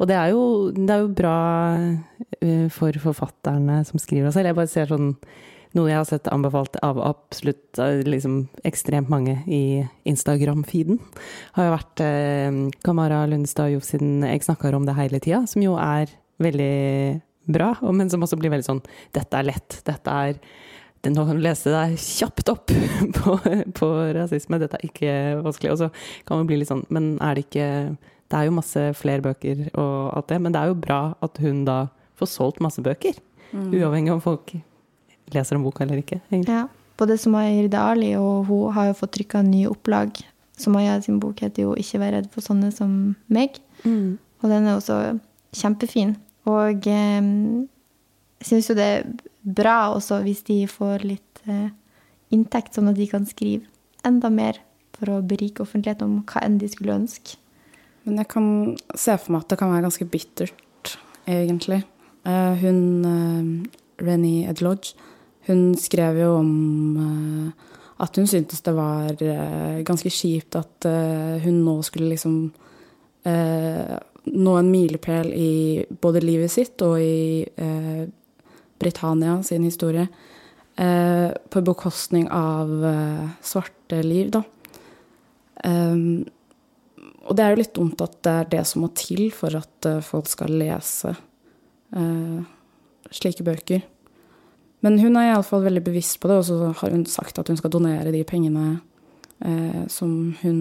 Og 0.00 0.08
det 0.08 0.16
er 0.16 0.32
jo, 0.32 0.42
det 0.74 0.90
er 0.94 1.04
jo 1.04 1.12
bra 1.14 1.36
uh, 1.76 2.66
for 2.72 2.96
forfatterne 3.04 3.82
som 3.86 4.00
skriver 4.00 4.30
også. 4.30 4.40
Eller 4.40 4.54
jeg 4.54 4.58
bare 4.58 4.72
ser 4.72 4.90
sånn 4.90 5.12
noe 5.76 5.90
jeg 5.90 6.00
har 6.00 6.08
sett 6.08 6.30
anbefalt 6.34 6.78
av 6.84 6.98
absolutt 7.04 7.78
eh, 7.78 8.02
liksom, 8.06 8.42
ekstremt 8.66 9.10
mange 9.12 9.38
i 9.46 9.84
Instagram-feeden. 10.08 10.98
Har 11.56 11.68
jo 11.68 11.74
vært 11.76 12.02
eh, 12.04 12.62
Kamara 12.86 13.22
Lundestad 13.30 13.70
Joff 13.74 13.86
siden 13.86 14.24
jeg 14.26 14.46
snakker 14.46 14.74
om 14.76 14.88
det 14.88 14.96
hele 14.98 15.22
tida, 15.22 15.44
som 15.50 15.62
jo 15.62 15.76
er 15.80 16.10
veldig 16.42 17.20
bra, 17.50 17.74
men 17.92 18.10
som 18.10 18.22
også 18.24 18.38
blir 18.40 18.52
veldig 18.52 18.66
sånn 18.66 18.82
Dette 19.14 19.38
er 19.38 19.48
lett. 19.48 19.80
Dette 19.86 20.16
er 20.26 20.42
nå 21.08 21.22
kan 21.24 21.38
du 21.38 21.40
lese 21.40 21.70
deg 21.72 21.94
kjapt 21.96 22.50
opp 22.52 22.72
på, 23.16 23.36
på, 23.78 23.86
rasisme, 24.12 24.58
dette 24.60 24.76
er 24.76 24.88
ikke 24.90 25.14
vanskelig. 25.46 25.72
Og 25.72 25.78
så 25.80 25.88
kan 26.28 26.42
man 26.42 26.50
bli 26.50 26.58
litt 26.60 26.68
sånn 26.68 26.82
Men 26.92 27.14
er 27.24 27.38
det 27.38 27.46
ikke 27.46 27.68
Det 28.28 28.36
er 28.36 28.48
jo 28.50 28.56
masse 28.58 28.82
flere 28.98 29.24
bøker 29.24 29.70
og 29.70 30.10
alt 30.18 30.28
det, 30.28 30.40
men 30.44 30.52
det 30.52 30.60
er 30.60 30.74
jo 30.74 30.82
bra 30.82 31.00
at 31.24 31.40
hun 31.40 31.64
da 31.68 31.86
får 32.20 32.28
solgt 32.34 32.60
masse 32.60 32.82
bøker. 32.84 33.16
Mm. 33.50 33.70
Uavhengig 33.80 34.12
om 34.12 34.20
folk 34.22 34.52
leser 35.34 35.58
om 35.58 35.64
boka 35.66 35.84
eller 35.84 36.02
ikke. 36.02 36.20
egentlig. 36.30 36.54
Ja. 36.54 36.66
Både 37.00 37.16
Sumaya 37.16 37.52
Irdali 37.62 38.14
og 38.18 38.46
hun 38.50 38.72
har 38.76 38.90
jo 38.90 38.98
fått 38.98 39.14
trykka 39.16 39.42
nye 39.46 39.70
opplag. 39.70 40.20
Sumaya 40.60 41.00
sin 41.00 41.20
bok 41.20 41.40
heter 41.40 41.62
jo 41.62 41.74
'Ikke 41.74 41.98
vær 41.98 42.12
redd 42.12 42.30
for 42.30 42.40
sånne 42.44 42.72
som 42.72 43.16
meg'. 43.30 43.60
Mm. 43.84 44.18
Og 44.42 44.50
den 44.50 44.66
er 44.66 44.76
også 44.76 45.18
kjempefin. 45.52 46.16
Og 46.46 46.86
eh, 46.86 47.20
jeg 48.40 48.46
syns 48.48 48.68
jo 48.70 48.74
det 48.74 48.84
er 48.84 49.04
bra 49.44 49.94
også 49.94 50.22
hvis 50.24 50.42
de 50.42 50.66
får 50.66 51.04
litt 51.04 51.42
eh, 51.48 51.70
inntekt, 52.30 52.74
sånn 52.74 52.88
at 52.88 52.96
de 52.96 53.06
kan 53.06 53.26
skrive 53.26 53.66
enda 54.06 54.30
mer 54.32 54.60
for 54.96 55.12
å 55.12 55.22
berike 55.24 55.64
offentligheten 55.64 56.06
om 56.06 56.24
hva 56.28 56.44
enn 56.44 56.58
de 56.60 56.68
skulle 56.68 56.96
ønske. 56.96 57.36
Men 58.04 58.20
jeg 58.22 58.30
kan 58.32 58.46
se 58.96 59.16
for 59.20 59.34
meg 59.34 59.44
at 59.44 59.52
det 59.52 59.58
kan 59.60 59.72
være 59.72 59.86
ganske 59.88 60.08
bittert, 60.08 60.96
egentlig. 61.28 61.82
Eh, 62.24 62.54
hun 62.62 62.80
eh, 63.04 64.04
Rennie 64.04 64.48
Edlodge, 64.48 64.96
hun 65.48 65.74
skrev 65.78 66.20
jo 66.20 66.30
om 66.38 66.52
uh, 67.00 67.68
at 68.00 68.16
hun 68.16 68.28
syntes 68.28 68.62
det 68.64 68.72
var 68.76 69.12
ganske 69.84 70.08
kjipt 70.08 70.56
at 70.56 70.86
hun 71.44 71.58
nå 71.66 71.74
skulle 71.84 72.08
liksom 72.14 72.36
nå 73.28 74.54
en 74.56 74.70
milepæl 74.72 75.28
i 75.36 75.84
både 76.00 76.22
livet 76.24 76.48
sitt 76.48 76.80
og 76.80 76.96
i 76.96 77.44
Britannia 78.80 79.34
sin 79.44 79.68
historie 79.68 80.06
på 80.72 81.62
bekostning 81.68 82.24
av 82.32 82.72
svarte 83.44 84.00
liv, 84.00 84.32
da. 84.32 84.40
Um, 85.68 86.24
og 87.28 87.36
det 87.36 87.44
er 87.44 87.52
jo 87.52 87.60
litt 87.60 87.76
dumt 87.76 88.00
at 88.00 88.16
det 88.24 88.32
er 88.32 88.52
det 88.56 88.66
som 88.72 88.86
må 88.86 88.94
til 88.96 89.26
for 89.28 89.60
at 89.60 89.92
folk 90.08 90.32
skal 90.32 90.56
lese 90.56 91.12
slike 93.10 93.44
bøker. 93.44 93.84
Men 94.84 94.98
hun 95.02 95.18
er 95.18 95.30
iallfall 95.30 95.66
veldig 95.66 95.82
bevisst 95.84 96.20
på 96.22 96.30
det, 96.30 96.38
og 96.40 96.46
så 96.48 96.72
har 96.80 96.94
hun 96.94 97.04
sagt 97.08 97.38
at 97.40 97.50
hun 97.50 97.58
skal 97.60 97.72
donere 97.72 98.12
de 98.14 98.22
pengene 98.24 98.80
eh, 99.44 99.82
som 99.92 100.34
hun 100.40 100.60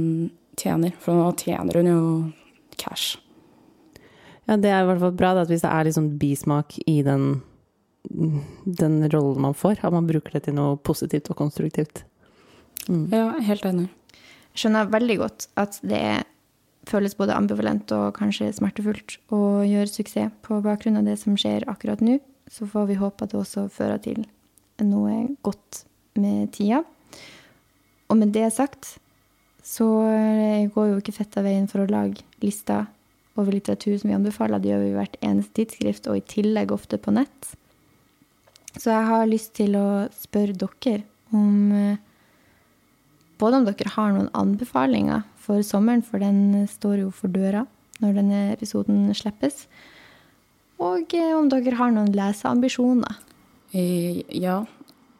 tjener. 0.59 0.95
For 0.99 1.15
nå 1.15 1.29
tjener 1.39 1.79
hun 1.79 1.91
jo 1.91 2.01
cash. 2.79 3.19
Ja, 4.49 4.57
det 4.57 4.73
er 4.73 4.83
i 4.83 4.89
hvert 4.89 5.03
fall 5.03 5.15
bra 5.15 5.35
at 5.37 5.51
hvis 5.51 5.63
det 5.63 5.71
er 5.71 5.87
liksom 5.87 6.09
bismak 6.19 6.75
i 6.89 6.99
den, 7.05 7.43
den 8.09 8.99
rollen 9.13 9.45
man 9.45 9.55
får, 9.55 9.79
at 9.83 9.95
man 9.95 10.09
bruker 10.09 10.35
det 10.35 10.47
til 10.47 10.57
noe 10.57 10.75
positivt 10.81 11.29
og 11.31 11.39
konstruktivt. 11.39 12.03
Mm. 12.89 13.07
Ja, 13.13 13.29
helt 13.45 13.67
enig 13.69 13.87
skjønner 14.59 14.89
veldig 14.91 15.17
godt 15.21 15.47
at 15.59 15.79
det 15.85 16.03
føles 16.89 17.15
både 17.17 17.35
ambivalent 17.37 17.91
og 17.93 18.15
kanskje 18.17 18.51
smertefullt 18.55 19.19
å 19.35 19.61
gjøre 19.67 19.91
suksess 19.91 20.33
på 20.45 20.61
bakgrunn 20.65 20.99
av 20.99 21.09
det 21.09 21.19
som 21.21 21.37
skjer 21.37 21.67
akkurat 21.69 22.01
nå. 22.01 22.17
Så 22.49 22.67
får 22.69 22.89
vi 22.89 22.97
håpe 22.99 23.25
at 23.25 23.33
det 23.33 23.39
også 23.39 23.67
fører 23.73 24.01
til 24.03 24.23
noe 24.81 25.27
godt 25.45 25.83
med 26.19 26.51
tida. 26.55 26.81
Og 28.09 28.17
med 28.17 28.33
det 28.33 28.47
sagt 28.55 28.97
så 29.65 29.85
går 30.73 30.87
jo 30.89 30.97
ikke 31.01 31.13
fett 31.13 31.37
av 31.37 31.45
veien 31.45 31.67
for 31.69 31.83
å 31.83 31.91
lage 31.91 32.23
lister 32.41 32.87
over 33.39 33.53
litteratur 33.53 33.97
som 33.99 34.09
vi 34.09 34.17
anbefaler. 34.17 34.61
Det 34.61 34.71
gjør 34.71 34.85
vi 34.85 34.95
hvert 34.95 35.17
eneste 35.25 35.59
tidsskrift, 35.59 36.09
og 36.09 36.19
i 36.19 36.25
tillegg 36.25 36.73
ofte 36.73 36.99
på 37.01 37.13
nett. 37.15 37.51
Så 38.75 38.91
jeg 38.91 39.07
har 39.09 39.29
lyst 39.29 39.53
til 39.59 39.75
å 39.77 40.07
spørre 40.15 40.55
dere 40.57 41.03
om 41.35 41.71
eh, 41.75 42.01
både 43.39 43.59
om 43.59 43.67
dere 43.67 43.93
har 43.93 44.13
noen 44.13 44.31
anbefalinger 44.37 45.23
for 45.39 45.63
sommeren, 45.65 46.03
for 46.05 46.21
den 46.21 46.67
står 46.69 47.05
jo 47.05 47.13
for 47.15 47.31
døra 47.31 47.65
når 47.99 48.19
denne 48.19 48.41
episoden 48.53 49.07
slippes. 49.17 49.65
Og 50.79 51.13
eh, 51.15 51.31
om 51.35 51.49
dere 51.51 51.75
har 51.75 51.91
noen 51.91 52.11
leseambisjoner. 52.15 53.19
Eh, 53.75 54.23
ja. 54.39 54.61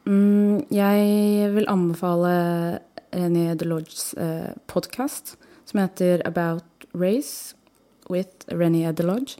Mm, 0.07 0.65
jeg 0.73 1.49
vil 1.55 1.69
anbefale 1.69 2.33
René 3.11 3.53
Delodges 3.59 4.13
eh, 4.15 4.51
podkast 4.71 5.35
som 5.69 5.81
heter 5.81 6.23
About 6.25 6.87
Race 6.95 7.55
with 8.09 8.47
René 8.47 8.89
Delodge. 8.95 9.37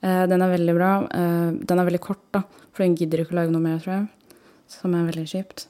Den 0.00 0.42
er 0.42 0.50
veldig 0.52 0.74
bra. 0.76 0.90
Den 1.10 1.80
er 1.82 1.86
veldig 1.86 2.00
kort, 2.02 2.22
da, 2.34 2.44
for 2.70 2.84
den 2.84 2.94
gidder 2.98 3.24
ikke 3.24 3.34
å 3.34 3.38
lage 3.40 3.50
noe 3.50 3.62
mer, 3.62 3.80
tror 3.82 3.96
jeg. 3.96 4.34
Som 4.70 4.94
er 4.94 5.08
veldig 5.08 5.24
kjipt. 5.26 5.64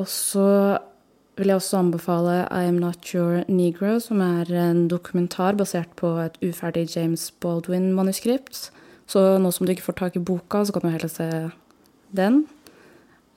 Og 0.00 0.06
så 0.08 0.46
vil 1.36 1.50
jeg 1.50 1.58
også 1.58 1.80
anbefale 1.80 2.36
I 2.46 2.68
Am 2.68 2.78
Not 2.78 3.10
Your 3.14 3.42
Negro, 3.50 3.98
som 4.02 4.22
er 4.22 4.50
en 4.54 4.86
dokumentar 4.90 5.56
basert 5.58 5.90
på 5.98 6.12
et 6.22 6.38
uferdig 6.44 6.86
James 6.94 7.30
Baldwin-manuskript. 7.42 8.68
Så 9.10 9.22
nå 9.42 9.50
som 9.52 9.66
du 9.66 9.74
ikke 9.74 9.88
får 9.88 9.98
tak 9.98 10.16
i 10.16 10.22
boka, 10.22 10.62
så 10.64 10.72
kan 10.72 10.86
du 10.86 10.92
heller 10.94 11.10
se 11.12 11.28
den. 12.14 12.44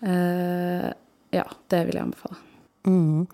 Uh, 0.05 0.93
ja, 1.33 1.45
det 1.71 1.85
vil 1.87 1.97
jeg 1.97 2.05
anbefale. 2.05 2.37
Mm. 2.87 3.25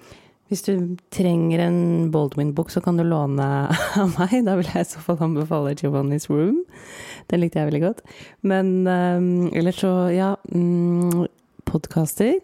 Hvis 0.48 0.64
du 0.66 0.96
trenger 1.14 1.66
en 1.66 2.12
Baldwin-bok, 2.14 2.72
så 2.72 2.82
kan 2.84 2.98
du 2.98 3.04
låne 3.04 3.48
av 4.02 4.16
meg. 4.20 4.40
Da 4.48 4.56
vil 4.60 4.72
jeg 4.72 4.88
i 4.88 4.92
så 4.94 5.04
fall 5.04 5.22
anbefale 5.28 5.76
Giovanni's 5.80 6.30
Room. 6.32 6.64
Den 7.32 7.44
likte 7.44 7.60
jeg 7.60 7.72
veldig 7.72 7.84
godt. 7.84 8.04
Men 8.48 8.74
um, 8.88 9.48
ellers 9.52 9.84
så, 9.84 9.94
ja 10.14 10.34
um, 10.56 11.26
Podkaster. 11.68 12.38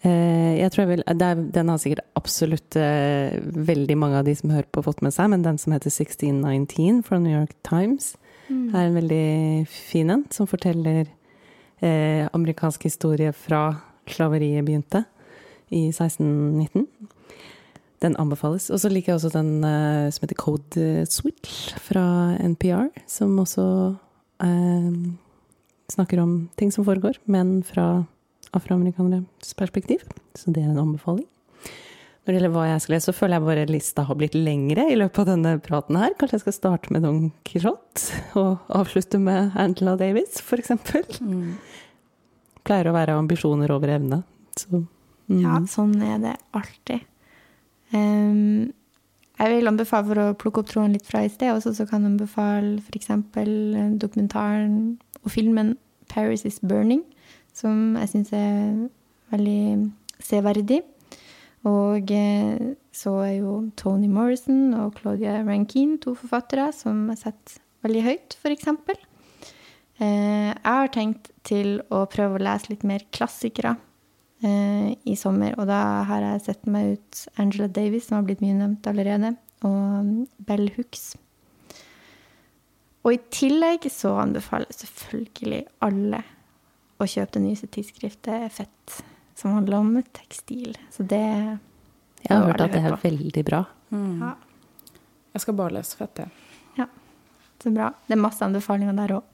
Uh, 0.00 0.56
jeg 0.56 0.72
tror 0.72 0.86
jeg 0.86 0.90
vil, 0.94 1.02
er, 1.04 1.40
Den 1.52 1.68
har 1.68 1.76
sikkert 1.76 2.06
absolutt 2.16 2.76
uh, 2.80 3.36
veldig 3.52 3.96
mange 4.00 4.16
av 4.16 4.24
de 4.24 4.32
som 4.36 4.52
hører 4.54 4.68
på, 4.72 4.80
fått 4.86 5.02
med 5.04 5.12
seg, 5.12 5.28
men 5.28 5.44
den 5.44 5.58
som 5.60 5.74
heter 5.76 5.92
1619 5.92 7.02
fra 7.04 7.18
New 7.20 7.34
York 7.34 7.52
Times, 7.68 8.14
mm. 8.48 8.70
er 8.72 8.86
en 8.86 8.96
veldig 8.96 9.66
fin 9.68 10.12
en, 10.14 10.24
som 10.32 10.48
forteller 10.48 11.04
uh, 11.04 12.24
amerikansk 12.32 12.86
historie 12.88 13.34
fra 13.36 13.74
slaveriet 14.08 14.64
begynte 14.64 15.04
i 15.68 15.90
1619. 15.92 16.86
Den 18.00 18.16
anbefales. 18.16 18.70
Og 18.72 18.80
så 18.80 18.88
liker 18.88 19.12
jeg 19.12 19.18
også 19.20 19.34
den 19.34 19.60
som 19.60 20.24
heter 20.24 20.38
Code 20.40 20.84
Switch 21.12 21.74
fra 21.84 22.32
NPR, 22.40 22.88
som 23.06 23.36
også 23.38 23.66
snakker 25.92 26.22
om 26.22 26.32
ting 26.56 26.72
som 26.72 26.86
foregår, 26.88 27.20
men 27.28 27.60
fra 27.62 28.06
afroamerikaneres 28.56 29.54
perspektiv. 29.58 30.04
Så 30.38 30.52
det 30.54 30.64
er 30.64 30.72
en 30.72 30.82
anbefaling. 30.82 31.26
Når 32.20 32.34
det 32.34 32.36
gjelder 32.36 32.52
hva 32.52 32.64
jeg 32.68 32.80
skal 32.84 32.94
lese, 32.94 33.08
så 33.08 33.16
føler 33.16 33.38
jeg 33.38 33.46
bare 33.46 33.68
lista 33.70 34.02
har 34.04 34.16
blitt 34.20 34.34
lengre 34.36 34.84
i 34.92 34.96
løpet 34.98 35.22
av 35.22 35.28
denne 35.32 35.54
praten 35.64 35.96
her. 35.98 36.12
Kanskje 36.20 36.36
jeg 36.36 36.44
skal 36.44 36.56
starte 36.56 36.92
med 36.92 37.06
Don 37.06 37.22
Quijote 37.48 38.20
og 38.38 38.72
avslutte 38.76 39.18
med 39.22 39.56
Angela 39.58 39.96
Davis, 39.98 40.36
f.eks. 40.44 40.74
Mm. 41.24 41.56
Pleier 42.68 42.90
å 42.90 42.94
være 42.94 43.16
ambisjoner 43.16 43.72
over 43.72 43.94
evne. 43.96 44.20
Så, 44.58 44.82
mm. 45.30 45.40
Ja, 45.40 45.56
sånn 45.72 45.96
er 46.04 46.20
det 46.22 46.36
alltid. 46.54 47.08
Um, 47.96 48.68
jeg 49.40 49.54
vil 49.56 49.70
anbefale, 49.72 50.06
for 50.12 50.20
å 50.20 50.38
plukke 50.38 50.60
opp 50.60 50.68
tråden 50.68 50.94
litt 50.94 51.08
fra 51.08 51.24
i 51.24 51.32
sted, 51.32 51.54
også, 51.54 51.72
så 51.78 51.88
kan 51.88 52.04
jeg 52.04 52.12
anbefale 52.12 52.76
f.eks. 52.84 53.08
dokumentaren 54.02 54.98
og 55.24 55.32
filmen 55.32 55.78
'Paris 56.10 56.44
is 56.44 56.60
Burning', 56.60 57.06
som 57.56 57.98
jeg 58.00 58.12
syns 58.12 58.32
er 58.36 58.88
veldig 59.32 59.90
severdig. 60.24 60.80
Og 61.68 62.12
eh, 62.14 62.72
så 62.92 63.12
er 63.26 63.34
jo 63.42 63.56
Tony 63.76 64.08
Morrison 64.08 64.72
og 64.78 64.96
Claudia 65.00 65.40
Rankine 65.44 65.98
to 66.00 66.14
forfattere 66.16 66.70
som 66.72 67.04
jeg 67.12 67.20
setter 67.26 67.60
veldig 67.84 68.04
høyt, 68.06 68.36
f.eks. 68.40 68.66
Eh, 70.00 70.50
jeg 70.50 70.64
har 70.64 70.92
tenkt 70.94 71.30
til 71.44 71.78
å 71.92 72.06
prøve 72.08 72.38
å 72.38 72.44
lese 72.44 72.72
litt 72.72 72.84
mer 72.88 73.04
klassikere 73.12 73.74
eh, 74.44 74.96
i 75.04 75.16
sommer, 75.20 75.56
og 75.60 75.68
da 75.68 75.80
har 76.08 76.24
jeg 76.24 76.44
sett 76.48 76.68
meg 76.68 76.96
ut 76.96 77.24
Angela 77.40 77.68
Davis, 77.68 78.08
som 78.08 78.20
har 78.20 78.28
blitt 78.28 78.44
mye 78.44 78.56
nevnt 78.56 78.88
allerede, 78.88 79.34
og 79.66 80.24
Bell 80.48 80.70
Hooks. 80.78 81.12
Og 83.04 83.16
i 83.16 83.20
tillegg 83.32 83.86
så 83.92 84.14
anbefaler 84.20 84.68
jeg 84.72 84.82
selvfølgelig 84.82 85.62
alle 85.84 86.24
å 87.00 87.08
kjøpe 87.08 87.38
det 87.38 87.44
nyeste 87.46 87.70
tidsskriftet 87.72 88.52
Fett, 88.52 89.00
som 89.38 89.56
handler 89.56 89.80
om 89.80 89.96
tekstil. 90.12 90.76
Så 90.92 91.06
det 91.08 91.24
Jeg 91.24 92.28
har 92.28 92.46
hørt 92.50 92.60
at 92.60 92.76
det 92.76 92.84
er 92.84 92.96
veldig 93.00 93.44
bra. 93.48 93.64
Mm. 93.90 94.20
Ja. 94.20 94.34
Jeg 95.34 95.44
skal 95.46 95.56
bare 95.56 95.78
lese 95.78 95.96
Fett, 95.96 96.24
jeg. 96.24 96.30
Ja. 96.76 96.86
Så 97.62 97.72
bra. 97.72 97.92
Det 98.06 98.16
er 98.16 98.20
masse 98.20 98.44
anbefalinger 98.44 98.96
der 99.00 99.20
òg. 99.20 99.26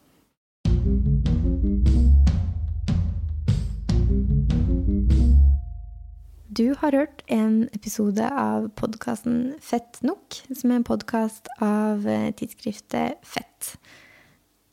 Du 6.57 6.71
har 6.81 6.95
hørt 6.97 7.21
en 7.29 7.67
episode 7.77 8.25
av 8.33 8.71
podkasten 8.81 9.59
Fett 9.61 9.99
nok, 10.07 10.39
som 10.49 10.71
er 10.71 10.79
en 10.79 10.87
podkast 10.89 11.51
av 11.61 12.07
tidsskriftet 12.39 13.21
Fett. 13.27 13.75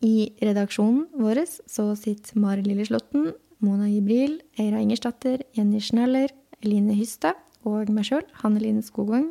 I 0.03 0.33
redaksjonen 0.43 1.05
vår 1.15 1.45
sitter 1.47 2.39
Mari 2.39 2.65
Lilleslåtten, 2.65 3.31
Mona 3.63 3.87
Jibril, 3.87 4.41
Eira 4.59 4.81
Ingersdatter, 4.83 5.45
Jenny 5.55 5.79
Schneller, 5.79 6.33
Eline 6.63 6.95
Hystad 6.97 7.39
og 7.63 7.91
meg 7.95 8.09
sjøl, 8.09 8.25
Hanne-Line 8.41 8.83
Skogvang. 8.83 9.29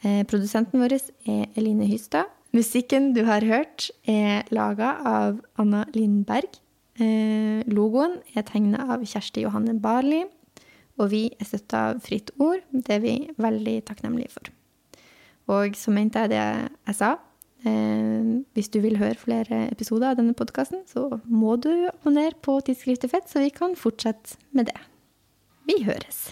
Eh, 0.00 0.22
produsenten 0.24 0.80
vår 0.80 0.96
er 0.96 1.50
Eline 1.60 1.88
Hystad. 1.90 2.32
Musikken 2.56 3.12
du 3.14 3.22
har 3.28 3.44
hørt, 3.44 3.90
er 4.08 4.48
laga 4.50 4.96
av 5.06 5.42
Anna 5.60 5.84
Lindberg. 5.92 6.56
Eh, 6.96 7.60
logoen 7.68 8.18
er 8.32 8.48
tegna 8.48 8.88
av 8.96 9.04
Kjersti 9.04 9.44
Johanne 9.44 9.76
Barli. 9.84 10.24
Og 11.00 11.12
vi 11.12 11.26
er 11.36 11.48
støtta 11.48 11.90
av 11.90 12.00
Fritt 12.04 12.32
Ord. 12.40 12.64
Det 12.72 12.96
er 12.96 13.04
vi 13.04 13.14
veldig 13.40 13.76
takknemlige 13.88 14.32
for. 14.32 14.50
Og 15.52 15.76
så 15.76 15.92
mente 15.92 16.24
jeg 16.24 16.32
det 16.32 16.40
jeg 16.40 16.96
sa. 16.96 17.18
Eh, 17.66 18.40
hvis 18.56 18.70
du 18.72 18.80
vil 18.80 18.98
høre 19.00 19.18
flere 19.20 19.66
episoder 19.70 20.12
av 20.12 20.20
denne 20.20 20.36
podkasten, 20.36 20.84
så 20.88 21.20
må 21.26 21.56
du 21.60 21.72
abonnere 21.90 22.38
på 22.40 22.60
Tidsskriftet 22.64 23.12
Fett, 23.12 23.28
så 23.28 23.44
vi 23.44 23.52
kan 23.54 23.76
fortsette 23.76 24.40
med 24.56 24.70
det. 24.72 24.78
Vi 25.68 25.82
høres. 25.84 26.30